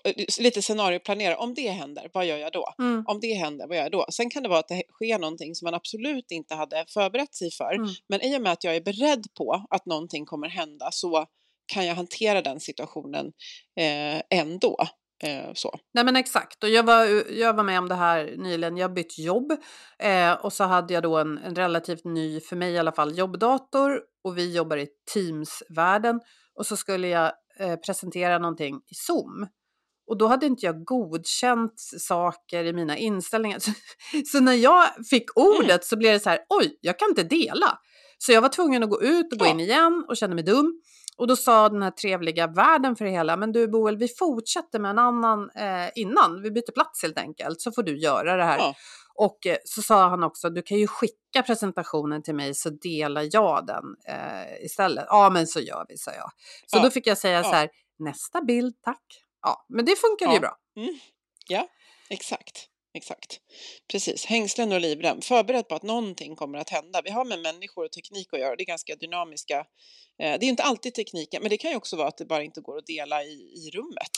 eh, 0.03 0.13
lite 0.39 0.61
scenarioplanera, 0.61 1.37
om 1.37 1.53
det 1.53 1.69
händer, 1.69 2.09
vad 2.13 2.25
gör 2.25 2.37
jag 2.37 2.51
då? 2.51 2.73
Mm. 2.79 3.03
Om 3.07 3.19
det 3.19 3.33
händer, 3.33 3.67
vad 3.67 3.77
gör 3.77 3.83
jag 3.83 3.91
då? 3.91 4.05
Sen 4.11 4.29
kan 4.29 4.43
det 4.43 4.49
vara 4.49 4.59
att 4.59 4.67
det 4.67 4.83
sker 4.89 5.19
någonting 5.19 5.55
som 5.55 5.65
man 5.65 5.73
absolut 5.73 6.31
inte 6.31 6.55
hade 6.55 6.85
förberett 6.87 7.35
sig 7.35 7.51
för. 7.51 7.73
Mm. 7.73 7.89
Men 8.07 8.21
i 8.21 8.37
och 8.37 8.41
med 8.41 8.51
att 8.51 8.63
jag 8.63 8.75
är 8.75 8.81
beredd 8.81 9.25
på 9.37 9.65
att 9.69 9.85
någonting 9.85 10.25
kommer 10.25 10.47
hända 10.47 10.89
så 10.91 11.25
kan 11.73 11.85
jag 11.85 11.95
hantera 11.95 12.41
den 12.41 12.59
situationen 12.59 13.25
eh, 13.79 14.39
ändå. 14.39 14.77
Eh, 15.23 15.53
så. 15.53 15.79
Nej 15.93 16.03
men 16.03 16.15
exakt, 16.15 16.63
och 16.63 16.69
jag 16.69 16.83
var, 16.83 17.31
jag 17.31 17.53
var 17.53 17.63
med 17.63 17.79
om 17.79 17.89
det 17.89 17.95
här 17.95 18.33
nyligen. 18.37 18.77
Jag 18.77 18.87
har 18.87 18.95
bytt 18.95 19.19
jobb 19.19 19.51
eh, 19.99 20.31
och 20.33 20.53
så 20.53 20.63
hade 20.63 20.93
jag 20.93 21.03
då 21.03 21.17
en, 21.17 21.37
en 21.37 21.55
relativt 21.55 22.05
ny, 22.05 22.39
för 22.41 22.55
mig 22.55 22.73
i 22.73 22.77
alla 22.77 22.91
fall, 22.91 23.17
jobbdator 23.17 24.01
och 24.23 24.37
vi 24.37 24.55
jobbar 24.55 24.77
i 24.77 24.87
Teams-världen 25.13 26.19
och 26.55 26.65
så 26.65 26.77
skulle 26.77 27.07
jag 27.07 27.31
eh, 27.59 27.75
presentera 27.75 28.37
någonting 28.39 28.75
i 28.75 28.95
Zoom. 28.95 29.47
Och 30.07 30.17
då 30.17 30.27
hade 30.27 30.45
inte 30.45 30.65
jag 30.65 30.83
godkänt 30.85 31.73
saker 31.99 32.63
i 32.63 32.73
mina 32.73 32.97
inställningar. 32.97 33.59
Så, 33.63 33.71
så 34.25 34.39
när 34.39 34.53
jag 34.53 34.85
fick 35.09 35.37
ordet 35.37 35.85
så 35.85 35.97
blev 35.97 36.13
det 36.13 36.19
så 36.19 36.29
här, 36.29 36.39
oj, 36.49 36.77
jag 36.81 36.99
kan 36.99 37.09
inte 37.09 37.23
dela. 37.23 37.79
Så 38.17 38.31
jag 38.31 38.41
var 38.41 38.49
tvungen 38.49 38.83
att 38.83 38.89
gå 38.89 39.01
ut 39.01 39.33
och 39.33 39.39
gå 39.39 39.45
Ja. 39.45 39.51
in 39.51 39.59
igen 39.59 40.05
och 40.07 40.17
kände 40.17 40.35
mig 40.35 40.43
dum. 40.45 40.81
Och 41.19 41.27
då 41.27 41.35
sa 41.35 41.69
den 41.69 41.81
här 41.83 41.91
trevliga 41.91 42.47
värden 42.47 42.95
för 42.95 43.05
det 43.05 43.11
hela, 43.11 43.37
men 43.37 43.51
du 43.51 43.67
Boel, 43.67 43.97
vi 43.97 44.07
fortsätter 44.07 44.79
med 44.79 44.89
en 44.91 44.99
annan 44.99 45.49
eh, 45.55 45.89
innan. 45.95 46.41
Vi 46.41 46.51
byter 46.51 46.71
plats 46.71 47.01
helt 47.03 47.17
enkelt, 47.17 47.61
så 47.61 47.71
får 47.71 47.83
du 47.83 47.99
göra 47.99 48.35
det 48.35 48.43
här. 48.43 48.57
Ja. 48.57 48.75
Och 49.15 49.47
eh, 49.47 49.57
så 49.65 49.81
sa 49.81 50.09
han 50.09 50.23
också, 50.23 50.49
du 50.49 50.61
kan 50.61 50.77
ju 50.77 50.87
skicka 50.87 51.43
presentationen 51.45 52.23
till 52.23 52.35
mig 52.35 52.53
så 52.53 52.69
delar 52.69 53.27
jag 53.31 53.65
den 53.65 53.83
eh, 54.07 54.65
istället. 54.65 55.05
Ja, 55.07 55.29
men 55.29 55.47
så 55.47 55.59
gör 55.59 55.85
vi, 55.89 55.97
sa 55.97 56.11
jag. 56.11 56.31
Så 56.67 56.77
Ja. 56.77 56.83
då 56.83 56.89
fick 56.89 57.07
jag 57.07 57.17
säga 57.17 57.37
Ja. 57.37 57.43
så 57.43 57.49
här, 57.49 57.69
nästa 57.99 58.41
bild 58.41 58.75
tack. 58.81 59.23
Ja, 59.41 59.65
men 59.69 59.85
det 59.85 59.95
funkade 59.95 60.33
ju 60.33 60.39
bra. 60.39 60.57
Mm. 60.77 60.99
Ja, 61.47 61.67
exakt. 62.09 62.67
Exakt. 62.93 63.39
Precis. 63.91 64.25
Hängslen 64.25 64.71
och 64.71 64.81
livrem. 64.81 65.21
Förberedd 65.21 65.67
på 65.67 65.75
att 65.75 65.83
någonting 65.83 66.35
kommer 66.35 66.57
att 66.57 66.69
hända. 66.69 67.01
Vi 67.03 67.09
har 67.09 67.25
med 67.25 67.39
människor 67.39 67.85
och 67.85 67.91
teknik 67.91 68.33
att 68.33 68.39
göra. 68.39 68.55
Det 68.55 68.63
är 68.63 68.65
ganska 68.65 68.95
dynamiska. 68.95 69.57
Eh, 70.19 70.39
det 70.39 70.45
är 70.45 70.49
inte 70.49 70.63
alltid 70.63 70.93
tekniken, 70.93 71.41
men 71.41 71.49
det 71.49 71.57
kan 71.57 71.71
ju 71.71 71.77
också 71.77 71.95
vara 71.95 72.07
att 72.07 72.17
det 72.17 72.25
bara 72.25 72.43
inte 72.43 72.61
går 72.61 72.77
att 72.77 72.85
dela 72.85 73.23
i, 73.23 73.33
i 73.33 73.71
rummet. 73.73 74.09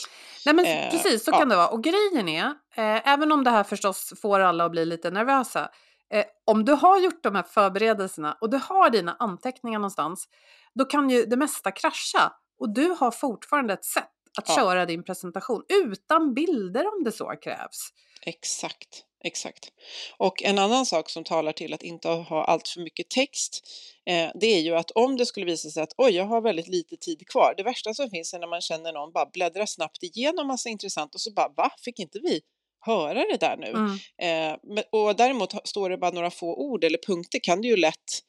Nej 0.46 0.54
men 0.54 0.66
Eh, 0.66 0.90
precis, 0.90 1.24
så 1.24 1.30
ja. 1.30 1.38
kan 1.38 1.48
det 1.48 1.56
vara. 1.56 1.68
Och 1.68 1.84
grejen 1.84 2.28
är, 2.28 2.46
eh, 2.76 3.08
även 3.08 3.32
om 3.32 3.44
det 3.44 3.50
här 3.50 3.64
förstås 3.64 4.12
får 4.22 4.40
alla 4.40 4.64
att 4.64 4.70
bli 4.70 4.84
lite 4.84 5.10
nervösa, 5.10 5.70
eh, 6.14 6.24
om 6.44 6.64
du 6.64 6.72
har 6.72 6.98
gjort 7.00 7.22
de 7.22 7.34
här 7.34 7.42
förberedelserna 7.42 8.38
och 8.40 8.50
du 8.50 8.56
har 8.56 8.90
dina 8.90 9.16
anteckningar 9.18 9.78
någonstans, 9.78 10.28
då 10.74 10.84
kan 10.84 11.10
ju 11.10 11.24
det 11.24 11.36
mesta 11.36 11.70
krascha. 11.70 12.32
Och 12.58 12.74
du 12.74 12.88
har 12.88 13.10
fortfarande 13.10 13.72
ett 13.72 13.84
sätt 13.84 14.11
att 14.38 14.48
Ja. 14.48 14.56
köra 14.56 14.86
din 14.86 15.04
presentation 15.04 15.64
utan 15.68 16.34
bilder 16.34 16.86
om 16.86 17.04
det 17.04 17.12
så 17.12 17.36
krävs. 17.42 17.88
Exakt. 18.26 19.04
Exakt. 19.24 19.68
Och 20.16 20.42
en 20.42 20.58
annan 20.58 20.86
sak 20.86 21.10
som 21.10 21.24
talar 21.24 21.52
till 21.52 21.74
att 21.74 21.82
inte 21.82 22.08
ha 22.08 22.44
allt 22.44 22.68
för 22.68 22.80
mycket 22.80 23.10
text, 23.10 23.60
eh, 24.06 24.30
det 24.34 24.46
är 24.46 24.60
ju 24.60 24.76
att 24.76 24.90
om 24.90 25.16
det 25.16 25.26
skulle 25.26 25.46
visa 25.46 25.70
sig 25.70 25.82
att 25.82 25.92
oj, 25.96 26.12
jag 26.12 26.24
har 26.24 26.40
väldigt 26.40 26.68
lite 26.68 26.96
tid 26.96 27.28
kvar. 27.28 27.54
Det 27.56 27.62
värsta 27.62 27.94
som 27.94 28.10
finns 28.10 28.34
är 28.34 28.38
när 28.38 28.46
man 28.46 28.60
känner 28.60 28.92
någon 28.92 29.12
bara 29.12 29.26
bläddra 29.32 29.66
snabbt 29.66 30.02
igenom 30.02 30.46
massa 30.46 30.68
intressant 30.68 31.14
och 31.14 31.20
så 31.20 31.32
bara 31.32 31.48
va, 31.56 31.70
fick 31.84 31.98
inte 31.98 32.18
vi 32.22 32.40
höra 32.80 33.14
det 33.14 33.36
där 33.40 33.56
nu? 33.56 33.68
Mm. 33.68 33.92
Eh, 33.92 34.58
men, 34.62 34.84
och 34.92 35.16
däremot 35.16 35.68
står 35.68 35.90
det 35.90 35.98
bara 35.98 36.10
några 36.10 36.30
få 36.30 36.54
ord 36.54 36.84
eller 36.84 36.98
punkter 37.06 37.38
kan 37.42 37.60
du 37.60 37.68
ju 37.68 37.76
lätt 37.76 38.20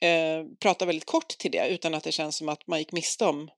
eh, 0.00 0.44
prata 0.60 0.86
väldigt 0.86 1.06
kort 1.06 1.28
till 1.28 1.50
det 1.50 1.68
utan 1.68 1.94
att 1.94 2.04
det 2.04 2.12
känns 2.12 2.36
som 2.36 2.48
att 2.48 2.66
man 2.66 2.78
gick 2.78 2.92
miste 2.92 3.24
om 3.24 3.50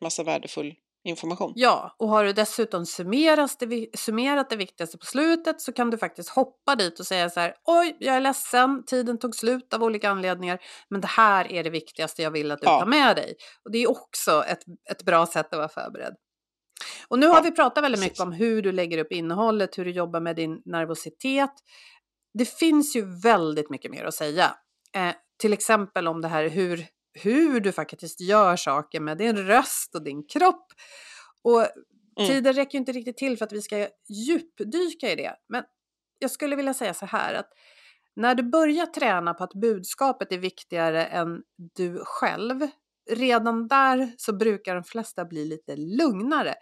massa 0.00 0.22
värdefull 0.22 0.74
information. 1.06 1.52
Ja, 1.56 1.94
och 1.98 2.08
har 2.08 2.24
du 2.24 2.32
dessutom 2.32 2.86
summerat 2.86 3.56
det, 3.60 3.86
summerat 3.98 4.50
det 4.50 4.56
viktigaste 4.56 4.98
på 4.98 5.06
slutet 5.06 5.60
så 5.60 5.72
kan 5.72 5.90
du 5.90 5.98
faktiskt 5.98 6.28
hoppa 6.28 6.74
dit 6.74 7.00
och 7.00 7.06
säga 7.06 7.30
så 7.30 7.40
här, 7.40 7.54
oj, 7.64 7.96
jag 8.00 8.16
är 8.16 8.20
ledsen, 8.20 8.84
tiden 8.84 9.18
tog 9.18 9.34
slut 9.36 9.74
av 9.74 9.82
olika 9.82 10.10
anledningar, 10.10 10.58
men 10.90 11.00
det 11.00 11.06
här 11.06 11.52
är 11.52 11.64
det 11.64 11.70
viktigaste 11.70 12.22
jag 12.22 12.30
vill 12.30 12.50
att 12.52 12.60
du 12.60 12.66
Ja. 12.66 12.78
tar 12.78 12.86
med 12.86 13.16
dig. 13.16 13.34
Och 13.64 13.70
det 13.72 13.78
är 13.78 13.90
också 13.90 14.44
ett, 14.44 14.60
ett 14.90 15.02
bra 15.02 15.26
sätt 15.26 15.46
att 15.52 15.58
vara 15.58 15.68
förberedd. 15.68 16.14
Och 17.08 17.18
nu 17.18 17.26
har 17.26 17.36
Ja, 17.36 17.40
vi 17.42 17.50
pratat 17.50 17.84
väldigt 17.84 18.00
mycket 18.00 18.20
om 18.20 18.32
hur 18.32 18.62
du 18.62 18.72
lägger 18.72 18.98
upp 18.98 19.12
innehållet, 19.12 19.78
hur 19.78 19.84
du 19.84 19.90
jobbar 19.90 20.20
med 20.20 20.36
din 20.36 20.62
nervositet. 20.64 21.50
Det 22.38 22.48
finns 22.58 22.96
ju 22.96 23.20
väldigt 23.22 23.70
mycket 23.70 23.90
mer 23.90 24.04
att 24.04 24.14
säga. 24.14 24.54
Eh, 24.96 25.14
till 25.40 25.52
exempel 25.52 26.08
om 26.08 26.20
det 26.20 26.28
här 26.28 26.48
hur, 26.48 26.86
hur 27.22 27.60
du 27.60 27.72
faktiskt 27.72 28.20
gör 28.20 28.56
saker 28.56 29.00
med 29.00 29.18
din 29.18 29.36
röst 29.36 29.94
och 29.94 30.02
din 30.02 30.26
kropp. 30.26 30.72
Och 31.42 31.66
Mm. 32.18 32.28
tiden 32.28 32.52
räcker 32.52 32.72
ju 32.72 32.78
inte 32.78 32.92
riktigt 32.92 33.16
till 33.16 33.38
för 33.38 33.44
att 33.44 33.52
vi 33.52 33.62
ska 33.62 33.88
djupdyka 34.08 35.12
i 35.12 35.16
det. 35.16 35.36
Men 35.48 35.64
jag 36.18 36.30
skulle 36.30 36.56
vilja 36.56 36.74
säga 36.74 36.94
så 36.94 37.06
här 37.06 37.34
att 37.34 37.48
när 38.16 38.34
du 38.34 38.42
börjar 38.42 38.86
träna 38.86 39.34
på 39.34 39.44
att 39.44 39.54
budskapet 39.54 40.32
är 40.32 40.38
viktigare 40.38 41.04
än 41.06 41.42
du 41.56 42.02
själv, 42.04 42.66
redan 43.10 43.68
där 43.68 44.14
så 44.16 44.32
brukar 44.36 44.74
de 44.74 44.84
flesta 44.84 45.24
bli 45.24 45.44
lite 45.44 45.76
lugnare. 45.76 46.54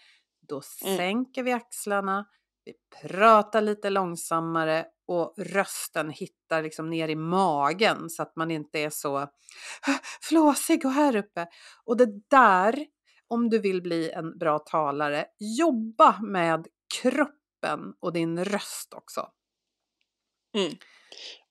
Då 0.49 0.63
Mm. 0.85 0.97
sänker 0.97 1.43
vi 1.43 1.53
axlarna, 1.53 2.27
vi 2.65 2.73
pratar 3.09 3.61
lite 3.61 3.91
långsammare 3.91 4.87
och 5.07 5.35
rösten 5.37 6.11
hittar 6.11 6.63
liksom 6.63 6.91
ner 6.91 7.09
i 7.09 7.17
magen 7.17 8.11
så 8.11 8.23
att 8.23 8.37
man 8.37 8.51
inte 8.51 8.79
är 8.79 8.91
så 8.91 9.29
flåsig 10.23 10.85
och 10.85 10.93
här 10.93 11.17
uppe. 11.17 11.47
Och 11.85 11.97
det 11.97 12.09
där, 12.31 12.87
om 13.29 13.51
du 13.51 13.59
vill 13.59 13.83
bli 13.83 14.11
en 14.11 14.39
bra 14.39 14.59
talare, 14.59 15.27
jobba 15.59 16.21
med 16.23 16.67
kroppen 17.01 17.95
och 18.01 18.13
din 18.13 18.45
röst 18.45 18.95
också. 18.95 19.29
Mm. 20.57 20.73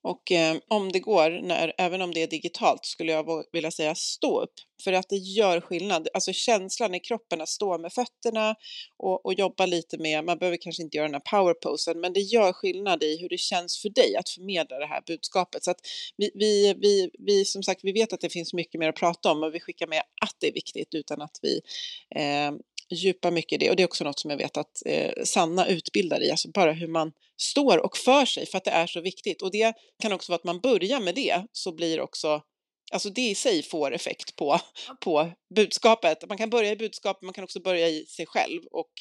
Och 0.04 0.32
eh, 0.32 0.56
om 0.68 0.92
det 0.92 1.00
går, 1.00 1.30
när, 1.30 1.72
även 1.78 2.02
om 2.02 2.14
det 2.14 2.22
är 2.22 2.26
digitalt, 2.26 2.84
skulle 2.84 3.12
jag 3.12 3.44
vilja 3.52 3.70
säga 3.70 3.94
stå 3.94 4.40
upp. 4.40 4.52
För 4.84 4.92
att 4.92 5.08
det 5.08 5.16
gör 5.16 5.60
skillnad. 5.60 6.08
Alltså 6.14 6.32
känslan 6.32 6.94
i 6.94 7.00
kroppen 7.00 7.40
att 7.40 7.48
stå 7.48 7.78
med 7.78 7.92
fötterna 7.92 8.54
och, 8.98 9.26
och 9.26 9.34
jobba 9.34 9.66
lite 9.66 9.98
med, 9.98 10.24
man 10.24 10.38
behöver 10.38 10.56
kanske 10.60 10.82
inte 10.82 10.96
göra 10.96 11.08
den 11.08 11.14
här 11.14 11.38
powerposen, 11.38 12.00
men 12.00 12.12
det 12.12 12.20
gör 12.20 12.52
skillnad 12.52 13.02
i 13.02 13.18
hur 13.20 13.28
det 13.28 13.38
känns 13.38 13.82
för 13.82 13.88
dig 13.88 14.16
att 14.16 14.28
förmedla 14.28 14.78
det 14.78 14.86
här 14.86 15.02
budskapet. 15.06 15.64
Så 15.64 15.70
att 15.70 15.80
vi, 16.16 16.30
vi, 16.34 16.74
vi, 16.74 17.10
vi, 17.18 17.44
som 17.44 17.62
sagt, 17.62 17.80
vi 17.84 17.92
vet 17.92 18.12
att 18.12 18.20
det 18.20 18.30
finns 18.30 18.52
mycket 18.52 18.78
mer 18.78 18.88
att 18.88 18.96
prata 18.96 19.30
om 19.30 19.42
och 19.42 19.54
vi 19.54 19.60
skickar 19.60 19.86
med 19.86 20.02
att 20.20 20.36
det 20.40 20.48
är 20.48 20.52
viktigt 20.52 20.94
utan 20.94 21.22
att 21.22 21.38
vi 21.42 21.60
eh, 22.16 22.52
djupa 22.90 23.30
mycket 23.30 23.52
i 23.52 23.64
det. 23.64 23.70
Och 23.70 23.76
det 23.76 23.82
är 23.82 23.86
också 23.86 24.04
något 24.04 24.20
som 24.20 24.30
jag 24.30 24.38
vet 24.38 24.56
att 24.56 24.82
eh, 24.86 25.12
Sanna 25.24 25.66
utbildar 25.66 26.22
i, 26.22 26.30
alltså 26.30 26.48
bara 26.50 26.72
hur 26.72 26.88
man 26.88 27.12
står 27.36 27.78
och 27.78 27.96
för 27.96 28.24
sig, 28.24 28.46
för 28.46 28.58
att 28.58 28.64
det 28.64 28.70
är 28.70 28.86
så 28.86 29.00
viktigt. 29.00 29.42
Och 29.42 29.50
det 29.50 29.74
kan 30.02 30.12
också 30.12 30.32
vara 30.32 30.36
att 30.36 30.44
man 30.44 30.60
börjar 30.60 31.00
med 31.00 31.14
det, 31.14 31.46
så 31.52 31.72
blir 31.72 32.00
också, 32.00 32.42
alltså 32.92 33.10
det 33.10 33.30
i 33.30 33.34
sig 33.34 33.62
får 33.62 33.94
effekt 33.94 34.36
på, 34.36 34.60
på 35.00 35.30
budskapet. 35.54 36.28
Man 36.28 36.38
kan 36.38 36.50
börja 36.50 36.70
i 36.70 36.76
budskapet, 36.76 37.22
man 37.22 37.34
kan 37.34 37.44
också 37.44 37.60
börja 37.60 37.88
i 37.88 38.06
sig 38.06 38.26
själv 38.26 38.60
och 38.70 38.92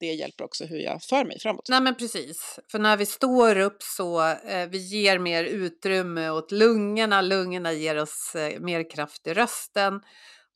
det 0.00 0.06
hjälper 0.06 0.44
också 0.44 0.64
hur 0.64 0.78
jag 0.78 1.02
för 1.02 1.24
mig 1.24 1.40
framåt. 1.40 1.68
Nej 1.68 1.80
men 1.80 1.96
precis, 1.96 2.58
för 2.70 2.78
när 2.78 2.96
vi 2.96 3.06
står 3.06 3.58
upp 3.58 3.82
så 3.82 4.30
eh, 4.30 4.68
vi 4.70 4.78
ger 4.78 5.18
mer 5.18 5.44
utrymme 5.44 6.30
åt 6.30 6.52
lungorna, 6.52 7.20
lungorna 7.20 7.72
ger 7.72 7.96
oss 7.96 8.34
eh, 8.34 8.60
mer 8.60 8.90
kraft 8.90 9.26
i 9.26 9.34
rösten. 9.34 10.00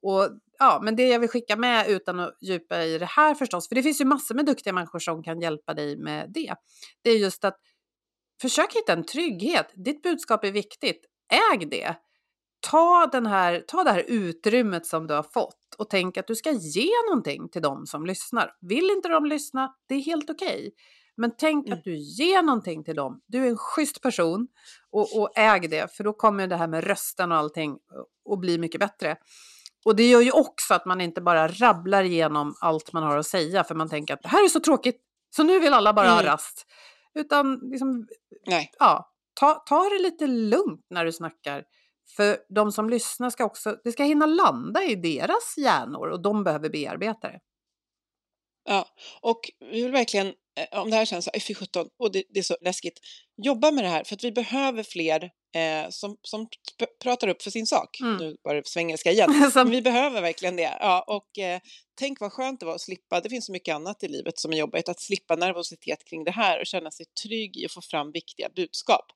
Och 0.03 0.29
ja, 0.59 0.81
men 0.83 0.97
det 0.97 1.09
jag 1.09 1.21
vill 1.21 1.29
skicka 1.29 1.57
med 1.57 1.89
utan 1.89 2.21
att 2.21 2.39
djupa 2.41 2.85
i 2.85 2.99
det 2.99 3.07
här 3.07 3.35
förstås, 3.35 3.69
för 3.69 3.75
det 3.75 3.83
finns 3.83 4.01
ju 4.01 4.05
massor 4.05 4.35
med 4.35 4.47
duktiga 4.47 4.73
människor 4.73 4.99
som 4.99 5.23
kan 5.23 5.41
hjälpa 5.41 5.75
dig 5.75 5.97
med 5.97 6.31
det. 6.35 6.55
Det 7.03 7.11
är 7.11 7.19
just 7.19 7.45
att 7.45 7.59
försök 8.41 8.75
hitta 8.75 8.93
en 8.93 9.05
trygghet. 9.07 9.73
Ditt 9.75 10.03
budskap 10.03 10.45
är 10.45 10.53
viktigt. 10.53 11.07
Äg 11.53 11.67
det. 11.67 11.95
Ta, 12.71 13.07
den 13.13 13.27
här, 13.27 13.65
ta 13.69 13.85
det 13.85 13.91
här 13.91 14.05
utrymmet 14.09 14.87
som 14.87 15.07
du 15.07 15.15
har 15.15 15.23
fått 15.23 15.75
och 15.79 15.91
tänk 15.91 16.17
att 16.17 16.27
du 16.27 16.35
ska 16.37 16.51
ge 16.51 16.91
någonting 17.09 17.49
till 17.49 17.63
dem 17.63 17.87
som 17.87 18.07
lyssnar. 18.07 18.51
Vill 18.61 18.91
inte 18.91 19.09
de 19.09 19.25
lyssna, 19.27 19.75
det 19.89 19.95
är 19.95 20.01
helt 20.01 20.31
okej. 20.31 20.73
Men 21.17 21.33
tänk 21.39 21.67
Mm. 21.67 21.79
att 21.79 21.85
du 21.85 21.97
ger 21.97 22.43
någonting 22.43 22.85
till 22.85 22.97
dem. 22.97 23.21
Du 23.27 23.45
är 23.45 23.49
en 23.49 23.57
schysst 23.57 24.03
person 24.03 24.49
och, 24.91 25.21
och 25.21 25.39
äg 25.39 25.61
det, 25.69 25.97
för 25.97 26.05
då 26.05 26.13
kommer 26.13 26.47
det 26.47 26.57
här 26.57 26.69
med 26.69 26.85
rösten 26.85 27.33
och 27.33 27.39
allting 27.39 27.79
att 28.33 28.39
bli 28.39 28.59
mycket 28.59 28.81
bättre. 28.81 29.17
Och 29.85 29.97
det 29.97 30.11
gör 30.11 30.21
ju 30.21 30.33
också 30.33 30.75
att 30.75 30.87
man 30.87 31.01
inte 31.01 31.21
bara 31.21 31.49
rabblar 31.49 32.03
igenom 32.05 32.55
allt 32.61 32.93
man 32.93 33.03
har 33.03 33.17
att 33.17 33.27
säga, 33.27 33.65
för 33.65 33.75
man 33.75 33.89
tänker 33.89 34.15
att 34.15 34.23
det 34.23 34.29
här 34.29 34.45
är 34.45 34.49
så 34.49 34.61
tråkigt, 34.61 35.01
så 35.37 35.43
nu 35.43 35.59
vill 35.61 35.73
alla 35.73 35.93
bara 35.93 36.09
ha 36.09 36.21
Mm. 36.21 36.27
rast. 36.27 36.67
Utan 37.15 37.61
liksom, 37.63 38.07
Nej, 38.47 38.71
ja, 38.79 39.13
ta, 39.41 39.55
ta 39.55 39.89
det 39.89 40.03
lite 40.03 40.27
lugnt 40.27 40.87
när 40.91 41.05
du 41.05 41.13
snackar. 41.13 41.65
För 42.17 42.37
de 42.55 42.73
som 42.73 42.91
lyssnar 42.91 43.31
ska 43.31 43.45
också, 43.45 43.77
det 43.85 43.93
ska 43.93 44.03
hinna 44.05 44.27
landa 44.27 44.83
i 44.83 44.95
deras 44.95 45.55
hjärnor 45.57 46.09
och 46.09 46.23
de 46.23 46.45
behöver 46.45 46.69
bearbeta 46.69 47.29
det. 47.29 47.41
Ja, 48.65 48.87
och 49.21 49.41
vi 49.61 49.83
vill 49.83 49.93
verkligen, 49.93 50.33
om 50.73 50.91
det 50.91 50.97
här 50.97 51.05
känns 51.05 51.25
så, 51.25 51.31
"Aj, 51.35 51.41
fy 51.41 51.55
sjutton, 51.55 51.89
och 51.99 52.13
det, 52.13 52.25
det 52.31 52.39
är 52.39 52.45
så 52.45 52.57
läskigt, 52.61 53.01
jobba 53.43 53.71
med 53.71 53.85
det 53.85 53.89
här 53.89 54.05
för 54.05 54.15
att 54.15 54.25
vi 54.25 54.33
behöver 54.33 54.83
fler 54.83 55.31
eh, 55.55 55.91
som, 55.91 56.17
som 56.23 56.47
pr- 56.81 56.87
pratar 57.03 57.29
upp 57.29 57.43
för 57.43 57.51
sin 57.51 57.67
sak. 57.67 58.01
Mm. 58.01 58.17
Nu 58.17 58.37
var 58.43 58.55
det 58.55 58.67
svengelska 58.67 59.11
igen. 59.11 59.51
Men 59.55 59.71
vi 59.71 59.83
behöver 59.83 60.21
verkligen 60.21 60.57
det. 60.57 60.77
Ja, 60.81 61.05
och 61.07 61.39
eh, 61.39 61.61
tänk 61.95 62.21
vad 62.21 62.33
skönt 62.33 62.61
det 62.61 62.67
var 62.67 62.75
att 62.75 62.81
slippa, 62.81 63.21
det 63.21 63.29
finns 63.29 63.47
så 63.47 63.53
mycket 63.53 63.75
annat 63.75 64.03
i 64.03 64.09
livet 64.09 64.39
som 64.39 64.53
är 64.53 64.57
jobbigt, 64.57 64.89
att 64.89 65.01
slippa 65.01 65.37
nervositet 65.37 66.05
kring 66.05 66.25
det 66.25 66.31
här 66.31 66.61
och 66.61 66.67
känna 66.67 66.91
sig 66.91 67.07
trygg 67.23 67.57
i 67.57 67.65
att 67.65 67.73
få 67.73 67.81
fram 67.83 68.13
viktiga 68.13 68.49
budskap. 68.57 69.07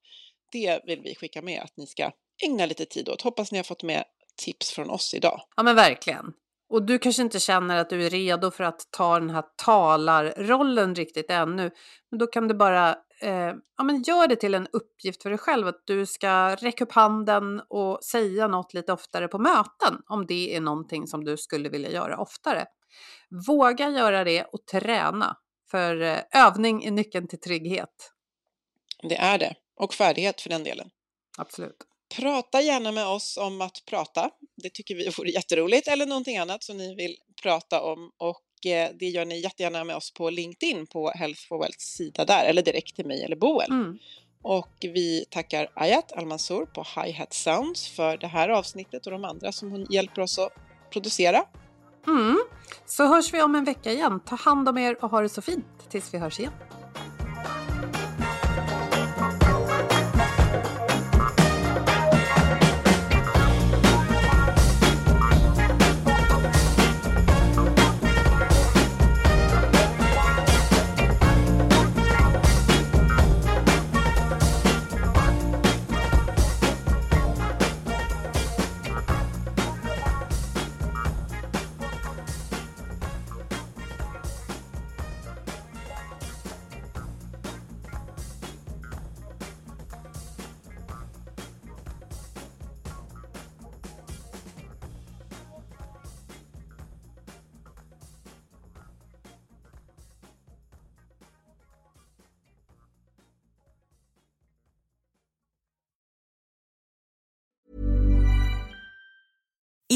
Det 0.53 0.80
vill 0.87 1.01
vi 1.01 1.14
skicka 1.14 1.43
med 1.43 1.61
att 1.62 1.76
ni 1.76 1.87
ska 1.87 2.11
ägna 2.45 2.66
lite 2.66 2.84
tid 2.84 3.09
åt. 3.09 3.22
Hoppas 3.22 3.53
ni 3.53 3.59
har 3.59 3.64
fått 3.64 3.82
med 3.82 4.05
tips 4.37 4.70
från 4.70 4.91
oss 4.91 5.14
idag. 5.14 5.41
ja 5.57 5.62
men 5.62 5.76
verkligen. 5.76 6.32
Och 6.68 6.86
du 6.86 6.98
kanske 6.98 7.22
inte 7.22 7.40
känner 7.40 7.76
att 7.76 7.90
du 7.90 8.06
är 8.06 8.10
redo 8.10 8.50
för 8.50 8.64
att 8.64 8.88
ta 8.90 9.18
den 9.18 9.30
här 9.30 9.44
talarrollen 9.56 10.94
riktigt 10.94 11.30
ännu. 11.30 11.70
Men 12.10 12.18
då 12.18 12.26
kan 12.26 12.48
du 12.48 12.54
bara 12.54 12.90
eh, 13.20 13.54
ja, 13.76 13.84
men 13.84 14.02
gör 14.02 14.28
det 14.28 14.36
till 14.36 14.54
en 14.54 14.68
uppgift 14.72 15.22
för 15.22 15.30
dig 15.30 15.38
själv 15.38 15.66
att 15.66 15.82
du 15.84 16.06
ska 16.06 16.54
räcka 16.54 16.84
upp 16.84 16.92
handen 16.92 17.62
och 17.68 18.04
säga 18.04 18.48
något 18.48 18.74
lite 18.74 18.92
oftare 18.92 19.28
på 19.28 19.38
möten 19.38 20.02
om 20.06 20.26
det 20.26 20.56
är 20.56 20.60
någonting 20.60 21.06
som 21.06 21.24
du 21.24 21.36
skulle 21.36 21.68
vilja 21.68 21.90
göra 21.90 22.18
oftare. 22.18 22.66
Våga 23.46 23.88
göra 23.88 24.24
det 24.24 24.44
och 24.44 24.66
träna. 24.66 25.36
För 25.70 26.00
eh, 26.00 26.18
övning 26.32 26.84
är 26.84 26.90
nyckeln 26.90 27.28
till 27.28 27.40
trygghet. 27.40 28.12
Det 29.08 29.16
är 29.16 29.38
det. 29.38 29.54
Och 29.76 29.94
färdighet 29.94 30.40
för 30.40 30.50
den 30.50 30.64
delen. 30.64 30.90
Absolut. 31.38 31.86
Prata 32.16 32.60
gärna 32.60 32.92
med 32.92 33.06
oss 33.06 33.36
om 33.36 33.60
att 33.60 33.82
prata. 33.86 34.30
Det 34.56 34.70
tycker 34.70 34.94
vi 34.94 35.08
vore 35.18 35.30
jätteroligt. 35.30 35.88
Eller 35.88 36.06
någonting 36.06 36.38
annat 36.38 36.64
som 36.64 36.76
ni 36.76 36.94
vill 36.94 37.16
prata 37.42 37.82
om. 37.82 38.10
Och 38.18 38.66
eh, 38.66 38.90
det 39.00 39.06
gör 39.06 39.24
ni 39.24 39.40
jättegärna 39.40 39.84
med 39.84 39.96
oss 39.96 40.14
på 40.14 40.30
LinkedIn 40.30 40.86
på 40.86 41.10
Health 41.10 41.40
for 41.48 41.58
Wealths 41.58 41.96
sida 41.96 42.24
där. 42.24 42.44
Eller 42.44 42.62
direkt 42.62 42.96
till 42.96 43.06
mig 43.06 43.22
eller 43.22 43.36
Boel. 43.36 43.70
Mm. 43.70 43.98
Och 44.42 44.74
vi 44.80 45.24
tackar 45.30 45.68
Ayat 45.74 46.12
Almansor 46.12 46.66
på 46.66 46.86
Hi 46.96 47.12
Hat 47.12 47.32
Sounds 47.32 47.88
för 47.88 48.16
det 48.16 48.26
här 48.26 48.48
avsnittet 48.48 49.06
och 49.06 49.12
de 49.12 49.24
andra 49.24 49.52
som 49.52 49.70
hon 49.70 49.86
hjälper 49.90 50.22
oss 50.22 50.38
att 50.38 50.52
producera. 50.92 51.44
Mm. 52.06 52.38
Så 52.86 53.06
hörs 53.06 53.34
vi 53.34 53.42
om 53.42 53.54
en 53.54 53.64
vecka 53.64 53.92
igen. 53.92 54.20
Ta 54.26 54.36
hand 54.36 54.68
om 54.68 54.78
er 54.78 55.04
och 55.04 55.10
ha 55.10 55.20
det 55.20 55.28
så 55.28 55.42
fint 55.42 55.90
tills 55.90 56.14
vi 56.14 56.18
hörs 56.18 56.40
igen. 56.40 56.52